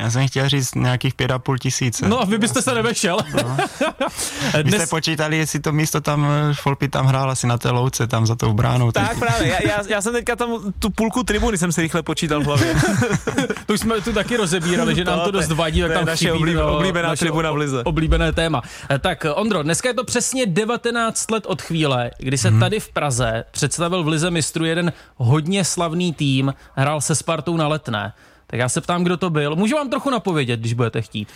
Já 0.00 0.10
jsem 0.10 0.28
chtěl 0.28 0.48
říct 0.48 0.74
nějakých 0.74 1.14
pět 1.14 1.30
a 1.30 1.38
půl 1.38 1.58
tisíce. 1.58 2.08
No 2.08 2.20
a 2.20 2.24
vy 2.24 2.38
byste 2.38 2.62
se 2.62 2.74
nevešel. 2.74 3.18
No. 3.34 3.56
Vy 4.56 4.62
Dnes... 4.62 4.74
jste 4.74 4.86
počítali, 4.86 5.38
jestli 5.38 5.60
to 5.60 5.72
místo 5.72 6.00
tam, 6.00 6.26
Folpy 6.52 6.88
tam 6.88 7.06
hrál 7.06 7.30
asi 7.30 7.46
na 7.46 7.58
té 7.58 7.70
louce, 7.70 8.06
tam 8.06 8.26
za 8.26 8.34
tou 8.34 8.52
bránou. 8.52 8.92
Tak 8.92 9.18
právě, 9.18 9.48
já, 9.48 9.58
já, 9.68 9.82
já, 9.88 10.02
jsem 10.02 10.12
teďka 10.12 10.36
tam 10.36 10.72
tu 10.78 10.90
půlku 10.90 11.22
tribuny 11.22 11.58
jsem 11.58 11.72
si 11.72 11.80
rychle 11.82 12.02
počítal 12.02 12.40
v 12.40 12.44
hlavě. 12.44 12.74
to 13.66 13.72
už 13.72 13.80
jsme 13.80 14.00
tu 14.00 14.12
taky 14.12 14.36
rozebírali, 14.36 14.94
že 14.94 15.04
nám 15.04 15.18
to, 15.18 15.24
to 15.24 15.30
dost 15.30 15.50
vadí, 15.50 15.80
tak 15.80 15.92
tam 15.92 16.04
naše 16.04 16.24
chybí. 16.24 16.38
Oblíbená, 16.38 16.66
no, 16.66 16.76
oblíbená 16.76 17.08
naše 17.08 17.24
tribuna 17.24 17.52
v 17.52 17.56
Lize. 17.56 17.84
Oblíbené 17.84 18.32
téma. 18.32 18.62
Tak 18.98 19.26
Ondro, 19.34 19.62
dneska 19.62 19.88
je 19.88 19.94
to 19.94 20.04
přesně 20.04 20.46
19 20.46 21.30
let 21.30 21.46
od 21.46 21.62
chvíle, 21.62 22.10
kdy 22.18 22.38
se 22.38 22.50
hmm. 22.50 22.60
tady 22.60 22.80
v 22.80 22.88
Praze 22.88 23.44
představil 23.50 24.04
v 24.04 24.08
Lize 24.08 24.30
mistru 24.30 24.64
jeden 24.64 24.92
hodně 25.16 25.64
slavný 25.64 26.12
tým, 26.12 26.54
hrál 26.74 27.00
se 27.00 27.14
Spartou 27.14 27.56
na 27.56 27.68
letné. 27.68 28.12
Tak 28.50 28.60
já 28.60 28.68
se 28.68 28.80
ptám, 28.80 29.04
kdo 29.04 29.16
to 29.16 29.30
byl. 29.30 29.56
Můžu 29.56 29.76
vám 29.76 29.90
trochu 29.90 30.10
napovědět, 30.10 30.60
když 30.60 30.72
budete 30.72 31.02
chtít. 31.02 31.28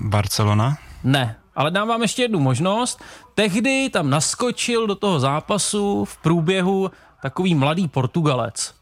Barcelona? 0.00 0.78
Ne, 1.04 1.36
ale 1.56 1.70
dám 1.70 1.88
vám 1.88 2.02
ještě 2.02 2.22
jednu 2.22 2.40
možnost. 2.40 3.02
Tehdy 3.34 3.90
tam 3.92 4.10
naskočil 4.10 4.86
do 4.86 4.94
toho 4.94 5.20
zápasu 5.20 6.04
v 6.04 6.16
průběhu 6.16 6.90
takový 7.22 7.54
mladý 7.54 7.88
Portugalec. 7.88 8.74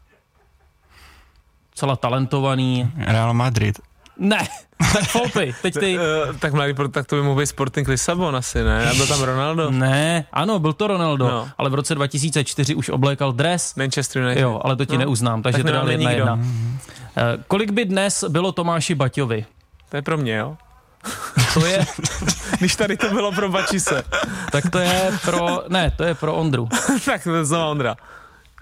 Celá 1.73 1.95
talentovaný. 1.95 2.91
Real 2.97 3.33
Madrid. 3.33 3.79
Ne, 4.23 4.47
tak 4.93 5.03
Folpy, 5.03 5.55
teď 5.61 5.73
ty. 5.79 5.99
uh, 5.99 6.37
tak 6.39 6.53
mladý, 6.53 6.73
tak 6.91 7.07
to 7.07 7.15
by 7.15 7.21
mohl 7.21 7.39
být 7.39 7.47
Sporting 7.47 7.87
Lisabon 7.87 8.35
asi, 8.35 8.63
ne? 8.63 8.89
A 8.89 8.93
byl 8.93 9.07
tam 9.07 9.21
Ronaldo? 9.21 9.71
Ne, 9.71 10.25
ano, 10.33 10.59
byl 10.59 10.73
to 10.73 10.87
Ronaldo, 10.87 11.27
no. 11.27 11.49
ale 11.57 11.69
v 11.69 11.73
roce 11.73 11.95
2004 11.95 12.75
už 12.75 12.89
oblékal 12.89 13.31
dres. 13.31 13.75
Manchester 13.75 14.21
United. 14.21 14.41
Jo, 14.41 14.61
ale 14.63 14.75
to 14.75 14.85
ti 14.85 14.93
no. 14.93 14.99
neuznám, 14.99 15.41
takže 15.41 15.63
tak 15.63 15.71
to 15.71 15.77
dal 15.77 15.91
jedna 15.91 16.11
jedna. 16.11 16.33
Uh, 16.33 16.41
kolik 17.47 17.71
by 17.71 17.85
dnes 17.85 18.23
bylo 18.29 18.51
Tomáši 18.51 18.95
Baťovi? 18.95 19.45
To 19.89 19.95
je 19.95 20.01
pro 20.01 20.17
mě, 20.17 20.35
jo? 20.35 20.57
To 21.53 21.65
je... 21.65 21.85
Když 22.59 22.75
tady 22.75 22.97
to 22.97 23.09
bylo 23.09 23.31
pro 23.31 23.49
Bačise. 23.49 24.03
tak 24.51 24.69
to 24.69 24.79
je 24.79 25.11
pro... 25.25 25.63
Ne, 25.67 25.91
to 25.91 26.03
je 26.03 26.15
pro 26.15 26.35
Ondru. 26.35 26.69
tak 27.05 27.23
to 27.23 27.35
je 27.35 27.45
znovu 27.45 27.71
Ondra. 27.71 27.95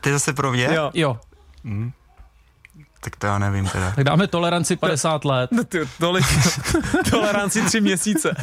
To 0.01 0.09
je 0.09 0.13
zase 0.13 0.33
pro 0.33 0.51
mě? 0.51 0.69
Jo. 0.73 0.91
jo. 0.93 1.17
Hmm. 1.63 1.91
Tak 3.03 3.15
to 3.15 3.27
já 3.27 3.39
nevím 3.39 3.67
teda. 3.67 3.91
Tak 3.95 4.03
dáme 4.03 4.27
toleranci 4.27 4.75
50 4.75 5.25
let. 5.25 5.51
No 5.51 5.63
ty, 5.63 5.89
tolik, 5.99 6.25
toleranci 7.11 7.61
3 7.61 7.81
měsíce. 7.81 8.35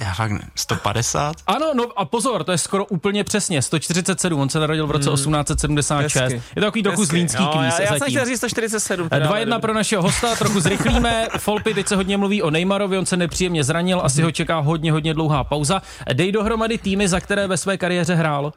Já 0.00 0.14
fakt 0.14 0.32
150? 0.54 1.36
Ano, 1.46 1.66
no 1.74 1.84
a 1.96 2.04
pozor, 2.04 2.44
to 2.44 2.52
je 2.52 2.58
skoro 2.58 2.84
úplně 2.84 3.24
přesně, 3.24 3.62
147, 3.62 4.40
on 4.40 4.48
se 4.48 4.60
narodil 4.60 4.86
v 4.86 4.90
roce 4.90 5.08
hmm. 5.08 5.16
1876. 5.16 6.22
Hezky. 6.22 6.34
Je 6.34 6.62
to 6.62 6.66
takový 6.66 6.82
trochu 6.82 7.04
zlínský 7.04 7.46
kvíz 7.46 7.78
já, 7.78 7.82
já 7.82 7.86
zatím. 7.86 7.98
jsem 7.98 8.08
chtěl 8.08 8.24
říct 8.24 8.38
147. 8.38 9.08
2-1 9.08 9.60
pro 9.60 9.74
našeho 9.74 10.02
hosta, 10.02 10.36
trochu 10.36 10.60
zrychlíme. 10.60 11.28
Folpy, 11.38 11.74
teď 11.74 11.88
se 11.88 11.96
hodně 11.96 12.16
mluví 12.16 12.42
o 12.42 12.50
Neymarovi, 12.50 12.98
on 12.98 13.06
se 13.06 13.16
nepříjemně 13.16 13.64
zranil, 13.64 14.00
asi 14.04 14.22
ho 14.22 14.30
čeká 14.30 14.58
hodně, 14.58 14.92
hodně 14.92 15.14
dlouhá 15.14 15.44
pauza. 15.44 15.82
Dej 16.12 16.32
dohromady 16.32 16.78
týmy, 16.78 17.08
za 17.08 17.20
které 17.20 17.46
ve 17.46 17.56
své 17.56 17.78
kariéře 17.78 18.14
hrál. 18.14 18.44
Uh, 18.44 18.52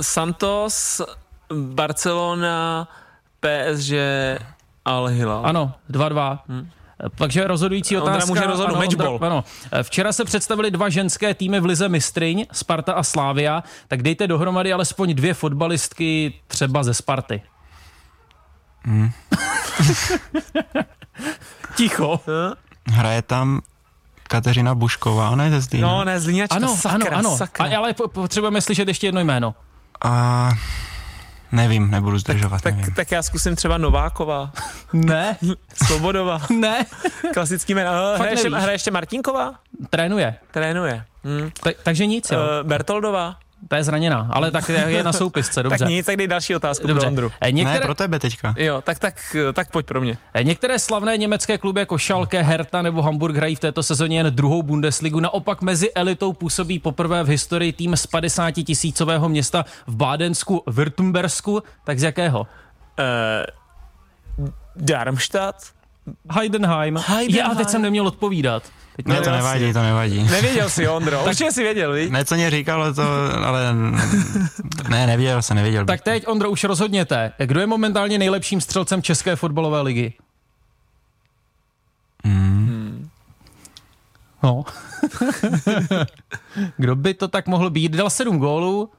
Santos, 0.00 1.02
Barcelona, 1.52 2.88
PSG, 3.44 3.92
Al 4.84 5.06
Hilal. 5.06 5.46
Ano, 5.46 5.72
2-2. 5.90 6.38
Hmm. 6.48 6.70
Takže 7.14 7.46
rozhodující 7.46 7.96
otázka. 7.96 8.12
Ondra 8.12 8.26
může 8.26 8.46
rozhodnout 8.46 8.76
ano, 8.76 8.84
matchball. 8.84 9.14
Ondra, 9.14 9.26
ano. 9.26 9.44
Včera 9.82 10.12
se 10.12 10.24
představili 10.24 10.70
dva 10.70 10.88
ženské 10.88 11.34
týmy 11.34 11.60
v 11.60 11.64
Lize 11.64 11.88
Mistryň, 11.88 12.46
Sparta 12.52 12.92
a 12.92 13.02
Slávia, 13.02 13.62
tak 13.88 14.02
dejte 14.02 14.26
dohromady 14.26 14.72
alespoň 14.72 15.14
dvě 15.14 15.34
fotbalistky 15.34 16.32
třeba 16.46 16.82
ze 16.82 16.94
Sparty. 16.94 17.42
Hmm. 18.82 19.10
Ticho. 21.76 22.20
Hraje 22.90 23.22
tam 23.22 23.60
Kateřina 24.28 24.74
Bušková, 24.74 25.36
ne 25.36 25.50
ze 25.50 25.60
Zlína? 25.60 25.88
No, 25.88 26.04
ne, 26.04 26.20
Zlíňačka, 26.20 26.56
ano, 26.56 26.76
sakra, 26.76 27.16
ano, 27.16 27.28
ano. 27.28 27.36
sakra. 27.36 27.66
A, 27.66 27.76
ale 27.76 27.92
potřebujeme 27.92 28.60
slyšet 28.60 28.88
ještě 28.88 29.06
jedno 29.06 29.20
jméno. 29.20 29.54
A... 30.04 30.50
Nevím, 31.54 31.90
nebudu 31.90 32.18
zdržovat. 32.18 32.62
Tak, 32.62 32.74
nevím. 32.74 32.84
tak, 32.86 32.94
tak 32.94 33.10
já 33.10 33.22
zkusím 33.22 33.56
třeba 33.56 33.78
Nováková. 33.78 34.50
Ne. 34.92 35.36
Svobodová. 35.86 36.40
ne. 36.60 36.86
Klasický 37.34 37.74
jméno. 37.74 37.90
Hraje 38.16 38.32
ještě, 38.32 38.48
hraje 38.48 38.74
ještě 38.74 38.90
Martinková? 38.90 39.54
Trénuje. 39.90 40.34
Trénuje. 40.50 41.04
Hmm. 41.24 41.50
Ta, 41.62 41.70
takže 41.82 42.06
nic, 42.06 42.30
jo. 42.30 42.38
Uh, 42.38 42.68
Bertoldová? 42.68 43.36
Ta 43.68 43.76
je 43.76 43.84
zraněná, 43.84 44.28
ale 44.30 44.50
tak 44.50 44.68
je, 44.68 45.02
na 45.02 45.12
soupisce, 45.12 45.62
dobře. 45.62 45.78
Tak 45.78 45.88
nic, 45.88 46.06
tak 46.06 46.16
dej 46.16 46.26
další 46.28 46.56
otázku 46.56 46.86
Dobře. 46.86 47.00
pro 47.00 47.08
Ondru. 47.08 47.32
Eh, 47.40 47.52
Některé, 47.52 47.80
Ne, 47.80 47.84
pro 47.84 47.94
tebe 47.94 48.18
teďka. 48.18 48.54
Jo, 48.58 48.82
tak, 48.82 48.98
tak, 48.98 49.36
tak 49.52 49.70
pojď 49.70 49.86
pro 49.86 50.00
mě. 50.00 50.18
Eh, 50.34 50.44
Některé 50.44 50.78
slavné 50.78 51.16
německé 51.16 51.58
kluby 51.58 51.80
jako 51.80 51.98
Schalke, 51.98 52.42
Hertha 52.42 52.82
nebo 52.82 53.02
Hamburg 53.02 53.36
hrají 53.36 53.54
v 53.56 53.60
této 53.60 53.82
sezóně 53.82 54.16
jen 54.18 54.26
druhou 54.34 54.62
Bundesligu. 54.62 55.20
Naopak 55.20 55.62
mezi 55.62 55.92
elitou 55.92 56.32
působí 56.32 56.78
poprvé 56.78 57.22
v 57.22 57.28
historii 57.28 57.72
tým 57.72 57.96
z 57.96 58.06
50 58.06 58.50
tisícového 58.52 59.28
města 59.28 59.64
v 59.86 59.96
Bádensku, 59.96 60.62
Württembersku. 60.66 61.62
Tak 61.84 61.98
z 61.98 62.02
jakého? 62.02 62.40
Uh, 62.40 62.46
Darmstadt? 64.76 65.56
Heidenheim. 66.32 66.96
Heidenheim. 66.96 67.50
Já, 67.50 67.54
teď 67.54 67.68
jsem 67.68 67.82
neměl 67.82 68.06
odpovídat. 68.06 68.62
Teď 68.96 69.06
Ne, 69.06 69.20
to 69.20 69.30
nevadí, 69.30 69.72
to 69.72 69.82
nevadí. 69.82 70.22
Nevěděl 70.22 70.70
jsi, 70.70 70.88
Ondro. 70.88 71.24
Určitě 71.28 71.52
jsi 71.52 71.62
věděl, 71.62 71.92
víš? 71.92 72.10
Ne, 72.10 72.24
co 72.24 72.34
mě 72.34 72.50
říkalo 72.50 72.94
to, 72.94 73.02
ale 73.44 73.74
ne, 74.88 75.06
nevěděl 75.06 75.42
jsem, 75.42 75.56
nevěděl. 75.56 75.84
Tak 75.84 76.00
teď, 76.02 76.24
Ondro, 76.26 76.50
už 76.50 76.64
rozhodněte. 76.64 77.32
Kdo 77.38 77.60
je 77.60 77.66
momentálně 77.66 78.18
nejlepším 78.18 78.60
střelcem 78.60 79.02
České 79.02 79.36
fotbalové 79.36 79.80
ligy? 79.80 80.12
Mm. 82.24 83.08
No. 84.42 84.64
Kdo 86.76 86.96
by 86.96 87.14
to 87.14 87.28
tak 87.28 87.46
mohl 87.46 87.70
být? 87.70 87.92
Dal 87.92 88.10
sedm 88.10 88.38
gólů? 88.38 88.90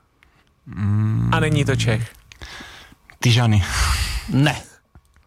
A 1.31 1.39
není 1.39 1.65
to 1.65 1.75
Čech. 1.75 2.13
Tyžany. 3.19 3.63
Ne. 4.29 4.61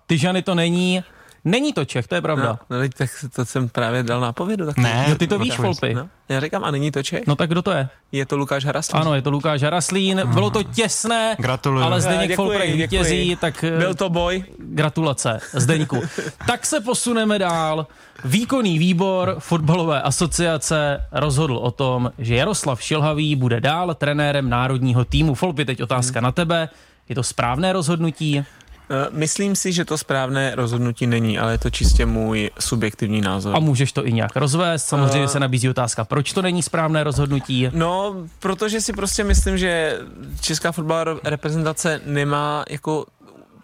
Tyžany 0.07 0.43
to 0.43 0.55
není. 0.55 1.03
Není 1.49 1.73
to 1.73 1.85
Čech, 1.85 2.07
to 2.07 2.15
je 2.15 2.21
pravda. 2.23 2.59
No, 2.71 2.77
no, 2.83 2.89
tak 2.99 3.11
to 3.35 3.45
jsem 3.45 3.69
právě 3.69 4.03
dal 4.03 4.21
nápovědu. 4.21 4.67
Tak 4.67 4.77
Ne, 4.77 5.07
Jo, 5.09 5.15
ty 5.15 5.27
to 5.27 5.39
víš, 5.39 5.57
počkej. 5.57 5.65
Folpy. 5.65 5.95
No, 5.95 6.09
já 6.29 6.41
říkám, 6.41 6.65
a 6.65 6.71
není 6.71 6.91
to 6.91 7.03
Čech? 7.03 7.27
No 7.27 7.37
tak 7.37 7.51
kdo 7.51 7.63
to 7.63 7.71
je? 7.71 7.89
Je 8.13 8.27
to 8.27 8.37
Lukáš 8.37 8.65
Haraslík. 8.65 9.01
Ano, 9.01 9.15
je 9.15 9.23
to 9.23 9.31
Lukáš 9.31 9.63
Haraslín. 9.63 10.23
Bylo 10.35 10.51
to 10.51 10.63
těsné, 10.63 11.37
Gratuluju. 11.39 11.85
ale 11.85 12.01
Zdeněk 12.01 12.29
děkuji. 12.29 12.73
vítězí, 12.77 13.37
tak 13.41 13.65
eh, 13.65 13.79
Byl 13.79 13.95
to 13.95 14.09
boj. 14.11 14.45
gratulace 14.59 15.41
Zdeňku. 15.53 16.03
tak 16.47 16.67
se 16.67 16.81
posuneme 16.81 17.39
dál. 17.39 17.87
Výkonný 18.25 18.79
výbor 18.79 19.37
fotbalové 19.39 20.03
asociace 20.03 21.05
rozhodl 21.13 21.57
o 21.57 21.71
tom, 21.71 22.13
že 22.19 22.35
Jaroslav 22.35 22.83
Šilhavý 22.83 23.37
bude 23.37 23.61
dál 23.61 23.95
trenérem 23.95 24.49
národního 24.51 25.05
týmu. 25.05 25.35
Folpy, 25.35 25.65
teď 25.65 25.83
otázka 25.83 26.21
na 26.21 26.33
tebe. 26.33 26.69
Je 27.09 27.15
to 27.15 27.23
správné 27.23 27.73
rozhodnutí? 27.73 28.45
Eh, 28.91 29.07
Myslím 29.11 29.57
si, 29.57 29.73
že 29.73 29.85
to 29.85 29.99
správné 29.99 30.55
rozhodnutí 30.55 31.07
není, 31.07 31.39
ale 31.39 31.53
je 31.53 31.59
to 31.59 31.71
čistě 31.71 32.07
můj 32.07 32.51
subjektivní 32.61 33.21
názor. 33.21 33.57
A 33.57 33.59
můžeš 33.59 33.93
to 33.93 34.07
i 34.07 34.13
nějak 34.13 34.37
rozvést. 34.37 34.85
Samozřejmě 34.85 35.25
Eh. 35.25 35.29
se 35.29 35.41
nabízí 35.41 35.69
otázka, 35.69 36.05
proč 36.05 36.33
to 36.33 36.43
není 36.43 36.63
správné 36.63 37.05
rozhodnutí. 37.05 37.69
No, 37.73 38.15
protože 38.41 38.81
si 38.81 38.93
prostě 38.93 39.25
myslím, 39.25 39.59
že 39.59 39.99
česká 40.41 40.73
fotbalová 40.73 41.21
reprezentace 41.25 42.01
nemá 42.07 42.65
jako 42.71 43.07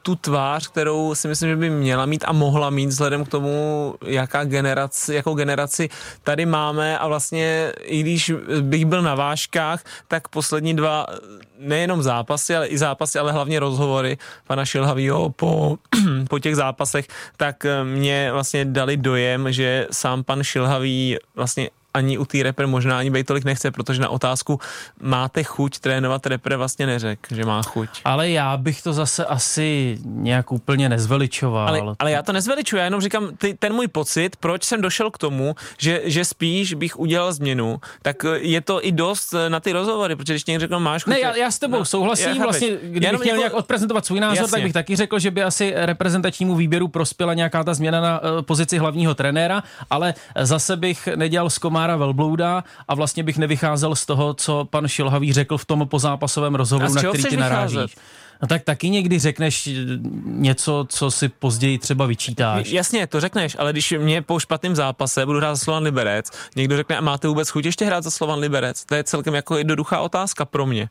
tu 0.05 0.16
tvář, 0.16 0.68
kterou 0.68 1.14
si 1.14 1.28
myslím, 1.28 1.50
že 1.50 1.57
by 1.57 1.70
měla 1.70 2.07
mít 2.07 2.24
a 2.28 2.32
mohla 2.32 2.70
mít 2.70 2.86
vzhledem 2.86 3.24
k 3.24 3.28
tomu, 3.28 3.94
jaká 4.07 4.44
generaci, 4.44 5.14
jakou 5.14 5.34
generaci 5.34 5.88
tady 6.22 6.46
máme. 6.46 6.98
A 6.98 7.09
vlastně 7.09 7.72
i 7.80 8.00
když 8.00 8.32
bych 8.61 8.84
byl 8.84 9.02
na 9.02 9.14
vážkách, 9.14 9.84
tak 10.09 10.28
poslední 10.28 10.76
dva 10.76 11.07
nejenom 11.59 12.02
zápasy, 12.02 12.57
ale 12.57 12.66
i 12.66 12.78
zápasy, 12.78 13.18
ale 13.18 13.32
hlavně 13.32 13.61
rozhovory 13.61 14.18
pana 14.46 14.64
Šilhavýho 14.64 15.30
po, 15.30 15.76
po 16.28 16.38
těch 16.38 16.57
zápasech, 16.57 17.09
tak 17.36 17.66
mě 17.84 18.28
vlastně 18.32 18.64
dali 18.64 18.96
dojem, 18.96 19.52
že 19.52 19.86
sám 19.90 20.24
pan 20.24 20.42
Šilhavý 20.42 21.16
vlastně 21.34 21.70
ani 21.95 22.18
u 22.18 22.24
té 22.24 22.42
repre 22.42 22.66
možná 22.66 22.99
ani 22.99 23.11
bej 23.11 23.24
tolik 23.24 23.45
nechce, 23.45 23.70
protože 23.70 24.01
na 24.01 24.09
otázku 24.09 24.61
máte 25.01 25.42
chuť 25.42 25.78
trénovat 25.78 26.26
repre 26.26 26.57
vlastně 26.57 26.86
neřek, 26.86 27.18
že 27.30 27.45
má 27.45 27.62
chuť. 27.62 27.88
Ale 28.05 28.30
já 28.30 28.57
bych 28.57 28.82
to 28.82 28.92
zase 28.92 29.24
asi 29.24 29.99
nějak 30.05 30.53
úplně 30.53 30.88
nezveličoval. 30.88 31.68
Ale, 31.68 31.80
ale 31.99 32.11
já 32.11 32.22
to 32.22 32.32
nezveličuji, 32.32 32.76
já 32.76 32.84
jenom 32.84 33.01
říkám, 33.01 33.36
ty, 33.36 33.55
ten 33.55 33.72
můj 33.72 33.88
pocit, 33.88 34.36
proč 34.36 34.64
jsem 34.64 34.80
došel 34.80 35.11
k 35.11 35.18
tomu, 35.18 35.55
že, 35.78 36.01
že 36.05 36.24
spíš 36.24 36.74
bych 36.74 36.99
udělal 36.99 37.32
změnu, 37.32 37.80
tak 38.03 38.24
eh, 38.24 38.38
je 38.38 38.61
to 38.61 38.86
i 38.86 38.92
dost 38.92 39.34
eh, 39.34 39.51
na 39.51 39.61
ty 39.61 39.72
rozhovory, 39.72 40.16
protože 40.16 40.32
když 40.32 40.47
někdo 40.47 40.61
řekl, 40.61 40.80
máš 40.80 41.05
chuť... 41.05 41.11
Ne, 41.11 41.20
já, 41.20 41.36
já 41.36 41.51
s 41.51 41.59
tebou 41.59 41.78
no, 41.78 41.84
souhlasím. 41.84 42.36
já 42.36 42.42
vlastně, 42.42 42.68
kdybych 42.82 43.03
Jenom 43.03 43.20
chtěl 43.20 43.34
jako- 43.34 43.38
nějak 43.38 43.55
odprezentovat 43.55 44.07
svůj 44.07 44.20
názor, 44.20 44.42
Jasně. 44.42 44.51
tak 44.51 44.62
bych 44.62 44.72
taky 44.72 44.97
řekl, 44.97 45.18
že 45.18 45.30
by 45.30 45.42
asi 45.42 45.72
reprezentačnímu 45.76 46.55
výběru 46.55 46.88
prospěla 46.88 47.34
nějaká 47.34 47.64
ta 47.64 47.74
změna 47.74 48.01
na 48.01 48.22
uh, 48.22 48.42
pozici 48.42 48.78
hlavního 48.78 49.14
trenéra, 49.14 49.62
ale 49.90 50.14
zase 50.40 50.76
bych 50.76 51.09
nedělal 51.16 51.51
z 51.51 51.59
komára 51.85 51.97
velblouda 51.97 52.64
a 52.89 52.95
vlastně 52.95 53.22
bych 53.22 53.39
nevycházel 53.39 53.95
z 53.95 54.07
toho, 54.07 54.35
co 54.35 54.64
pan 54.64 54.89
Šilhavý 54.89 55.32
řekl 55.32 55.59
v 55.59 55.64
tom 55.64 55.89
pozápasovém 55.89 56.55
rozhovoru, 56.55 56.95
na 56.95 57.03
který 57.03 57.24
ty 57.24 57.37
narážíš. 57.37 57.76
vycházet? 57.76 58.01
No 58.43 58.49
tak 58.49 58.62
taky 58.62 58.91
někdy 58.91 59.18
řekneš 59.18 59.68
něco, 60.24 60.87
co 60.89 61.11
si 61.11 61.28
později 61.28 61.78
třeba 61.78 62.07
vyčítáš. 62.07 62.70
Jasně, 62.70 63.07
to 63.07 63.20
řekneš, 63.20 63.57
ale 63.59 63.72
když 63.72 63.95
mě 63.99 64.22
po 64.22 64.39
špatném 64.39 64.74
zápase 64.76 65.26
budu 65.26 65.39
hrát 65.39 65.55
za 65.55 65.64
Slovan 65.64 65.82
Liberec, 65.82 66.30
někdo 66.57 66.76
řekne, 66.76 66.97
a 66.97 67.01
máte 67.01 67.28
vůbec 67.28 67.49
chuť 67.49 67.64
ještě 67.64 67.85
hrát 67.85 68.05
za 68.05 68.11
Slovan 68.11 68.39
Liberec? 68.39 68.85
To 68.85 68.95
je 68.95 69.05
celkem 69.05 69.35
jako 69.35 69.57
jednoduchá 69.57 70.01
otázka 70.01 70.45
pro 70.45 70.66
mě. 70.66 70.89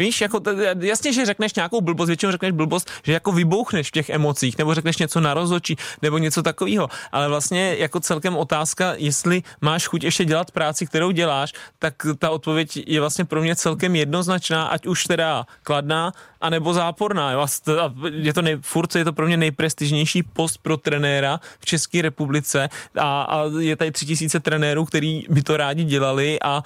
Víš, 0.00 0.20
jako 0.20 0.40
to, 0.40 0.50
jasně, 0.80 1.12
že 1.12 1.26
řekneš 1.26 1.54
nějakou 1.54 1.80
blbost, 1.80 2.06
většinou 2.06 2.32
řekneš 2.32 2.52
blbost, 2.52 2.90
že 3.02 3.12
jako 3.12 3.32
vybouchneš 3.32 3.88
v 3.88 3.90
těch 3.90 4.08
emocích, 4.08 4.58
nebo 4.58 4.74
řekneš 4.74 4.96
něco 4.96 5.20
na 5.20 5.34
rozočí, 5.34 5.76
nebo 6.02 6.18
něco 6.18 6.42
takového. 6.42 6.88
Ale 7.12 7.28
vlastně 7.28 7.76
jako 7.78 8.00
celkem 8.00 8.36
otázka, 8.36 8.94
jestli 8.96 9.42
máš 9.60 9.86
chuť 9.86 10.04
ještě 10.04 10.24
dělat 10.24 10.50
práci, 10.50 10.86
kterou 10.86 11.10
děláš, 11.10 11.52
tak 11.78 11.94
ta 12.18 12.30
odpověď 12.30 12.82
je 12.86 13.00
vlastně 13.00 13.24
pro 13.24 13.40
mě 13.42 13.56
celkem 13.56 13.96
jednoznačná, 13.96 14.66
ať 14.66 14.86
už 14.86 15.04
teda 15.04 15.44
kladná, 15.62 16.12
anebo 16.40 16.74
záporná. 16.74 17.32
Jo? 17.32 17.40
A 17.40 17.46
st- 17.46 17.78
a 17.78 17.94
Je 18.12 18.32
to 18.32 18.42
nej, 18.42 18.56
furt 18.60 18.94
je 18.94 19.04
to 19.04 19.12
pro 19.12 19.26
mě 19.26 19.36
nejprestižnější 19.36 20.22
post 20.22 20.58
pro 20.62 20.76
trenéra 20.76 21.40
v 21.60 21.66
České 21.66 22.02
republice 22.02 22.68
a, 22.98 23.22
a 23.22 23.44
je 23.58 23.76
tady 23.76 23.90
tři 23.90 24.06
tisíce 24.06 24.40
trenérů, 24.40 24.84
který 24.84 25.24
by 25.28 25.42
to 25.42 25.56
rádi 25.56 25.84
dělali 25.84 26.38
a 26.42 26.62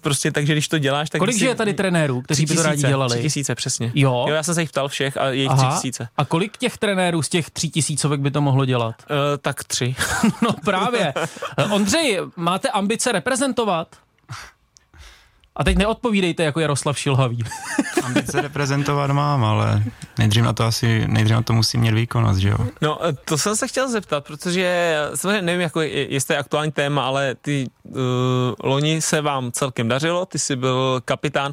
prostě 0.00 0.32
takže 0.32 0.52
když 0.52 0.68
to 0.68 0.78
děláš, 0.78 1.10
tak 1.10 1.18
Kolik 1.18 1.38
že 1.38 1.46
je 1.46 1.54
tady 1.54 1.74
trenérů, 1.74 2.22
kteří 2.22 2.46
by 2.46 2.54
to 2.54 2.62
rádi 2.62 2.82
dělali? 2.82 3.10
Tři 3.10 3.22
tisíce, 3.22 3.54
přesně. 3.54 3.92
Jo. 3.94 4.24
jo. 4.28 4.34
já 4.34 4.42
jsem 4.42 4.54
se 4.54 4.60
jich 4.60 4.70
ptal 4.70 4.88
všech 4.88 5.16
a 5.16 5.26
je 5.26 5.42
jich 5.42 5.52
tři 5.56 5.66
tisíce. 5.74 6.08
A 6.16 6.24
kolik 6.24 6.56
těch 6.56 6.78
trenérů 6.78 7.22
z 7.22 7.28
těch 7.28 7.50
tří 7.50 7.70
tisícovek 7.70 8.20
by 8.20 8.30
to 8.30 8.40
mohlo 8.40 8.64
dělat? 8.64 8.94
Uh, 9.10 9.16
tak 9.40 9.64
tři. 9.64 9.94
No 10.42 10.52
právě. 10.64 11.14
Ondřej, 11.70 12.20
máte 12.36 12.68
ambice 12.68 13.12
reprezentovat? 13.12 13.88
A 15.56 15.64
teď 15.64 15.76
neodpovídejte 15.76 16.42
jako 16.44 16.60
Jaroslav 16.60 16.98
Šilhavý. 16.98 17.38
Ambice 18.04 18.40
reprezentovat 18.40 19.10
mám, 19.10 19.44
ale 19.44 19.82
nejdřív 20.18 20.42
na 20.44 20.52
to 20.52 20.64
asi, 20.64 21.04
nejdřív 21.08 21.34
na 21.34 21.42
to 21.42 21.52
musím 21.52 21.80
mít 21.80 21.94
výkonnost, 21.94 22.40
že 22.40 22.48
jo? 22.48 22.56
No, 22.80 22.98
eh, 23.06 23.12
to 23.24 23.38
jsem 23.38 23.56
se 23.56 23.68
chtěl 23.68 23.88
zeptat, 23.90 24.24
protože 24.24 24.96
samozřejmě 25.14 25.42
nevím, 25.42 25.60
jako 25.60 25.80
je, 25.80 26.12
jestli 26.14 26.34
je 26.34 26.38
aktuální 26.38 26.72
téma, 26.72 27.06
ale 27.06 27.34
ty 27.34 27.66
uh, 27.84 27.94
loni 28.64 29.02
se 29.02 29.20
vám 29.20 29.52
celkem 29.52 29.88
dařilo, 29.88 30.26
ty 30.26 30.38
jsi 30.38 30.56
byl 30.56 31.02
kapitán. 31.04 31.52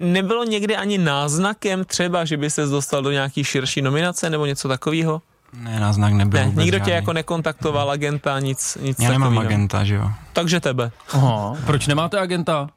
Nebylo 0.00 0.44
někdy 0.44 0.76
ani 0.76 0.98
náznakem 0.98 1.84
třeba, 1.84 2.24
že 2.24 2.36
by 2.36 2.50
se 2.50 2.66
dostal 2.66 3.02
do 3.02 3.10
nějaký 3.10 3.44
širší 3.44 3.82
nominace 3.82 4.30
nebo 4.30 4.46
něco 4.46 4.68
takového? 4.68 5.22
Ne, 5.54 5.80
náznak 5.80 6.12
nebyl 6.12 6.40
Ne, 6.40 6.46
nikdo 6.46 6.78
tě 6.78 6.84
žádný. 6.84 6.92
jako 6.92 7.12
nekontaktoval, 7.12 7.90
agenta, 7.90 8.40
nic, 8.40 8.78
nic 8.80 8.98
Já 8.98 9.10
nemám 9.10 9.28
takového. 9.28 9.48
agenta, 9.48 9.84
že 9.84 9.94
jo? 9.94 10.10
Takže 10.32 10.60
tebe. 10.60 10.90
Aha, 11.12 11.56
proč 11.66 11.86
nemáte 11.86 12.20
agenta? 12.20 12.68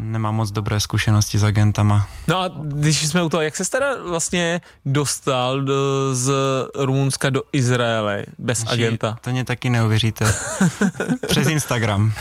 Nemám 0.00 0.34
moc 0.34 0.50
dobré 0.50 0.80
zkušenosti 0.80 1.38
s 1.38 1.44
agentama. 1.44 2.08
No 2.28 2.40
a 2.40 2.50
když 2.62 3.08
jsme 3.08 3.22
u 3.22 3.28
toho, 3.28 3.40
jak 3.40 3.56
se 3.56 3.70
teda 3.70 3.86
vlastně 4.08 4.60
dostal 4.86 5.60
do, 5.60 5.74
z 6.14 6.32
Rumunska 6.74 7.30
do 7.30 7.42
Izraele 7.52 8.26
bez 8.38 8.58
Že 8.58 8.66
agenta? 8.68 9.18
To 9.20 9.30
mě 9.30 9.44
taky 9.44 9.70
neuvěříte. 9.70 10.34
Přes 11.26 11.48
Instagram. 11.48 12.12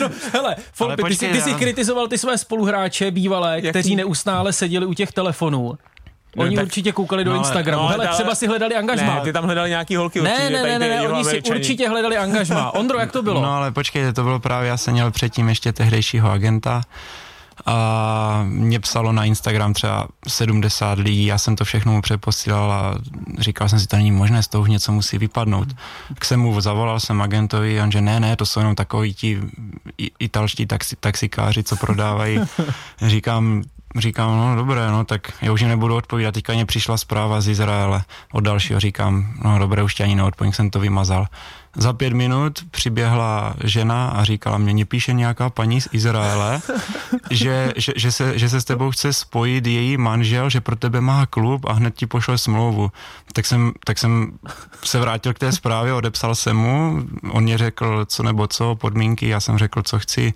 No, 0.00 0.10
hele, 0.32 0.56
Folpy, 0.72 1.02
ty, 1.04 1.16
jsi, 1.16 1.28
ty 1.28 1.40
jsi 1.40 1.54
kritizoval 1.54 2.08
ty 2.08 2.18
své 2.18 2.38
spoluhráče 2.38 3.10
bývalé, 3.10 3.54
Jaký? 3.54 3.68
kteří 3.68 3.96
neustále 3.96 4.52
seděli 4.52 4.86
u 4.86 4.94
těch 4.94 5.12
telefonů. 5.12 5.78
Oni 6.36 6.56
tak- 6.56 6.64
určitě 6.64 6.92
koukali 6.92 7.24
do 7.24 7.30
no, 7.32 7.38
Instagramu. 7.38 7.82
no, 7.82 7.88
Hele, 7.88 8.06
ale- 8.06 8.14
třeba 8.16 8.34
si 8.34 8.46
hledali 8.46 8.74
angažmá. 8.74 9.14
Ne, 9.14 9.20
ty 9.20 9.32
tam 9.32 9.44
hledali 9.44 9.70
nějaký 9.70 9.96
holky 9.96 10.20
ne, 10.22 10.30
určitě. 10.30 10.50
ne, 10.50 10.62
ne, 10.62 10.78
ty 10.78 10.78
ne, 10.78 10.88
ne, 10.88 11.08
oni 11.08 11.24
si 11.24 11.42
určitě 11.42 11.88
hledali 11.88 12.16
angažmá. 12.16 12.74
Ondro, 12.74 12.98
jak 12.98 13.12
to 13.12 13.22
bylo? 13.22 13.42
No 13.42 13.52
ale 13.52 13.72
počkejte, 13.72 14.12
to 14.12 14.22
bylo 14.22 14.40
právě, 14.40 14.68
já 14.68 14.76
jsem 14.76 14.92
měl 14.94 15.10
předtím 15.10 15.48
ještě 15.48 15.72
tehdejšího 15.72 16.30
agenta 16.30 16.82
a 17.66 18.40
mě 18.48 18.80
psalo 18.80 19.12
na 19.12 19.24
Instagram 19.24 19.74
třeba 19.74 20.08
70 20.28 20.98
lidí, 20.98 21.26
já 21.26 21.38
jsem 21.38 21.56
to 21.56 21.64
všechno 21.64 21.92
mu 21.92 22.02
přeposílal 22.02 22.72
a 22.72 22.94
říkal 23.38 23.68
jsem 23.68 23.80
si, 23.80 23.86
to 23.86 23.96
není 23.96 24.12
možné, 24.12 24.42
z 24.42 24.48
toho 24.48 24.62
už 24.62 24.68
něco 24.68 24.92
musí 24.92 25.18
vypadnout. 25.18 25.68
Tak 26.14 26.24
jsem 26.24 26.40
mu 26.40 26.60
zavolal 26.60 27.00
jsem 27.00 27.22
agentovi, 27.22 27.80
on 27.82 27.92
že 27.92 28.00
ne, 28.00 28.20
ne, 28.20 28.36
to 28.36 28.46
jsou 28.46 28.60
jenom 28.60 28.74
takoví 28.74 29.14
ti 29.14 29.40
italští 30.18 30.66
taxi, 30.66 30.96
taxikáři, 30.96 31.62
co 31.62 31.76
prodávají. 31.76 32.40
Říkám, 33.06 33.62
říkám, 34.00 34.36
no 34.36 34.56
dobré, 34.56 34.90
no 34.90 35.04
tak 35.04 35.32
já 35.42 35.52
už 35.52 35.62
nebudu 35.62 35.96
odpovídat. 35.96 36.32
Teďka 36.32 36.52
mě 36.52 36.66
přišla 36.66 36.96
zpráva 36.96 37.40
z 37.40 37.48
Izraele 37.48 38.02
od 38.32 38.40
dalšího, 38.40 38.80
říkám, 38.80 39.34
no 39.44 39.58
dobré, 39.58 39.82
už 39.82 39.94
tě 39.94 40.04
ani 40.04 40.14
neodpovím, 40.14 40.52
jsem 40.52 40.70
to 40.70 40.80
vymazal. 40.80 41.26
Za 41.78 41.92
pět 41.92 42.12
minut 42.12 42.58
přiběhla 42.70 43.54
žena 43.64 44.08
a 44.08 44.24
říkala 44.24 44.58
mě, 44.58 44.72
mě 44.72 44.84
píše 44.84 45.12
nějaká 45.12 45.50
paní 45.50 45.80
z 45.80 45.88
Izraele, 45.92 46.60
že, 47.30 47.72
že, 47.76 47.92
že, 47.96 48.12
se, 48.12 48.38
že 48.38 48.48
se 48.48 48.60
s 48.60 48.64
tebou 48.64 48.90
chce 48.90 49.12
spojit 49.12 49.66
její 49.66 49.96
manžel, 49.96 50.50
že 50.50 50.60
pro 50.60 50.76
tebe 50.76 51.00
má 51.00 51.26
klub 51.26 51.64
a 51.64 51.72
hned 51.72 51.94
ti 51.94 52.06
pošle 52.06 52.38
smlouvu. 52.38 52.90
Tak 53.32 53.46
jsem, 53.46 53.72
tak 53.84 53.98
jsem 53.98 54.32
se 54.84 55.00
vrátil 55.00 55.34
k 55.34 55.38
té 55.38 55.52
zprávě, 55.52 55.92
odepsal 55.92 56.34
jsem 56.34 56.56
mu, 56.56 57.02
on 57.30 57.42
mě 57.42 57.58
řekl 57.58 58.04
co 58.04 58.22
nebo 58.22 58.46
co, 58.46 58.74
podmínky, 58.74 59.28
já 59.28 59.40
jsem 59.40 59.58
řekl, 59.58 59.82
co 59.82 59.98
chci. 59.98 60.34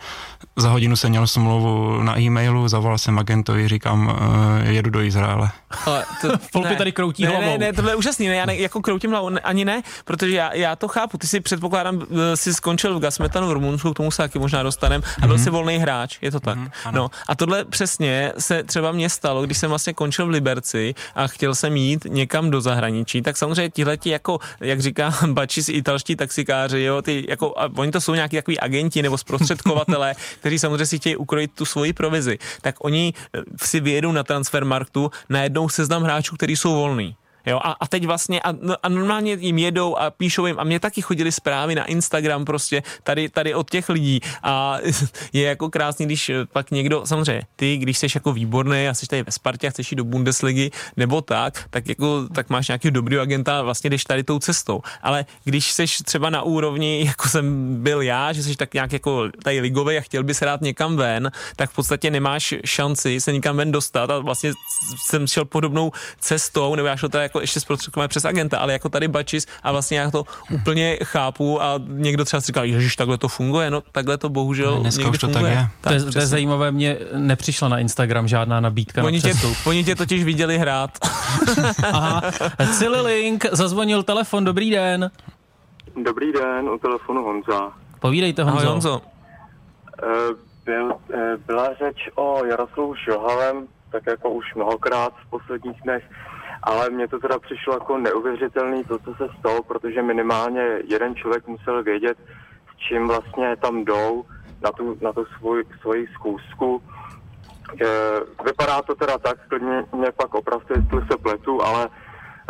Za 0.56 0.70
hodinu 0.70 0.96
jsem 0.96 1.10
měl 1.10 1.26
smlouvu 1.26 2.02
na 2.02 2.20
e-mailu, 2.20 2.68
zavolal 2.68 2.98
jsem 2.98 3.18
agentovi, 3.18 3.68
říkám, 3.68 4.06
uh, 4.06 4.68
jedu 4.68 4.90
do 4.90 5.02
Izraele. 5.02 5.50
Ale 5.86 6.04
to, 6.20 6.28
Folpy 6.52 6.76
tady 6.76 6.92
kroutí 6.92 7.22
ne, 7.22 7.28
hlavou. 7.28 7.46
Ne, 7.46 7.58
ne, 7.58 7.72
tohle 7.72 7.92
je 7.92 7.96
úžasný, 7.96 8.28
ne, 8.28 8.34
já 8.34 8.46
ne, 8.46 8.56
jako 8.56 8.80
kroutím 8.80 9.10
hlavou, 9.10 9.28
ne, 9.28 9.40
ani 9.40 9.64
ne, 9.64 9.82
protože 10.04 10.36
já, 10.36 10.54
já 10.54 10.76
to 10.76 10.88
chápu, 10.88 11.18
ty 11.18 11.26
si 11.30 11.40
předpokládám, 11.40 12.02
eh, 12.32 12.36
si 12.36 12.54
skončil 12.54 12.98
v 12.98 13.02
Gasmetanu 13.02 13.48
v 13.48 13.52
Rumunsku, 13.52 13.92
k 13.92 13.96
tomu 13.96 14.10
se 14.10 14.16
taky 14.22 14.38
možná 14.38 14.62
dostaneme, 14.62 15.04
a 15.22 15.26
byl 15.26 15.36
Mhm. 15.36 15.44
jsi 15.44 15.50
volný 15.50 15.78
hráč, 15.78 16.18
je 16.22 16.30
to 16.30 16.40
tak. 16.40 16.58
ano. 16.84 16.98
no 17.02 17.10
a 17.28 17.34
tohle 17.34 17.64
přesně 17.64 18.32
se 18.38 18.62
třeba 18.62 18.92
mně 18.92 19.10
stalo, 19.10 19.42
když 19.46 19.58
jsem 19.58 19.68
vlastně 19.70 19.92
končil 19.94 20.26
v 20.26 20.30
Liberci 20.30 20.94
a 21.14 21.26
chtěl 21.26 21.54
jsem 21.54 21.76
jít 21.76 22.04
někam 22.08 22.50
do 22.50 22.60
zahraničí, 22.60 23.22
tak 23.22 23.36
samozřejmě 23.36 23.70
tihleti 23.70 24.10
jako, 24.10 24.38
jak 24.60 24.80
říká 24.80 25.14
Bači, 25.26 25.60
italští 25.72 26.16
taxikáři, 26.16 26.82
jo, 26.82 27.02
ty 27.02 27.24
jako, 27.28 27.54
a 27.58 27.68
oni 27.76 27.90
to 27.92 28.00
jsou 28.00 28.14
nějaký 28.14 28.36
takový 28.36 28.60
agenti 28.60 29.02
nebo 29.02 29.18
zprostředkovatelé, 29.18 30.14
kteří 30.40 30.58
samozřejmě 30.58 30.86
si 30.86 30.98
chtějí 30.98 31.16
ukrojit 31.16 31.50
tu 31.54 31.64
svoji 31.64 31.92
provizi, 31.92 32.38
tak 32.62 32.74
oni 32.84 33.14
eh, 33.34 33.40
si 33.62 33.80
vyjedou 33.80 34.12
na 34.12 34.22
transfermarktu 34.24 35.10
najednou 35.28 35.68
seznam 35.68 36.02
hráčů, 36.02 36.36
kteří 36.36 36.56
jsou 36.56 36.74
volní. 36.74 37.16
Jo, 37.46 37.60
a, 37.64 37.76
a 37.80 37.88
teď 37.88 38.06
vlastně, 38.06 38.40
a, 38.40 38.52
no, 38.52 38.74
a 38.82 38.88
normálně 38.88 39.32
jim 39.32 39.58
jedou 39.58 39.96
a 39.96 40.10
píšou 40.10 40.46
jim, 40.46 40.58
a 40.58 40.64
mě 40.64 40.80
taky 40.80 41.02
chodili 41.02 41.32
zprávy 41.32 41.74
na 41.74 41.84
Instagram 41.84 42.44
prostě 42.44 42.82
tady, 43.02 43.28
tady 43.28 43.54
od 43.54 43.70
těch 43.70 43.88
lidí 43.88 44.20
a 44.42 44.78
je 45.32 45.42
jako 45.42 45.70
krásný, 45.70 46.06
když 46.06 46.28
eh, 46.28 46.46
pak 46.52 46.70
někdo, 46.70 47.06
samozřejmě 47.06 47.42
ty, 47.56 47.76
když 47.76 47.98
jsi 47.98 48.06
jako 48.14 48.32
výborný 48.32 48.88
a 48.88 48.94
jsi 48.94 49.06
tady 49.06 49.22
ve 49.22 49.32
Spartě 49.32 49.66
a 49.66 49.70
chceš 49.70 49.92
jít 49.92 49.96
do 49.96 50.04
Bundesligy 50.04 50.70
nebo 50.96 51.20
tak, 51.20 51.64
tak 51.70 51.88
jako, 51.88 52.28
tak 52.34 52.50
máš 52.50 52.68
nějaký 52.68 52.90
dobrý 52.90 53.18
agenta 53.18 53.58
a 53.58 53.62
vlastně 53.62 53.90
jdeš 53.90 54.04
tady 54.04 54.24
tou 54.24 54.38
cestou. 54.38 54.80
Ale 55.02 55.24
když 55.44 55.72
jsi 55.72 55.84
třeba 56.04 56.30
na 56.30 56.42
úrovni, 56.42 57.04
jako 57.06 57.28
jsem 57.28 57.76
byl 57.82 58.02
já, 58.02 58.32
že 58.32 58.42
jsi 58.42 58.56
tak 58.56 58.74
nějak 58.74 58.92
jako 58.92 59.28
tady 59.42 59.60
ligový 59.60 59.98
a 59.98 60.00
chtěl 60.00 60.22
bys 60.22 60.40
hrát 60.40 60.60
někam 60.60 60.96
ven, 60.96 61.30
tak 61.56 61.70
v 61.70 61.74
podstatě 61.74 62.10
nemáš 62.10 62.54
šanci 62.64 63.20
se 63.20 63.32
nikam 63.32 63.56
ven 63.56 63.72
dostat 63.72 64.10
a 64.10 64.18
vlastně 64.18 64.52
jsem 65.06 65.26
šel 65.26 65.44
podobnou 65.44 65.92
cestou, 66.20 66.74
nebo 66.74 66.88
já 66.88 66.96
šel 66.96 67.08
teda 67.08 67.22
jako 67.30 67.40
ještě 67.40 67.60
zprostředkované 67.60 68.08
přes 68.08 68.24
agenta, 68.24 68.58
ale 68.58 68.72
jako 68.72 68.88
tady 68.88 69.08
Bačis 69.08 69.46
a 69.62 69.72
vlastně 69.72 69.98
já 69.98 70.10
to 70.10 70.24
úplně 70.54 70.98
chápu 71.04 71.62
a 71.62 71.74
někdo 71.86 72.24
třeba 72.24 72.40
si 72.40 72.46
říkal, 72.46 72.64
ježiš, 72.64 72.96
takhle 72.96 73.18
to 73.18 73.28
funguje, 73.28 73.70
no 73.70 73.80
takhle 73.92 74.18
to 74.18 74.28
bohužel 74.28 74.80
Dneska 74.80 75.02
někdy 75.02 75.16
už 75.16 75.20
to 75.20 75.26
tak 75.26 75.34
funguje. 75.36 75.52
je. 75.52 75.66
To 75.80 75.92
je, 75.92 76.12
to 76.12 76.18
je 76.18 76.26
zajímavé, 76.26 76.70
mně 76.70 76.96
nepřišla 77.16 77.68
na 77.68 77.78
Instagram 77.78 78.28
žádná 78.28 78.60
nabídka 78.60 79.02
Oni 79.04 79.18
na 79.18 79.22
tě, 79.22 79.32
oni 79.66 79.84
tě 79.84 79.94
totiž 79.96 80.24
viděli 80.24 80.58
hrát. 80.58 80.90
Aha, 81.92 82.22
Cili 82.78 83.00
Link, 83.00 83.44
zazvonil 83.52 84.02
telefon, 84.02 84.44
dobrý 84.44 84.70
den. 84.70 85.10
Dobrý 86.04 86.32
den, 86.32 86.68
u 86.68 86.78
telefonu 86.78 87.22
Honza. 87.24 87.72
Povídejte 88.00 88.42
Honzo. 88.42 88.58
Ahoj 88.58 88.72
Honzo. 88.72 89.00
Eh, 90.02 90.06
Byl, 90.64 90.92
eh, 91.14 91.36
byla 91.46 91.68
řeč 91.74 91.96
o 92.14 92.44
Jaroslavu 92.44 92.94
Šilhavem, 92.94 93.66
tak 93.92 94.02
jako 94.06 94.30
už 94.30 94.54
mnohokrát 94.54 95.12
v 95.26 95.30
posledních 95.30 95.76
dnech, 95.84 96.04
ale 96.62 96.90
mně 96.90 97.08
to 97.08 97.18
teda 97.18 97.38
přišlo 97.38 97.74
jako 97.74 97.98
neuvěřitelný 97.98 98.84
to, 98.84 98.98
co 98.98 99.14
se 99.14 99.28
stalo, 99.38 99.62
protože 99.62 100.02
minimálně 100.02 100.62
jeden 100.84 101.14
člověk 101.14 101.46
musel 101.46 101.82
vědět, 101.82 102.18
s 102.74 102.76
čím 102.76 103.08
vlastně 103.08 103.56
tam 103.56 103.84
jdou 103.84 104.24
na 104.62 104.72
tu, 104.72 104.96
na 105.00 105.12
tu 105.12 105.24
svůj, 105.38 105.64
svoji 105.80 106.06
zkoušku. 106.06 106.82
Eh, 107.82 107.86
Vypadá 108.44 108.82
to 108.82 108.94
teda 108.94 109.18
tak, 109.18 109.48
klidně 109.48 109.84
mě 109.92 110.12
pak 110.12 110.34
opravdu, 110.34 110.66
jestli 110.76 111.00
se 111.10 111.18
pletu, 111.18 111.62
ale 111.62 111.88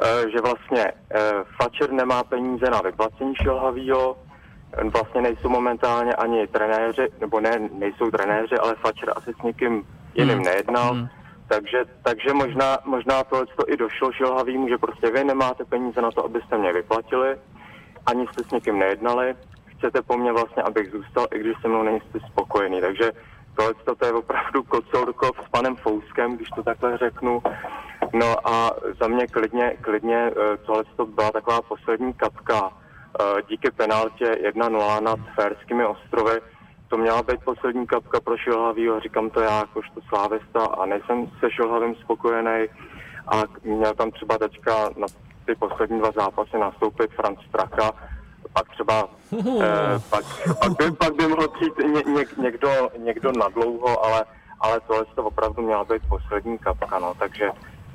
eh, 0.02 0.30
že 0.30 0.40
vlastně 0.40 0.84
eh, 0.84 1.20
Fatcher 1.62 1.92
nemá 1.92 2.24
peníze 2.24 2.70
na 2.70 2.80
vyplacení 2.80 3.34
Šilhavýho, 3.42 4.16
vlastně 4.92 5.20
nejsou 5.20 5.48
momentálně 5.48 6.12
ani 6.12 6.46
trenéři, 6.46 7.08
nebo 7.20 7.40
ne, 7.40 7.68
nejsou 7.72 8.10
trenéři, 8.10 8.54
ale 8.58 8.74
Fatcher 8.74 9.12
asi 9.16 9.32
s 9.40 9.42
někým 9.42 9.86
jiným 10.14 10.34
Hmm. 10.34 10.44
nejednal. 10.44 10.94
Hmm. 10.94 11.08
Takže, 11.50 11.84
takže 12.02 12.32
možná, 12.34 12.78
možná 12.84 13.24
tohle 13.24 13.46
to 13.46 13.72
i 13.72 13.76
došlo 13.76 14.12
Šilhavýmu, 14.12 14.68
že 14.68 14.78
prostě 14.78 15.10
vy 15.10 15.24
nemáte 15.24 15.64
peníze 15.64 16.00
na 16.00 16.10
to, 16.10 16.24
abyste 16.24 16.58
mě 16.58 16.72
vyplatili, 16.72 17.36
ani 18.06 18.26
jste 18.26 18.42
s 18.44 18.50
někým 18.50 18.78
nejednali, 18.78 19.34
chcete 19.66 20.02
po 20.02 20.16
mně 20.16 20.32
vlastně, 20.32 20.62
abych 20.62 20.90
zůstal, 20.90 21.26
i 21.34 21.38
když 21.38 21.56
se 21.62 21.68
mnou 21.68 21.82
nejste 21.82 22.18
spokojený. 22.32 22.80
Takže 22.80 23.12
tohle 23.56 23.74
to 23.98 24.06
je 24.06 24.12
opravdu 24.12 24.62
kocourkov 24.62 25.36
s 25.46 25.48
panem 25.48 25.76
Fouskem, 25.76 26.36
když 26.36 26.48
to 26.48 26.62
takhle 26.62 26.98
řeknu. 26.98 27.42
No 28.12 28.48
a 28.48 28.70
za 29.00 29.08
mě 29.08 29.26
klidně, 29.26 29.76
klidně 29.80 30.30
eh, 30.30 30.56
tohle 30.56 30.84
to 30.96 31.06
byla 31.06 31.30
taková 31.30 31.62
poslední 31.62 32.12
kapka 32.12 32.70
eh, 32.70 33.42
díky 33.48 33.70
penaltě 33.70 34.38
1-0 34.54 35.02
nad 35.02 35.18
Ferskými 35.34 35.84
ostrovy. 35.84 36.40
To 36.90 36.96
měla 36.96 37.22
být 37.22 37.44
poslední 37.44 37.86
kapka 37.86 38.20
pro 38.20 38.36
Šilhavýho, 38.36 39.00
říkám 39.00 39.30
to 39.30 39.40
já 39.40 39.58
jakožto 39.58 40.00
slávista 40.08 40.60
a 40.64 40.86
nejsem 40.86 41.26
se 41.40 41.50
Šilhavým 41.50 41.94
spokojený. 41.94 42.68
A 43.26 43.42
měl 43.62 43.94
tam 43.94 44.10
třeba 44.10 44.38
teďka 44.38 44.90
na 44.96 45.06
ty 45.46 45.54
poslední 45.54 45.98
dva 45.98 46.10
zápasy 46.10 46.58
nastoupit 46.58 47.10
Franz 47.10 47.38
Straka, 47.48 47.92
pak 48.52 48.68
třeba 48.68 49.08
eh, 49.62 49.98
pak, 50.10 50.24
pak, 50.60 50.72
by, 50.78 50.90
pak 50.90 51.14
by 51.14 51.28
mohl 51.28 51.48
přijít 51.48 51.78
ně, 51.78 52.12
ně, 52.12 52.24
někdo, 52.42 52.90
někdo 52.98 53.32
nadlouho, 53.32 54.04
ale, 54.04 54.24
ale 54.60 54.80
tohle 54.80 55.04
to 55.14 55.24
opravdu 55.24 55.62
měla 55.62 55.84
být 55.84 56.02
poslední 56.08 56.58
kapka, 56.58 56.98
no, 56.98 57.14
takže 57.18 57.50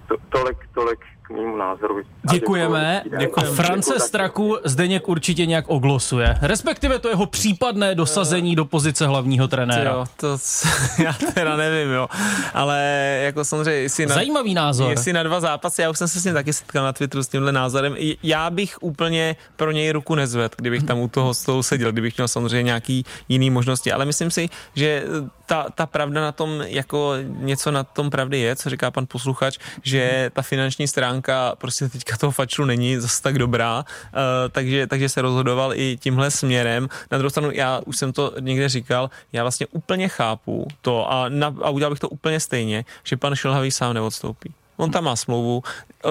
to, 0.08 0.16
tolik, 0.30 0.58
tolik 0.74 1.00
k 1.28 1.30
mému 1.30 1.58
názoru. 1.58 2.02
A 2.28 2.34
Děkujeme. 2.34 3.04
děkuji. 3.20 3.40
A 3.40 3.54
France 3.54 3.92
Děkuji 3.94 4.08
Straku 4.08 4.58
Zdeněk 4.64 5.08
určitě 5.10 5.46
nějak 5.46 5.66
oglosuje. 5.68 6.38
Respektive 6.42 7.00
to 7.00 7.10
jeho 7.10 7.26
případné 7.26 7.96
dosazení 7.96 8.56
do 8.56 8.66
pozice 8.66 9.08
hlavního 9.08 9.48
trenéra. 9.48 9.92
Jo, 9.92 10.06
to 10.18 10.38
já 11.04 11.14
teda 11.34 11.56
nevím, 11.56 11.94
jo. 11.94 12.08
Ale 12.54 12.80
jako 13.24 13.46
samozřejmě, 13.46 13.82
jestli 13.82 14.06
na, 14.06 14.16
Zajímavý 14.16 14.54
názor. 14.54 14.90
jestli 14.90 15.14
na 15.14 15.24
dva 15.24 15.40
zápasy, 15.40 15.82
já 15.82 15.90
už 15.90 15.98
jsem 15.98 16.08
se 16.08 16.20
s 16.20 16.26
ním 16.26 16.34
taky 16.34 16.54
setkal 16.54 16.84
na 16.84 16.94
Twitteru 16.94 17.24
s 17.24 17.28
tímhle 17.28 17.52
názorem. 17.52 17.96
Já 18.24 18.50
bych 18.50 18.78
úplně 18.82 19.36
pro 19.56 19.72
něj 19.72 19.92
ruku 19.92 20.16
nezvedl, 20.16 20.56
kdybych 20.58 20.84
tam 20.84 21.00
u 21.00 21.08
toho 21.08 21.34
stolu 21.34 21.64
seděl, 21.64 21.92
kdybych 21.92 22.18
měl 22.18 22.28
samozřejmě 22.28 22.64
nějaký 22.64 23.06
jiný 23.30 23.50
možnosti. 23.50 23.92
Ale 23.92 24.06
myslím 24.06 24.32
si, 24.32 24.50
že 24.76 25.04
ta, 25.46 25.66
ta 25.76 25.86
pravda 25.86 26.22
na 26.22 26.32
tom, 26.32 26.62
jako 26.62 27.14
něco 27.28 27.72
na 27.72 27.84
tom 27.84 28.10
pravdy 28.10 28.40
je, 28.40 28.56
co 28.56 28.70
říká 28.70 28.92
pan 28.92 29.06
posluchač, 29.08 29.58
že 29.84 30.32
ta 30.34 30.42
finanční 30.42 30.88
stránka 30.88 31.15
prostě 31.58 31.90
teďka 31.90 32.18
toho 32.18 32.32
fačlu 32.32 32.66
není 32.66 32.98
zase 32.98 33.22
tak 33.22 33.38
dobrá, 33.38 33.78
uh, 33.78 34.20
takže, 34.52 34.88
takže 34.88 35.10
se 35.10 35.22
rozhodoval 35.22 35.74
i 35.74 35.98
tímhle 35.98 36.32
směrem. 36.32 36.90
Na 37.12 37.18
druhou 37.18 37.30
stranu, 37.30 37.52
já 37.52 37.82
už 37.86 37.98
jsem 37.98 38.14
to 38.14 38.34
někde 38.40 38.70
říkal, 38.70 39.10
já 39.34 39.44
vlastně 39.44 39.68
úplně 39.72 40.08
chápu 40.08 40.68
to 40.82 41.12
a, 41.12 41.30
na, 41.30 41.56
a 41.62 41.70
udělal 41.70 41.92
bych 41.92 42.00
to 42.00 42.10
úplně 42.10 42.40
stejně, 42.40 42.86
že 43.04 43.18
pan 43.18 43.36
Šilhavý 43.36 43.72
sám 43.72 43.94
neodstoupí. 43.94 44.54
On 44.78 44.92
tam 44.92 45.04
má 45.04 45.16
smlouvu, 45.16 45.64
eh, 46.06 46.10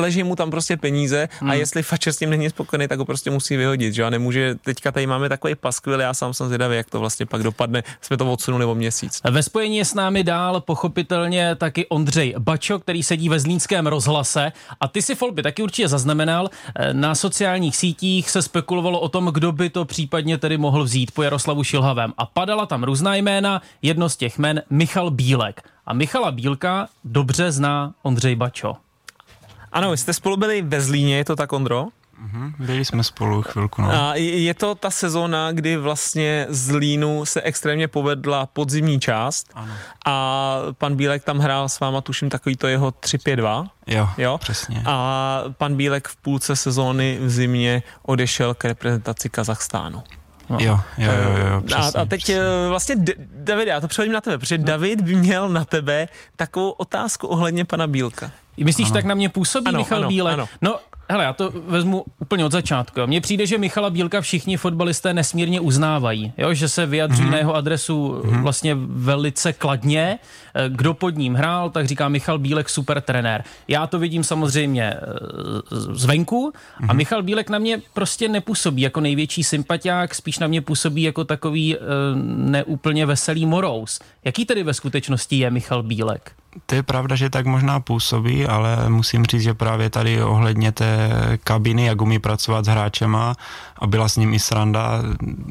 leží 0.00 0.22
mu 0.22 0.36
tam 0.36 0.50
prostě 0.50 0.76
peníze 0.76 1.28
Hmm. 1.40 1.50
a 1.50 1.54
jestli 1.54 1.82
Fatscher 1.82 2.12
s 2.12 2.16
tím 2.16 2.30
není 2.30 2.50
spokojený, 2.50 2.88
tak 2.88 2.98
ho 2.98 3.04
prostě 3.04 3.30
musí 3.30 3.56
vyhodit, 3.56 3.94
že 3.94 4.04
a 4.04 4.10
nemůže, 4.10 4.54
teďka 4.54 4.92
tady 4.92 5.06
máme 5.06 5.28
takový 5.28 5.54
paskvil, 5.54 6.00
já 6.00 6.14
sám 6.14 6.34
jsem 6.34 6.46
zvědavý, 6.46 6.76
jak 6.76 6.90
to 6.90 7.00
vlastně 7.00 7.26
pak 7.26 7.42
dopadne, 7.42 7.82
jsme 8.00 8.16
to 8.16 8.32
odsunuli 8.32 8.64
o 8.64 8.74
měsíc. 8.74 9.20
Ve 9.30 9.42
spojení 9.42 9.76
je 9.76 9.84
s 9.84 9.94
námi 9.94 10.24
dál 10.24 10.60
pochopitelně 10.60 11.54
taky 11.54 11.86
Ondřej 11.86 12.34
Bačo, 12.38 12.78
který 12.78 13.02
sedí 13.02 13.28
ve 13.28 13.40
Zlínském 13.40 13.86
rozhlase. 13.86 14.52
A 14.80 14.88
ty 14.88 15.02
si 15.02 15.14
Folby 15.14 15.42
taky 15.42 15.62
určitě 15.62 15.88
zaznamenal. 15.88 16.48
Eh, 16.76 16.94
Na 16.94 17.14
sociálních 17.14 17.76
sítích 17.76 18.30
se 18.30 18.42
spekulovalo 18.42 19.00
o 19.00 19.08
tom, 19.08 19.26
kdo 19.34 19.52
by 19.52 19.70
to 19.70 19.84
případně 19.84 20.38
tedy 20.38 20.58
mohl 20.58 20.84
vzít 20.84 21.10
po 21.12 21.22
Jaroslavu 21.22 21.64
Šilhavém. 21.64 22.12
A 22.18 22.26
padala 22.26 22.66
tam 22.66 22.84
různá 22.84 23.14
jména, 23.14 23.62
jedno 23.82 24.08
z 24.08 24.16
těch 24.16 24.38
jmen 24.38 24.62
Michal 24.70 25.10
Bílek. 25.10 25.62
A 25.86 25.92
Michala 25.92 26.30
Bílka 26.32 26.88
dobře 27.04 27.52
zná 27.52 27.92
Ondřej 28.02 28.34
Bačo. 28.34 28.76
Ano, 29.72 29.92
jste 29.92 30.12
spolu 30.14 30.36
byli 30.36 30.62
ve 30.62 30.80
Zlíně, 30.80 31.16
je 31.16 31.24
to 31.24 31.36
tak, 31.36 31.52
Ondro? 31.52 31.86
Mhm, 32.18 32.54
byli 32.58 32.84
jsme 32.84 33.04
spolu 33.04 33.42
chvilku, 33.42 33.82
no. 33.82 33.90
A 33.92 34.14
je 34.14 34.42
je 34.42 34.54
to 34.54 34.74
ta 34.74 34.90
sezóna, 34.90 35.52
kdy 35.52 35.76
vlastně 35.76 36.46
z 36.48 36.70
Línu 36.74 37.24
se 37.24 37.42
extrémně 37.42 37.88
povedla 37.88 38.46
podzimní 38.46 39.00
část 39.00 39.46
Ano. 39.54 39.72
a 40.06 40.56
pan 40.78 40.96
Bílek 40.96 41.24
tam 41.24 41.38
hrál 41.38 41.68
s 41.68 41.80
váma, 41.80 42.00
tuším, 42.00 42.30
takový 42.30 42.56
to 42.56 42.66
jeho 42.66 42.90
3-5-2. 42.90 43.66
Jo, 43.86 44.08
Jo? 44.18 44.38
přesně. 44.38 44.82
A 44.86 45.42
pan 45.58 45.74
Bílek 45.76 46.08
v 46.08 46.16
půlce 46.16 46.56
sezóny 46.56 47.18
v 47.20 47.30
zimě 47.30 47.82
odešel 48.02 48.54
k 48.54 48.64
reprezentaci 48.64 49.28
Kazachstánu. 49.30 50.02
Jo, 50.50 50.58
jo, 50.58 50.78
jo, 50.98 51.12
jo, 51.12 51.46
jo 51.54 51.60
přesně, 51.60 52.00
a, 52.00 52.02
a 52.02 52.04
teď 52.04 52.20
přesně. 52.22 52.40
eh, 52.40 52.68
vlastně, 52.68 52.96
David, 53.34 53.68
já 53.68 53.80
to 53.80 53.88
přehodím 53.88 54.12
na 54.12 54.20
tebe, 54.20 54.38
protože 54.38 54.58
David 54.58 55.00
by 55.00 55.14
měl 55.14 55.48
na 55.48 55.64
tebe 55.64 56.08
takovou 56.36 56.70
otázku 56.70 57.26
ohledně 57.26 57.64
pana 57.64 57.86
Bílka. 57.86 58.30
Myslíš, 58.56 58.90
tak 58.90 59.04
na 59.04 59.14
mě 59.14 59.28
působí 59.28 59.66
Ano, 59.66 59.78
Michal 59.78 59.98
ano, 59.98 60.08
Bílek? 60.08 60.32
ano. 60.34 60.48
No, 60.62 60.78
Hele, 61.08 61.24
já 61.24 61.32
to 61.32 61.52
vezmu 61.66 62.04
úplně 62.20 62.44
od 62.44 62.52
začátku. 62.52 63.00
Mně 63.06 63.20
přijde, 63.20 63.46
že 63.46 63.58
Michala 63.58 63.90
Bílka 63.90 64.20
všichni 64.20 64.56
fotbalisté 64.56 65.14
nesmírně 65.14 65.60
uznávají, 65.60 66.32
jo? 66.38 66.54
že 66.54 66.68
se 66.68 66.86
vyjadřují 66.86 67.28
mm-hmm. 67.28 67.32
na 67.32 67.38
jeho 67.38 67.54
adresu 67.54 68.22
mm-hmm. 68.24 68.42
vlastně 68.42 68.74
velice 68.88 69.52
kladně. 69.52 70.18
Eh, 70.54 70.64
kdo 70.68 70.94
pod 70.94 71.16
ním 71.16 71.34
hrál, 71.34 71.70
tak 71.70 71.86
říká 71.86 72.08
Michal 72.08 72.38
Bílek 72.38 72.68
super 72.68 73.00
trenér. 73.00 73.44
Já 73.68 73.86
to 73.86 73.98
vidím 73.98 74.24
samozřejmě 74.24 74.84
eh, 74.84 75.00
zvenku 75.70 76.50
mm-hmm. 76.50 76.84
a 76.84 76.86
mhm. 76.86 76.96
Michal 76.96 77.22
Bílek 77.22 77.50
na 77.50 77.58
mě 77.58 77.80
prostě 77.94 78.28
nepůsobí 78.28 78.82
jako 78.82 79.00
největší 79.00 79.44
sympatiák, 79.44 80.14
spíš 80.14 80.38
na 80.38 80.46
mě 80.46 80.60
působí 80.60 81.02
jako 81.02 81.24
takový 81.24 81.76
neúplně 82.24 83.06
veselý 83.06 83.46
morous. 83.46 84.00
Jaký 84.24 84.44
tedy 84.44 84.62
ve 84.62 84.74
skutečnosti 84.74 85.36
je 85.36 85.50
Michal 85.50 85.82
Bílek? 85.82 86.32
to 86.66 86.74
je 86.74 86.82
pravda, 86.82 87.16
že 87.16 87.30
tak 87.30 87.46
možná 87.46 87.80
působí, 87.80 88.46
ale 88.46 88.88
musím 88.88 89.24
říct, 89.24 89.42
že 89.42 89.54
právě 89.54 89.90
tady 89.90 90.22
ohledně 90.22 90.72
té 90.72 90.93
kabiny, 91.44 91.84
jak 91.84 92.02
umí 92.02 92.18
pracovat 92.18 92.64
s 92.64 92.68
hráčema 92.68 93.34
a 93.78 93.86
byla 93.86 94.08
s 94.08 94.16
ním 94.16 94.34
i 94.34 94.38
sranda. 94.38 95.02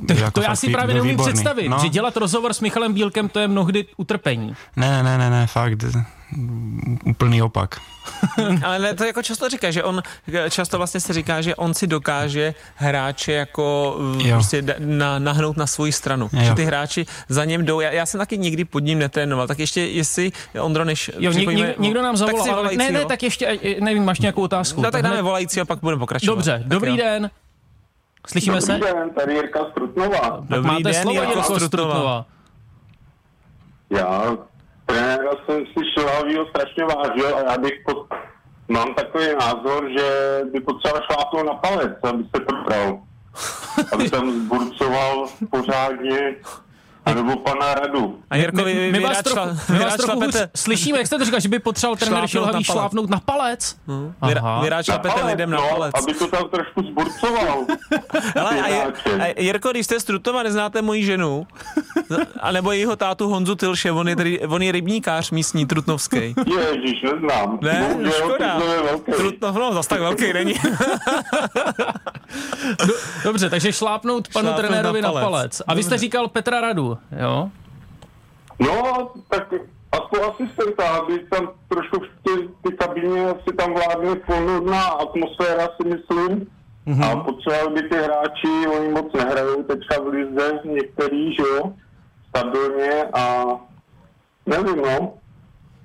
To, 0.08 0.14
jako 0.14 0.32
to 0.32 0.42
já 0.42 0.56
si 0.56 0.70
právě 0.70 0.96
neumím 0.96 1.12
výborný. 1.12 1.34
představit, 1.34 1.70
no. 1.70 1.80
že 1.80 1.90
dělat 1.90 2.18
rozhovor 2.18 2.54
s 2.54 2.62
Michalem 2.62 2.94
Bílkem, 2.94 3.30
to 3.30 3.40
je 3.40 3.48
mnohdy 3.48 3.86
utrpení. 3.98 4.56
Ne, 4.76 5.04
ne, 5.04 5.18
ne, 5.18 5.30
ne, 5.30 5.48
fakt 5.48 5.76
úplný 7.06 7.42
opak. 7.42 7.82
Ale 8.66 8.80
ne, 8.80 8.94
to 8.94 9.04
jako 9.04 9.22
často 9.24 9.50
říká, 9.50 9.72
že 9.72 9.84
on, 9.84 10.02
často 10.50 10.78
vlastně 10.78 11.00
se 11.00 11.14
říká, 11.14 11.42
že 11.42 11.56
on 11.56 11.74
si 11.74 11.88
dokáže 11.88 12.54
hráče 12.76 13.34
jako 13.34 13.98
jo. 14.18 14.36
prostě 14.36 14.64
na, 14.80 15.20
nahnout 15.20 15.58
na 15.58 15.68
svoji 15.68 15.92
stranu. 15.92 16.30
Jo. 16.34 16.44
Že 16.44 16.54
ty 16.54 16.66
hráči 16.66 17.06
za 17.30 17.46
něm 17.46 17.66
jdou. 17.66 17.80
Já, 17.80 17.92
já 17.92 18.06
jsem 18.06 18.18
taky 18.18 18.38
nikdy 18.38 18.66
pod 18.66 18.80
ním 18.80 19.00
netrénoval, 19.00 19.48
tak 19.48 19.60
ještě 19.60 19.82
jestli, 19.82 20.32
Ondro, 20.60 20.86
než 20.86 21.12
jo, 21.20 21.32
něk, 21.32 21.80
někdo 21.80 22.02
nám 22.02 22.18
zavolal, 22.18 22.44
ale 22.44 22.56
volající, 22.56 22.78
ne, 22.78 22.92
ne, 22.92 23.06
tak 23.06 23.24
ještě, 23.24 23.60
nevím, 23.80 24.06
máš 24.06 24.20
nějakou 24.20 24.42
otázku. 24.42 24.82
No 24.82 24.92
tak 24.92 25.02
dáme 25.02 25.22
volající 25.22 25.62
a 25.62 25.66
pak 25.66 25.80
budeme 25.80 26.00
pokračovat. 26.00 26.36
Dobře, 26.36 26.52
tak 26.52 26.68
dobrý 26.68 26.92
jo. 26.92 26.98
den. 26.98 27.30
Slyšíme 28.28 28.60
Dobrý 28.60 28.66
se? 28.66 28.74
Dobrý 28.74 28.94
den, 28.94 29.10
tady 29.10 29.34
Jirka 29.34 29.60
Strutnova. 29.72 30.38
Dobrý 30.42 30.68
máte 30.68 30.84
den, 30.84 31.02
slovo. 31.02 31.60
Strutnova. 31.60 32.26
Já 33.90 34.38
trenéra 34.94 35.32
jsem 35.46 35.66
si 35.66 35.92
Šilhavýho 35.94 36.46
strašně 36.46 36.86
vážil 36.86 37.36
a 37.38 37.52
já 37.52 37.58
bych 37.58 37.74
pod... 37.86 38.08
mám 38.68 38.94
takový 38.94 39.26
názor, 39.40 39.90
že 39.98 40.40
by 40.52 40.60
potřeboval 40.60 41.04
šlápnout 41.12 41.46
na 41.46 41.54
palec, 41.54 41.98
aby 42.04 42.24
se 42.36 42.42
probral. 42.42 43.00
Aby 43.92 44.10
tam 44.10 44.32
zburcoval 44.32 45.28
pořádně 45.50 46.36
a 47.06 47.14
nebo 47.14 47.36
pana 47.36 47.74
Radu. 47.74 48.20
A 48.30 48.36
Jirko, 48.36 48.64
vy, 48.64 48.74
my, 48.74 48.92
my 48.92 49.00
vás 49.00 49.24
trochu, 49.24 49.50
my 49.70 49.80
vás 49.80 49.96
trochu 49.96 50.20
hůř 50.20 50.36
slyšíme, 50.56 50.98
jak 50.98 51.08
jste 51.08 51.18
to 51.18 51.26
říkal, 51.26 51.40
že 51.40 51.50
by 51.50 51.60
potřeboval 51.60 51.98
trenér 51.98 52.28
Šilhavý 52.28 52.64
šlápnout 52.64 53.10
na 53.10 53.20
palec. 53.20 53.76
Hmm. 53.88 54.14
Vyráč 54.62 54.86
šlapete 54.86 55.26
lidem 55.26 55.50
na 55.50 55.58
no, 55.58 55.68
palec. 55.70 55.92
aby 56.04 56.14
to 56.14 56.28
tam 56.28 56.50
trošku 56.50 56.82
zburcoval. 56.82 57.66
Ale 58.40 58.62
a, 58.62 58.68
je, 58.68 58.94
a 59.20 59.42
Jirko, 59.42 59.72
když 59.72 59.86
jste 59.86 60.00
z 60.00 60.04
Trutova, 60.04 60.44
neznáte 60.44 60.82
moji 60.82 61.06
ženu, 61.06 61.48
a 62.40 62.52
nebo 62.52 62.72
jejího 62.72 62.96
tátu 62.96 63.28
Honzu 63.28 63.56
Tilše, 63.56 63.92
on 63.92 64.10
je, 64.10 64.16
on 64.48 64.62
je 64.62 64.72
rybníkář 64.72 65.32
místní 65.32 65.66
trutnovský. 65.66 66.36
Ježíš, 66.46 67.02
neznám. 67.02 67.60
Ne, 67.62 67.98
no, 68.02 68.12
škoda. 68.12 68.62
Trutnov, 69.18 69.56
no, 69.56 69.74
zase 69.74 69.90
tak 69.90 70.00
velký 70.00 70.34
není. 70.34 70.54
Dobře, 73.24 73.50
takže 73.50 73.74
šlápnout 73.74 74.28
panu 74.28 74.48
šlápnout 74.48 74.66
trenérovi 74.66 75.02
na 75.02 75.12
palec. 75.12 75.24
na 75.24 75.30
palec. 75.30 75.62
A 75.68 75.74
vy 75.74 75.84
jste 75.84 75.98
říkal 75.98 76.28
Petra 76.28 76.62
Radu, 76.62 76.93
jo? 77.20 77.50
No, 78.60 79.10
tak 79.30 79.54
aspoň 79.92 80.20
asistenta, 80.30 80.90
aby 80.90 81.20
tam 81.20 81.50
trošku 81.68 82.00
v 82.00 82.08
ty, 82.24 82.50
ty 82.64 82.78
kabině 82.78 83.26
asi 83.26 83.56
tam 83.58 83.74
vládne 83.74 84.16
plnohodná 84.16 84.84
atmosféra, 84.84 85.68
si 85.82 85.88
myslím. 85.88 86.48
Mm-hmm. 86.88 87.12
A 87.12 87.24
potřebovali 87.24 87.82
by 87.82 87.90
ty 87.90 87.96
hráči, 87.96 88.68
oni 88.78 88.90
moc 88.90 89.14
nehrajou 89.14 89.64
teďka 89.64 90.02
v 90.02 90.08
lize, 90.08 90.60
některý, 90.66 91.36
že 91.36 91.42
jo, 91.42 91.74
stabilně 92.30 93.04
a 93.14 93.46
nevím, 94.46 94.82
no. 94.82 95.14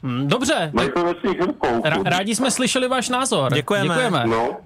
Hmm, 0.02 0.28
dobře. 0.28 0.70
Mají 0.72 0.90
to 0.92 1.04
ve 1.04 1.14
svých 1.14 1.40
rukou. 1.40 1.82
rádi 2.04 2.34
jsme 2.34 2.50
slyšeli 2.50 2.88
váš 2.88 3.08
názor. 3.08 3.54
Děkujeme. 3.54 3.88
Děkujeme. 3.88 4.24
No. 4.26 4.56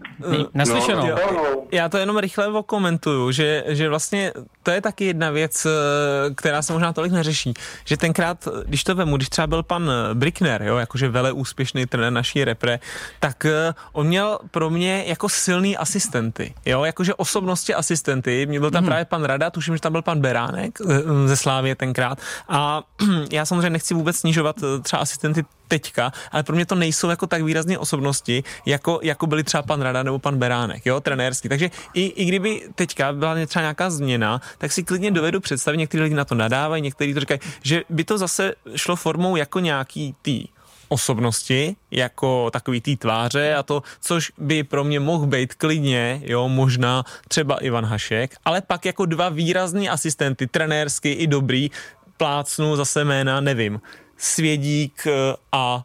Naslyšenou. 0.54 1.06
No, 1.06 1.32
no. 1.32 1.42
Já 1.72 1.88
to 1.88 1.96
jenom 1.96 2.18
rychle 2.18 2.48
okomentuju, 2.48 3.30
že, 3.30 3.64
že 3.66 3.88
vlastně 3.88 4.32
to 4.62 4.70
je 4.70 4.80
taky 4.80 5.04
jedna 5.04 5.30
věc, 5.30 5.66
eh, 5.66 6.34
která 6.34 6.62
se 6.62 6.72
možná 6.72 6.92
tolik 6.92 7.12
neřeší, 7.12 7.54
že 7.84 7.96
tenkrát, 7.96 8.48
když 8.66 8.84
to 8.84 8.94
vemu, 8.94 9.16
když 9.16 9.28
třeba 9.28 9.46
byl 9.46 9.62
pan 9.62 9.90
Brickner, 10.14 10.62
jo, 10.62 10.76
jakože 10.76 11.08
vele 11.08 11.32
úspěšný 11.32 11.86
trenér 11.86 12.12
naší 12.12 12.44
repre, 12.44 12.80
tak 13.20 13.44
eh, 13.44 13.74
on 13.92 14.06
měl 14.06 14.38
pro 14.50 14.70
mě 14.70 15.04
jako 15.06 15.28
silný 15.28 15.76
asistenty, 15.76 16.54
jo, 16.66 16.84
jakože 16.84 17.14
osobnosti 17.14 17.74
asistenty, 17.74 18.46
mě 18.46 18.60
byl 18.60 18.70
tam 18.70 18.82
hmm. 18.82 18.88
právě 18.88 19.04
pan 19.04 19.24
Rada, 19.24 19.50
tuším, 19.50 19.76
že 19.76 19.80
tam 19.80 19.92
byl 19.92 20.02
pan 20.02 20.20
Beránek 20.20 20.78
eh, 20.80 21.28
ze 21.28 21.36
Slávě 21.36 21.74
tenkrát 21.74 22.18
a 22.48 22.82
já 23.32 23.46
samozřejmě 23.46 23.70
nechci 23.70 23.94
vůbec 23.94 24.16
snižovat 24.16 24.56
třeba 24.82 25.02
asistenty 25.02 25.44
teďka, 25.72 26.12
ale 26.32 26.42
pro 26.42 26.52
mě 26.56 26.66
to 26.66 26.74
nejsou 26.74 27.08
jako 27.08 27.26
tak 27.26 27.42
výrazné 27.42 27.78
osobnosti, 27.78 28.44
jako, 28.66 29.00
jako 29.02 29.26
byli 29.26 29.44
třeba 29.44 29.62
pan 29.62 29.80
Rada 29.80 30.02
nebo 30.02 30.18
pan 30.18 30.36
Beránek, 30.36 30.86
jo, 30.86 31.00
trenérský. 31.00 31.48
Takže 31.48 31.70
i, 31.94 32.04
i 32.06 32.24
kdyby 32.24 32.68
teďka 32.74 33.12
byla 33.12 33.46
třeba 33.46 33.62
nějaká 33.72 33.90
změna, 33.90 34.40
tak 34.58 34.72
si 34.72 34.84
klidně 34.84 35.10
dovedu 35.10 35.40
představit, 35.40 35.78
někteří 35.78 36.02
lidi 36.02 36.14
na 36.14 36.24
to 36.24 36.34
nadávají, 36.34 36.82
někteří 36.82 37.14
to 37.14 37.20
říkají, 37.20 37.40
že 37.62 37.82
by 37.88 38.04
to 38.04 38.18
zase 38.18 38.54
šlo 38.76 38.96
formou 38.96 39.36
jako 39.36 39.60
nějaký 39.60 40.14
tý 40.22 40.52
osobnosti, 40.88 41.76
jako 41.90 42.50
takový 42.52 42.80
tý 42.80 42.96
tváře 42.96 43.54
a 43.54 43.62
to, 43.62 43.82
což 44.00 44.32
by 44.38 44.62
pro 44.62 44.84
mě 44.84 45.00
mohl 45.00 45.26
být 45.26 45.54
klidně, 45.54 46.20
jo, 46.24 46.48
možná 46.48 47.04
třeba 47.28 47.56
Ivan 47.64 47.84
Hašek, 47.84 48.36
ale 48.44 48.60
pak 48.60 48.92
jako 48.92 49.06
dva 49.06 49.28
výrazní 49.28 49.88
asistenty, 49.88 50.46
trenérsky 50.46 51.12
i 51.12 51.26
dobrý, 51.26 51.70
plácnu 52.16 52.76
zase 52.76 53.04
jména, 53.04 53.40
nevím, 53.40 53.80
Svědík 54.22 55.06
eh, 55.06 55.36
a 55.52 55.84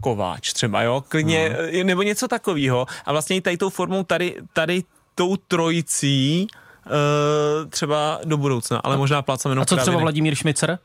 Kováč 0.00 0.52
třeba, 0.52 0.82
jo, 0.82 1.04
klidně, 1.08 1.56
hmm. 1.72 1.86
nebo 1.86 2.02
něco 2.02 2.28
takového. 2.28 2.86
A 3.04 3.12
vlastně 3.12 3.36
i 3.36 3.40
tady 3.40 3.56
tou 3.56 3.70
formou, 3.70 4.04
tady, 4.04 4.36
tady 4.52 4.82
tou 5.14 5.36
trojicí, 5.36 6.46
uh, 6.86 7.70
třeba 7.70 8.20
do 8.24 8.36
budoucna, 8.36 8.78
ale 8.84 8.96
možná 8.96 9.22
plácám 9.22 9.52
jenom 9.52 9.62
A 9.62 9.66
co 9.66 9.76
třeba 9.76 9.98
Vladimír 9.98 10.34
Šmicer? 10.34 10.78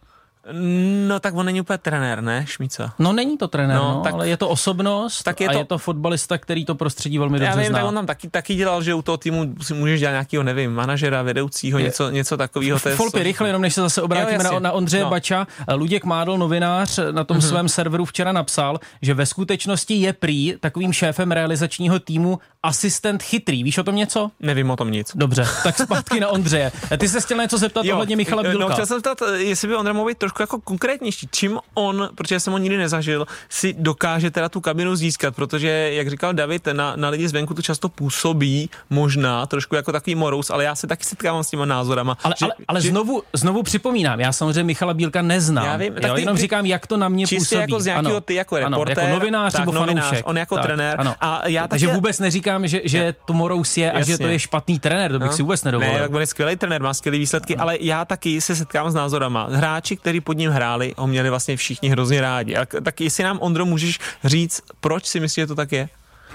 No 1.07 1.19
tak 1.19 1.35
on 1.35 1.45
není 1.45 1.61
úplně 1.61 1.77
trenér, 1.77 2.21
ne, 2.21 2.45
Šmica? 2.47 2.93
No 2.99 3.13
není 3.13 3.37
to 3.37 3.47
trenér, 3.47 3.77
no, 3.77 3.93
no, 3.93 4.01
tak, 4.01 4.13
ale 4.13 4.29
je 4.29 4.37
to 4.37 4.49
osobnost 4.49 5.23
tak 5.23 5.41
je 5.41 5.49
to, 5.49 5.55
a 5.55 5.57
je 5.57 5.65
to 5.65 5.77
fotbalista, 5.77 6.37
který 6.37 6.65
to 6.65 6.75
prostředí 6.75 7.17
velmi 7.17 7.39
dobře 7.39 7.49
já 7.49 7.55
vím, 7.55 7.65
zná. 7.65 7.79
Tak 7.79 7.87
on 7.87 7.95
tam 7.95 8.05
taky, 8.05 8.29
taky 8.29 8.55
dělal, 8.55 8.83
že 8.83 8.93
u 8.93 9.01
toho 9.01 9.17
týmu 9.17 9.55
si 9.61 9.73
můžeš 9.73 9.99
dělat 9.99 10.11
nějakého, 10.11 10.43
nevím, 10.43 10.73
manažera, 10.73 11.21
vedoucího, 11.21 11.79
je, 11.79 11.85
něco, 11.85 12.09
něco 12.09 12.37
takového. 12.37 12.79
Folpy, 12.79 13.23
rychle, 13.23 13.49
jenom 13.49 13.61
než 13.61 13.73
se 13.73 13.81
zase 13.81 14.01
obrátíme 14.01 14.43
jo, 14.43 14.53
na, 14.53 14.59
na 14.59 14.71
Ondřeje 14.71 15.03
no. 15.03 15.09
Bača. 15.09 15.47
Luděk 15.75 16.05
Mádl, 16.05 16.37
novinář, 16.37 16.99
na 17.11 17.23
tom 17.23 17.37
mm-hmm. 17.37 17.49
svém 17.49 17.69
serveru 17.69 18.05
včera 18.05 18.31
napsal, 18.31 18.79
že 19.01 19.13
ve 19.13 19.25
skutečnosti 19.25 19.93
je 19.93 20.13
prý 20.13 20.53
takovým 20.59 20.93
šéfem 20.93 21.31
realizačního 21.31 21.99
týmu 21.99 22.39
asistent 22.63 23.23
chytrý. 23.23 23.63
Víš 23.63 23.77
o 23.77 23.83
tom 23.83 23.95
něco? 23.95 24.31
Nevím 24.39 24.69
o 24.69 24.75
tom 24.75 24.91
nic. 24.91 25.11
Dobře, 25.15 25.45
tak 25.63 25.77
zpátky 25.77 26.19
na 26.19 26.27
Ondřeje. 26.27 26.71
Ty 26.97 27.09
se 27.09 27.21
chtěl 27.21 27.37
něco 27.37 27.57
zeptat 27.57 27.85
jo, 27.85 27.93
ohledně 27.93 28.15
Michala 28.15 28.43
Bílka. 28.43 28.59
No, 28.59 28.69
chtěl 28.69 28.85
jsem 28.85 28.97
zeptat, 28.97 29.17
jestli 29.37 29.67
by 29.67 29.75
Ondra 29.75 29.93
mohl 29.93 30.07
být 30.07 30.17
trošku 30.17 30.32
jako 30.39 30.61
konkrétnější. 30.61 31.27
Čím 31.31 31.59
on, 31.73 32.09
protože 32.15 32.39
jsem 32.39 32.53
ho 32.53 32.59
nikdy 32.59 32.77
nezažil, 32.77 33.27
si 33.49 33.73
dokáže 33.73 34.31
teda 34.31 34.49
tu 34.49 34.61
kabinu 34.61 34.95
získat, 34.95 35.35
protože, 35.35 35.89
jak 35.93 36.09
říkal 36.09 36.33
David, 36.33 36.67
na, 36.73 36.95
na 36.95 37.09
lidi 37.09 37.27
zvenku 37.27 37.53
to 37.53 37.61
často 37.61 37.89
působí 37.89 38.69
možná 38.89 39.45
trošku 39.45 39.75
jako 39.75 39.91
takový 39.91 40.15
morous, 40.15 40.49
ale 40.49 40.63
já 40.63 40.75
se 40.75 40.87
taky 40.87 41.03
setkávám 41.03 41.43
s 41.43 41.49
těma 41.49 41.65
názorama. 41.65 42.17
Ale, 42.23 42.33
že, 42.37 42.45
ale, 42.45 42.53
ale 42.67 42.81
že, 42.81 42.89
znovu, 42.89 43.23
znovu 43.33 43.63
připomínám, 43.63 44.19
já 44.19 44.31
samozřejmě 44.31 44.63
Michala 44.63 44.93
Bílka 44.93 45.21
neznám. 45.21 45.65
Já 45.65 45.77
vím, 45.77 45.93
tak 45.93 46.03
jo, 46.03 46.15
ty, 46.15 46.21
jenom 46.21 46.35
ty, 46.35 46.41
říkám, 46.41 46.65
jak 46.65 46.87
to 46.87 46.97
na 46.97 47.09
mě 47.09 47.25
působí. 47.27 47.61
jako 47.61 47.79
z 47.79 47.85
nějakého 47.85 48.21
ty 48.21 48.33
jako 48.33 48.57
reportér, 48.57 48.99
ano, 48.99 49.07
jako 49.07 49.19
novinář 49.19 49.59
nebo 49.59 49.71
novinář, 49.71 50.21
on 50.23 50.37
jako 50.37 50.55
tak, 50.55 50.65
trenér. 50.65 50.95
Ano. 50.99 51.15
A 51.21 51.47
já 51.47 51.67
Takže 51.67 51.87
vůbec 51.87 52.19
neříkám, 52.19 52.67
že, 52.67 52.81
že 52.83 53.15
to 53.25 53.33
morous 53.33 53.77
je 53.77 53.91
a 53.91 54.01
že 54.01 54.17
to 54.17 54.27
je 54.27 54.39
špatný 54.39 54.79
trenér, 54.79 55.11
to 55.11 55.19
bych 55.19 55.29
no. 55.29 55.35
si 55.35 55.41
vůbec 55.41 55.63
nedovolil. 55.63 55.93
Ne, 55.93 55.99
tak 55.99 56.13
on 56.13 56.21
je 56.21 56.27
skvělý 56.27 56.55
trenér, 56.55 56.81
má 56.81 56.93
skvělé 56.93 57.17
výsledky, 57.17 57.57
ale 57.57 57.77
já 57.79 58.05
taky 58.05 58.41
se 58.41 58.55
setkám 58.55 58.91
s 58.91 58.93
názorama. 58.93 59.47
Hráči, 59.51 59.97
kteří 59.97 60.21
pod 60.23 60.37
ním 60.37 60.51
hráli, 60.51 60.93
ho 60.97 61.07
měli 61.07 61.29
vlastně 61.29 61.57
všichni 61.57 61.89
hrozně 61.89 62.21
rádi. 62.21 62.55
A 62.55 62.65
tak 62.65 63.01
jestli 63.01 63.23
nám, 63.23 63.37
Ondro, 63.41 63.65
můžeš 63.65 63.99
říct, 64.23 64.61
proč 64.79 65.05
si 65.05 65.19
myslíš, 65.19 65.43
že 65.43 65.47
to 65.47 65.55
tak 65.55 65.71
je? 65.71 65.89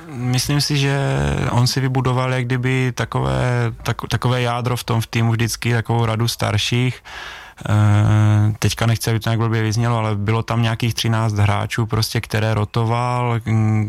Myslím 0.07 0.61
si, 0.61 0.79
že 0.79 0.99
on 1.51 1.67
si 1.67 1.81
vybudoval 1.81 2.35
jak 2.35 2.45
kdyby 2.45 2.93
takové, 2.95 3.73
tak, 3.83 3.97
takové 4.09 4.43
jádro 4.43 4.77
v 4.77 4.85
tom 4.85 5.01
v 5.01 5.07
týmu 5.07 5.33
vždycky, 5.33 5.73
takovou 5.73 6.07
radu 6.07 6.29
starších. 6.29 7.03
E, 7.69 8.55
teďka 8.59 8.87
nechci, 8.87 9.11
aby 9.11 9.21
to 9.21 9.31
nějak 9.31 9.39
blbě 9.39 9.63
vyznělo, 9.63 9.99
ale 9.99 10.17
bylo 10.17 10.43
tam 10.43 10.63
nějakých 10.63 10.95
13 10.95 11.35
hráčů, 11.35 11.87
prostě, 11.87 12.21
které 12.21 12.55
rotoval, 12.55 13.41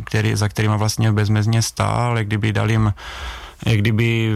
který, 0.04 0.36
za 0.36 0.50
kterýma 0.50 0.78
vlastně 0.78 1.12
bezmezně 1.12 1.62
stál, 1.62 2.18
jak 2.18 2.28
kdyby 2.28 2.54
dal 2.54 2.72
jim, 2.72 2.94
jak 3.66 3.78
kdyby 3.78 4.36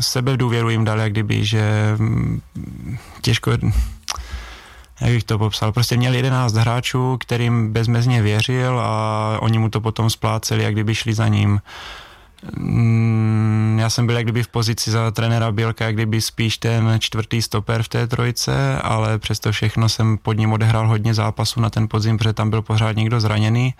sebe 0.00 0.36
důvěru 0.36 0.70
jim 0.70 0.84
dal, 0.84 1.00
jak 1.00 1.12
kdyby, 1.12 1.44
že 1.44 1.96
těžko 3.22 3.50
jak 5.00 5.10
bych 5.10 5.24
to 5.24 5.38
popsal, 5.38 5.72
prostě 5.72 5.96
měl 5.96 6.14
11 6.14 6.54
hráčů, 6.54 7.16
kterým 7.20 7.72
bezmezně 7.72 8.22
věřil 8.22 8.80
a 8.80 9.38
oni 9.40 9.58
mu 9.58 9.68
to 9.70 9.80
potom 9.80 10.10
spláceli, 10.10 10.64
jak 10.64 10.72
kdyby 10.72 10.94
šli 10.94 11.14
za 11.14 11.28
ním. 11.28 11.60
Mm, 12.56 13.78
Já 13.80 13.90
jsem 13.90 14.06
byl 14.06 14.16
jak 14.16 14.24
kdyby 14.24 14.42
v 14.42 14.48
pozici 14.48 14.90
za 14.90 15.10
trenéra 15.10 15.52
Bělka, 15.52 15.84
jak 15.84 15.94
kdyby 15.94 16.20
spíš 16.20 16.58
ten 16.58 16.96
čtvrtý 16.98 17.42
stoper 17.42 17.82
v 17.82 17.88
té 17.88 18.06
trojce, 18.06 18.78
ale 18.78 19.18
přesto 19.18 19.52
všechno 19.52 19.88
jsem 19.88 20.18
pod 20.18 20.32
ním 20.32 20.52
odehrál 20.52 20.88
hodně 20.88 21.14
zápasů 21.14 21.60
na 21.60 21.70
ten 21.70 21.88
podzim, 21.88 22.18
protože 22.18 22.32
tam 22.32 22.50
byl 22.50 22.62
pořád 22.62 22.96
někdo 22.96 23.20
zraněný. 23.20 23.74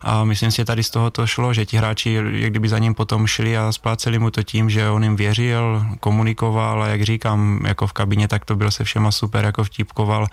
A 0.00 0.24
myslím 0.24 0.50
si, 0.50 0.56
že 0.56 0.64
tady 0.64 0.82
z 0.82 0.90
toho 0.90 1.10
to 1.10 1.26
šlo, 1.26 1.54
že 1.54 1.66
ti 1.66 1.76
hráči 1.76 2.12
jak 2.32 2.50
kdyby 2.50 2.68
za 2.68 2.78
ním 2.78 2.94
potom 2.94 3.26
šli 3.26 3.58
a 3.58 3.72
spláceli 3.72 4.18
mu 4.18 4.30
to 4.30 4.42
tím, 4.42 4.70
že 4.70 4.90
on 4.90 5.04
jim 5.04 5.16
věřil, 5.16 5.86
komunikoval 6.00 6.82
a 6.82 6.86
jak 6.86 7.02
říkám, 7.02 7.60
jako 7.66 7.86
v 7.86 7.92
kabině, 7.92 8.28
tak 8.28 8.44
to 8.44 8.56
byl 8.56 8.70
se 8.70 8.84
všema 8.84 9.12
super, 9.12 9.44
jako 9.44 9.64
vtipkoval, 9.64 10.26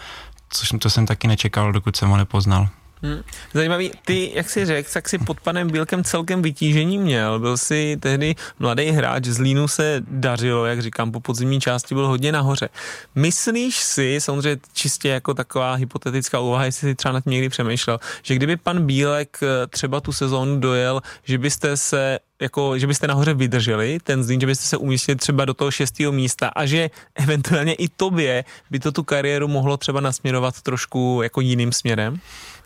což 0.50 0.74
to 0.80 0.90
jsem 0.90 1.06
taky 1.06 1.28
nečekal, 1.28 1.72
dokud 1.72 1.96
jsem 1.96 2.10
ho 2.10 2.18
nepoznal. 2.18 2.68
Hmm. 3.04 3.22
Zajímavý, 3.54 3.92
ty, 4.06 4.32
jak 4.36 4.50
jsi 4.50 4.66
řekl, 4.66 4.90
tak 4.94 5.10
si 5.10 5.18
pod 5.18 5.40
panem 5.40 5.70
Bílkem 5.70 6.04
celkem 6.04 6.42
vytížení 6.42 6.98
měl. 6.98 7.40
Byl 7.40 7.58
si 7.58 7.98
tehdy 8.00 8.36
mladý 8.60 8.90
hráč, 8.90 9.26
z 9.26 9.40
Línu 9.40 9.68
se 9.68 10.02
dařilo, 10.08 10.66
jak 10.66 10.82
říkám, 10.82 11.12
po 11.12 11.20
podzimní 11.20 11.62
části 11.62 11.96
byl 11.96 12.08
hodně 12.08 12.32
nahoře. 12.32 12.70
Myslíš 13.16 13.78
si, 13.78 14.18
samozřejmě 14.20 14.62
čistě 14.74 15.10
jako 15.10 15.34
taková 15.34 15.74
hypotetická 15.74 16.40
úvaha, 16.40 16.66
jestli 16.66 16.88
si 16.88 16.96
třeba 16.96 17.12
nad 17.12 17.24
tím 17.24 17.32
někdy 17.32 17.50
přemýšlel, 17.50 18.00
že 18.22 18.36
kdyby 18.36 18.58
pan 18.58 18.86
Bílek 18.86 19.38
eh, 19.44 19.68
třeba 19.68 20.02
tu 20.02 20.12
sezónu 20.12 20.60
dojel, 20.60 21.02
že 21.24 21.38
byste 21.38 21.78
se 21.78 22.20
jako, 22.42 22.78
že 22.78 22.88
byste 22.88 23.08
nahoře 23.08 23.34
vydrželi 23.34 24.00
ten 24.04 24.24
Zlín, 24.24 24.40
že 24.40 24.48
byste 24.48 24.66
se 24.66 24.78
umístili 24.78 25.16
třeba 25.16 25.46
do 25.46 25.54
toho 25.54 25.72
šestého 25.72 26.12
místa 26.12 26.48
a 26.48 26.66
že 26.66 26.90
eventuálně 27.16 27.74
i 27.74 27.88
tobě 27.90 28.46
by 28.72 28.80
to 28.80 28.92
tu 28.92 29.04
kariéru 29.04 29.48
mohlo 29.48 29.78
třeba 29.78 30.02
nasměrovat 30.02 30.62
trošku 30.62 31.20
jako 31.24 31.42
jiným 31.42 31.72
směrem? 31.72 32.20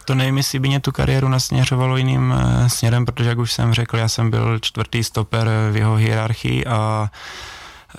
To 0.06 0.16
nevím, 0.16 0.38
jestli 0.38 0.60
by 0.60 0.68
mě 0.68 0.80
tu 0.80 0.92
kariéru 0.92 1.30
nasměřovalo 1.30 1.98
jiným 1.98 2.32
uh, 2.32 2.68
směrem, 2.68 3.06
protože 3.06 3.30
jak 3.30 3.38
už 3.38 3.54
jsem 3.54 3.74
řekl, 3.74 3.98
já 3.98 4.08
jsem 4.08 4.30
byl 4.30 4.60
čtvrtý 4.60 5.04
stoper 5.04 5.50
v 5.72 5.78
jeho 5.78 5.96
hierarchii 5.96 6.66
a 6.66 7.10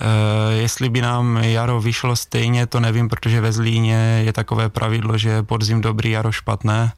Uh, 0.01 0.53
jestli 0.53 0.89
by 0.89 1.01
nám 1.01 1.37
jaro 1.37 1.81
vyšlo 1.81 2.15
stejně, 2.15 2.67
to 2.67 2.79
nevím, 2.79 3.09
protože 3.09 3.41
ve 3.41 3.51
Zlíně 3.51 4.21
je 4.25 4.33
takové 4.33 4.69
pravidlo, 4.69 5.17
že 5.17 5.43
podzim 5.43 5.81
dobrý, 5.81 6.11
jaro 6.11 6.31
špatné. 6.31 6.91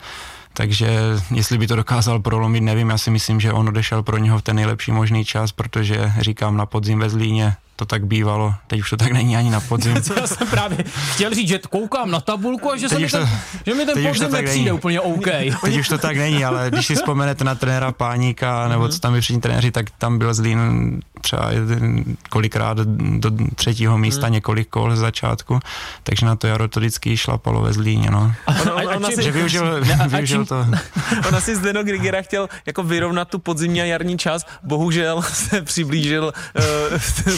Takže 0.54 1.00
jestli 1.34 1.58
by 1.58 1.68
to 1.68 1.76
dokázal 1.76 2.20
prolomit, 2.20 2.64
nevím, 2.64 2.90
já 2.90 2.98
si 2.98 3.12
myslím, 3.12 3.40
že 3.40 3.54
on 3.54 3.68
odešel 3.68 4.04
pro 4.04 4.18
něho 4.18 4.40
v 4.40 4.42
ten 4.42 4.56
nejlepší 4.56 4.92
možný 4.92 5.26
čas, 5.26 5.52
protože 5.52 6.14
říkám 6.20 6.58
na 6.58 6.66
podzim 6.66 7.00
ve 7.00 7.10
Zlíně 7.10 7.56
to 7.80 7.86
tak 7.86 8.06
bývalo, 8.06 8.54
teď 8.68 8.80
už 8.80 8.90
to 8.90 8.98
tak 8.98 9.12
není 9.12 9.38
ani 9.38 9.50
na 9.50 9.60
podzim. 9.60 9.96
Já 10.22 10.28
jsem 10.28 10.48
právě 10.48 10.78
chtěl 11.14 11.34
říct, 11.34 11.48
že 11.48 11.60
koukám 11.70 12.12
na 12.12 12.20
tabulku 12.20 12.72
a 12.72 12.78
že, 12.78 12.90
se 12.90 12.96
Teď 12.96 13.00
mi 13.02 13.06
už 13.06 13.12
ten, 13.12 13.22
to- 13.22 13.30
že 13.66 13.74
mi 13.74 13.86
ten 13.86 13.96
to 14.04 14.10
podzim 14.10 14.22
tak 14.32 14.32
nepřijde 14.42 14.66
není. 14.66 14.72
úplně 14.72 15.02
OK. 15.02 15.26
Teď 15.64 15.78
už 15.80 15.88
to 15.90 15.98
tak 15.98 16.18
není, 16.18 16.46
ale 16.46 16.70
když 16.70 16.86
si 16.88 16.96
vzpomenete 16.96 17.44
na 17.44 17.56
trenéra 17.56 17.92
Páníka, 17.92 18.68
nebo 18.68 18.88
co 18.88 19.00
tam 19.00 19.12
byli 19.12 19.22
všichni 19.22 19.42
trenéři, 19.42 19.72
tak 19.72 19.86
tam 19.98 20.18
byl 20.18 20.34
Zlín 20.34 21.00
třeba 21.22 21.52
jeden, 21.52 22.04
kolikrát 22.30 22.78
do 23.18 23.32
třetího 23.56 23.98
místa, 23.98 24.28
několik 24.30 24.70
kol 24.70 24.96
z 24.96 25.00
začátku, 25.00 25.60
takže 26.04 26.26
na 26.26 26.36
to 26.36 26.48
jaro 26.48 26.68
to 26.68 26.80
vždycky 26.80 27.18
šlapalo 27.18 27.62
ve 27.62 27.74
Zlíně, 27.74 28.12
no. 28.12 28.34
A- 28.48 28.52
a 28.54 28.96
ono, 28.96 29.08
čím- 29.10 29.18
Že 29.18 29.24
si, 29.24 29.32
využil, 29.32 29.82
Ne, 29.86 29.96
a- 29.96 30.04
a 30.04 30.08
využil 30.08 30.46
to. 30.46 30.66
ono 31.28 31.42
si 31.42 31.56
Zdeno 31.56 31.84
Grigera 31.84 32.22
chtěl 32.22 32.50
jako 32.66 32.84
vyrovnat 32.84 33.28
tu 33.30 33.40
podzimní 33.40 33.82
a 33.82 33.86
jarní 33.86 34.18
čas, 34.18 34.46
bohužel 34.64 35.22
se 35.22 35.62
přiblížil 35.62 36.34
uh, 36.58 36.64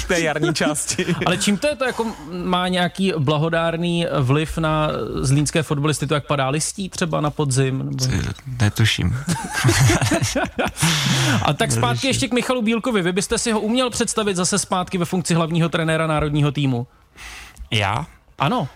té 0.07 0.19
jarní 0.19 0.30
části. 0.53 1.15
Ale 1.25 1.37
čím 1.37 1.57
to 1.57 1.67
je 1.67 1.75
to 1.75 1.85
jako 1.85 2.07
má 2.31 2.67
nějaký 2.67 3.13
blahodárný 3.17 4.05
vliv 4.19 4.57
na 4.57 4.89
zlínské 5.21 5.63
fotbalisty, 5.63 6.07
to 6.07 6.13
jak 6.13 6.27
padá 6.27 6.49
listí 6.49 6.89
třeba 6.89 7.21
na 7.21 7.29
podzim? 7.29 7.77
Nebo... 7.77 8.05
Netuším. 8.61 9.17
A 11.41 11.53
tak 11.53 11.71
zpátky 11.71 12.07
ještě 12.07 12.27
k 12.27 12.33
Michalu 12.33 12.61
Bílkovi. 12.61 13.01
Vy 13.01 13.11
byste 13.11 13.37
si 13.37 13.51
ho 13.51 13.59
uměl 13.59 13.89
představit 13.89 14.35
zase 14.35 14.59
zpátky 14.59 14.97
ve 14.97 15.05
funkci 15.05 15.33
hlavního 15.33 15.69
trenéra 15.69 16.07
národního 16.07 16.51
týmu? 16.51 16.87
Já? 17.71 18.05
Ano. 18.39 18.67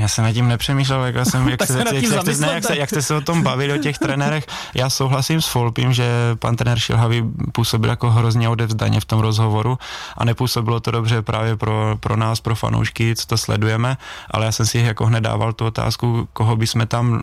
Já 0.00 0.08
jsem 0.08 0.24
nad 0.24 0.32
tím 0.32 0.48
nepřemýšlel, 0.48 1.04
jak 1.04 1.14
já 1.14 1.24
jsem, 1.24 1.48
jak, 1.48 1.66
se, 1.66 1.72
se 1.72 1.78
jak, 1.78 1.86
nad 1.86 1.94
jak, 2.26 2.38
ne, 2.40 2.52
jak, 2.52 2.64
se, 2.64 2.76
jak 2.76 2.88
jste 2.88 3.02
se 3.02 3.14
o 3.14 3.20
tom 3.20 3.42
bavili, 3.42 3.72
o 3.72 3.78
těch 3.78 3.98
trenérech. 3.98 4.46
Já 4.74 4.90
souhlasím 4.90 5.40
s 5.40 5.46
Folpím, 5.46 5.92
že 5.92 6.10
pan 6.38 6.56
trenér 6.56 6.78
Šilhavý 6.78 7.22
působil 7.52 7.90
jako 7.90 8.10
hrozně 8.10 8.48
odevzdaně 8.48 9.00
v 9.00 9.04
tom 9.04 9.20
rozhovoru 9.20 9.78
a 10.16 10.24
nepůsobilo 10.24 10.80
to 10.80 10.90
dobře 10.90 11.22
právě 11.22 11.56
pro, 11.56 11.96
pro 12.00 12.16
nás, 12.16 12.40
pro 12.40 12.54
fanoušky, 12.54 13.16
co 13.16 13.26
to 13.26 13.38
sledujeme, 13.38 13.96
ale 14.30 14.46
já 14.46 14.52
jsem 14.52 14.66
si 14.66 14.78
jako 14.78 15.06
hned 15.06 15.20
dával 15.20 15.52
tu 15.52 15.66
otázku, 15.66 16.28
koho 16.32 16.56
by 16.56 16.66
jsme 16.66 16.86
tam, 16.86 17.22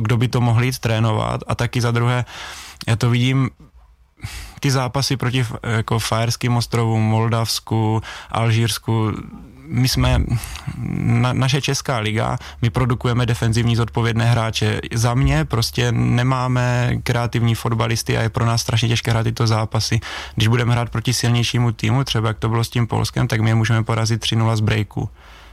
kdo 0.00 0.16
by 0.16 0.28
to 0.28 0.40
mohl 0.40 0.64
jít 0.64 0.78
trénovat 0.78 1.40
a 1.46 1.54
taky 1.54 1.80
za 1.80 1.90
druhé, 1.90 2.24
já 2.88 2.96
to 2.96 3.10
vidím 3.10 3.50
ty 4.60 4.70
zápasy 4.70 5.16
proti 5.16 5.46
jako 5.62 5.98
Fajerským 5.98 6.56
ostrovům, 6.56 7.02
Moldavsku, 7.02 8.02
Alžírsku, 8.30 9.12
my 9.70 9.88
jsme, 9.88 10.22
na, 10.96 11.32
naše 11.32 11.60
česká 11.60 11.98
liga, 11.98 12.38
my 12.62 12.70
produkujeme 12.70 13.26
defenzivní 13.26 13.76
zodpovědné 13.76 14.24
hráče. 14.24 14.80
Za 14.94 15.14
mě 15.14 15.44
prostě 15.44 15.92
nemáme 15.92 16.96
kreativní 17.02 17.54
fotbalisty 17.54 18.18
a 18.18 18.22
je 18.22 18.28
pro 18.28 18.46
nás 18.46 18.62
strašně 18.62 18.88
těžké 18.88 19.10
hrát 19.10 19.22
tyto 19.22 19.46
zápasy. 19.46 20.00
Když 20.34 20.48
budeme 20.48 20.72
hrát 20.72 20.90
proti 20.90 21.12
silnějšímu 21.12 21.72
týmu, 21.72 22.04
třeba 22.04 22.28
jak 22.28 22.38
to 22.38 22.48
bylo 22.48 22.64
s 22.64 22.70
tím 22.70 22.86
Polskem, 22.86 23.28
tak 23.28 23.40
my 23.40 23.50
je 23.50 23.54
můžeme 23.54 23.84
porazit 23.84 24.22
3-0 24.22 24.56
z 24.56 24.60
breaku. 24.60 25.08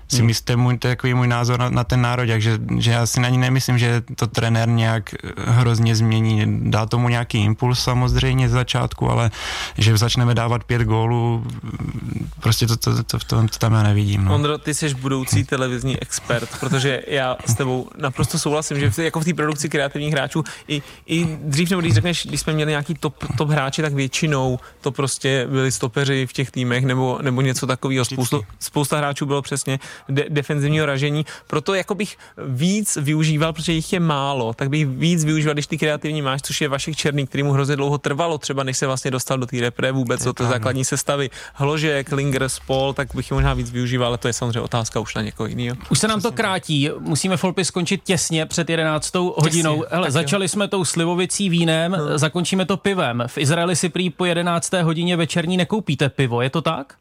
Si 0.10 0.18
Hmm. 0.18 0.26
myslíte, 0.26 0.56
můj, 0.56 0.78
to 0.78 0.88
je 0.88 0.96
takový 0.96 1.14
můj 1.14 1.28
názor 1.28 1.60
na, 1.60 1.70
na 1.70 1.84
ten 1.84 2.02
národ, 2.02 2.26
že, 2.26 2.60
že 2.78 2.92
já 2.92 3.06
si 3.06 3.20
na 3.20 3.30
ní 3.30 3.38
nemyslím, 3.38 3.78
že 3.78 4.02
to 4.16 4.28
trenér 4.28 4.70
nějak 4.70 5.14
eh, 5.14 5.18
hrozně 5.52 5.96
změní. 5.96 6.62
Dá 6.72 6.86
tomu 6.86 7.10
nějaký 7.10 7.38
impuls 7.44 7.80
samozřejmě 7.80 8.50
z 8.50 8.52
začátku, 8.52 9.10
ale 9.12 9.32
že 9.78 9.98
začneme 9.98 10.36
dávat 10.36 10.64
pět 10.64 10.82
gólů, 10.82 11.46
mm, 11.64 12.30
prostě 12.40 12.68
to, 12.68 12.78
to, 12.78 13.04
to, 13.04 13.20
to, 13.20 13.48
to 13.48 13.58
tam 13.58 13.74
já 13.74 13.84
nevidím. 13.84 14.26
No. 14.26 14.36
Ondro, 14.36 14.58
ty 14.58 14.74
jsi 14.74 14.94
budoucí 14.94 15.44
televizní 15.44 16.00
expert, 16.02 16.50
protože 16.60 17.02
já 17.08 17.38
s 17.46 17.54
tebou 17.56 17.90
naprosto 17.98 18.40
souhlasím, 18.40 18.80
že 18.80 18.92
v- 18.92 19.00
jako 19.00 19.20
v 19.20 19.26
té 19.26 19.34
produkci 19.34 19.70
kreativních 19.70 20.14
hráčů 20.14 20.44
i, 20.68 20.82
i 21.06 21.38
dřív 21.42 21.70
nebo 21.70 21.82
když 21.82 21.94
řekneš, 21.94 22.26
když 22.26 22.42
jsme 22.42 22.54
měli 22.54 22.72
nějaký 22.72 22.94
top, 23.00 23.16
top 23.38 23.50
hráči, 23.50 23.82
tak 23.82 23.94
většinou 23.94 24.60
to 24.82 24.92
prostě 24.92 25.48
byli 25.50 25.72
stopeři 25.72 26.28
v 26.28 26.34
těch 26.34 26.52
týmech 26.52 26.86
nebo, 26.86 27.20
nebo 27.22 27.42
něco 27.42 27.68
takového. 27.68 28.06
Spoustu, 28.06 28.42
spousta 28.60 28.98
hráčů 28.98 29.26
bylo 29.26 29.42
přesně 29.42 29.80
de, 30.10 30.26
defenzivního 30.30 30.86
ražení, 30.86 31.26
proto 31.48 31.74
jako 31.74 31.96
bych 31.96 32.18
víc 32.48 32.98
využíval, 33.02 33.54
protože 33.54 33.74
jich 33.74 33.94
je 33.94 34.00
málo, 34.00 34.54
tak 34.54 34.70
bych 34.70 34.88
víc 34.88 35.26
využíval, 35.26 35.54
když 35.54 35.68
ty 35.68 35.78
kreativní 35.78 36.22
máš, 36.22 36.42
což 36.42 36.62
je 36.62 36.68
Vašek 36.68 36.96
Černý, 36.96 37.28
který 37.28 37.44
mu 37.44 37.52
hrozně 37.52 37.76
dlouho 37.76 37.98
trvalo, 37.98 38.38
třeba 38.38 38.64
než 38.64 38.78
se 38.78 38.88
vlastně 38.88 39.12
dostal 39.12 39.38
do 39.38 39.46
té 39.46 39.60
repre 39.60 39.92
vůbec, 39.92 40.24
do 40.24 40.34
té 40.34 40.46
základní 40.46 40.86
sestavy. 40.86 41.30
Hložek, 41.54 42.12
Linger, 42.12 42.50
Spol, 42.50 42.94
tak 42.94 43.16
bych 43.16 43.32
je 43.32 43.36
možná 43.36 43.54
víc 43.54 43.72
využíval, 43.72 44.08
ale 44.08 44.18
to 44.18 44.28
je 44.28 44.34
samozřejmě 44.34 44.62
otázka 44.62 45.00
už 45.00 45.16
na 45.16 45.22
někoho 45.22 45.48
jiného. 45.48 45.78
Už 45.90 46.00
se 46.00 46.08
nám 46.08 46.22
to 46.22 46.32
krátí, 46.32 46.90
musíme 47.00 47.38
Folpy 47.38 47.66
skončit 47.66 48.04
těsně 48.04 48.46
před 48.46 48.70
11. 48.70 49.16
hodinou. 49.16 49.84
Hele, 49.90 50.12
začali 50.12 50.50
jsme 50.50 50.68
tou 50.68 50.86
slivovicí 50.86 51.50
vínem, 51.50 51.98
zakončíme 52.16 52.66
to 52.66 52.78
pivem. 52.78 53.24
V 53.28 53.38
Izraeli 53.38 53.76
si 53.76 53.90
prý 53.90 54.10
po 54.10 54.26
11. 54.26 54.74
hodině 54.74 55.16
večerní 55.16 55.58
nekoupíte 55.58 56.10
pivo, 56.10 56.42
je 56.42 56.50
to 56.50 56.62
tak? 56.62 56.96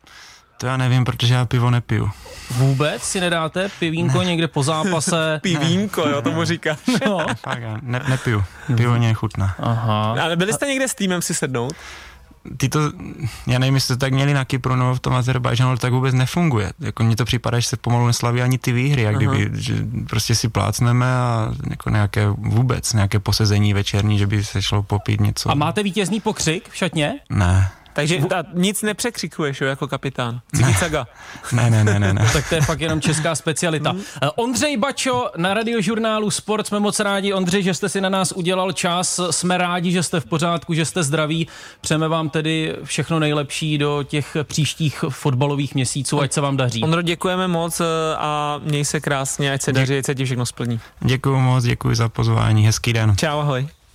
To 0.58 0.66
já 0.66 0.76
nevím, 0.76 1.04
protože 1.04 1.34
já 1.34 1.44
pivo 1.44 1.70
nepiju. 1.70 2.10
Vůbec 2.50 3.02
si 3.02 3.20
nedáte 3.20 3.68
pivínko 3.78 4.22
někde 4.22 4.48
po 4.48 4.62
zápase? 4.62 5.38
Pivínko, 5.42 6.08
jo, 6.08 6.22
tomu 6.22 6.44
říká. 6.44 6.76
No. 7.06 7.26
Fakt, 7.40 7.62
ne, 7.82 8.00
nepiju. 8.08 8.44
Pivo 8.76 8.94
mě 8.94 9.08
nechutná. 9.08 9.54
Aha. 9.58 10.16
Ale 10.22 10.36
byli 10.36 10.52
jste 10.52 10.66
někde 10.66 10.88
s 10.88 10.94
týmem 10.94 11.22
si 11.22 11.34
sednout? 11.34 11.72
Ty 12.56 12.68
to, 12.68 12.80
já 13.46 13.58
nevím, 13.58 13.74
jestli 13.74 13.94
to 13.94 13.98
tak 14.00 14.12
měli 14.12 14.34
na 14.34 14.44
Kypru 14.44 14.76
nebo 14.76 14.94
v 14.94 15.00
tom 15.00 15.14
Azerbajžanu, 15.14 15.68
ale 15.68 15.76
to 15.76 15.80
tak 15.80 15.92
vůbec 15.92 16.14
nefunguje. 16.14 16.72
Jako 16.80 17.04
mně 17.04 17.16
to 17.16 17.24
připadá, 17.24 17.60
že 17.60 17.68
se 17.68 17.76
pomalu 17.76 18.06
neslaví 18.06 18.42
ani 18.42 18.58
ty 18.58 18.72
výhry, 18.72 19.02
jak 19.02 19.16
kdyby, 19.16 19.50
že 19.54 19.74
prostě 20.08 20.34
si 20.34 20.48
plácneme 20.48 21.06
a 21.16 21.52
jako 21.70 21.90
nějaké 21.90 22.28
vůbec, 22.28 22.92
nějaké 22.92 23.18
posezení 23.18 23.74
večerní, 23.74 24.18
že 24.18 24.26
by 24.26 24.44
se 24.44 24.62
šlo 24.62 24.82
popít 24.82 25.20
něco. 25.20 25.50
A 25.50 25.54
máte 25.54 25.82
vítězný 25.82 26.20
pokřik 26.20 26.68
v 26.70 26.76
šatně? 26.76 27.14
Ne, 27.30 27.70
Takže 27.96 28.18
ta, 28.28 28.44
nic 28.54 28.82
nepřekřikuješ, 28.82 29.60
jo, 29.60 29.66
jako 29.66 29.88
kapitán. 29.88 30.40
Cigicaga. 30.56 31.06
ne, 31.52 31.70
ne, 31.70 31.84
ne, 31.84 31.98
ne, 31.98 32.14
ne. 32.14 32.26
Tak 32.32 32.48
to 32.48 32.54
je 32.54 32.60
fakt 32.60 32.80
jenom 32.80 33.00
česká 33.00 33.34
specialita. 33.34 33.94
Eh, 34.22 34.28
Ondřej 34.36 34.76
Bačo 34.76 35.30
na 35.36 35.54
radiožurnálu 35.54 36.30
Sport, 36.30 36.66
jsme 36.66 36.80
moc 36.80 37.00
rádi, 37.00 37.32
Ondřej, 37.32 37.62
že 37.62 37.74
jste 37.74 37.88
si 37.88 38.00
na 38.00 38.08
nás 38.08 38.32
udělal 38.32 38.72
čas, 38.72 39.20
jsme 39.30 39.58
rádi, 39.58 39.92
že 39.92 40.02
jste 40.02 40.20
v 40.20 40.24
pořádku, 40.24 40.74
že 40.74 40.84
jste 40.84 41.02
zdraví, 41.02 41.48
přejeme 41.80 42.08
vám 42.08 42.30
tedy 42.30 42.76
všechno 42.84 43.18
nejlepší 43.18 43.78
do 43.78 44.02
těch 44.02 44.36
příštích 44.42 45.04
fotbalových 45.08 45.74
měsíců, 45.74 46.20
ať 46.20 46.32
se 46.32 46.40
vám 46.40 46.56
daří. 46.56 46.82
Ondro, 46.82 47.02
děkujeme 47.02 47.48
moc 47.48 47.80
eh, 47.80 47.84
a 48.18 48.60
měj 48.64 48.84
se 48.84 49.00
krásně, 49.00 49.52
ať 49.52 49.62
se 49.62 49.72
daří, 49.72 49.98
ať 49.98 50.06
se 50.06 50.14
ti 50.14 50.24
všechno 50.24 50.46
splní. 50.46 50.80
Děkuju 51.00 51.38
moc, 51.38 51.64
děkuji 51.64 51.96
za 51.96 52.08
pozvání, 52.08 52.66
hezký 52.66 52.92
den. 52.92 53.16
Čau, 53.16 53.38
ahoj. 53.38 53.68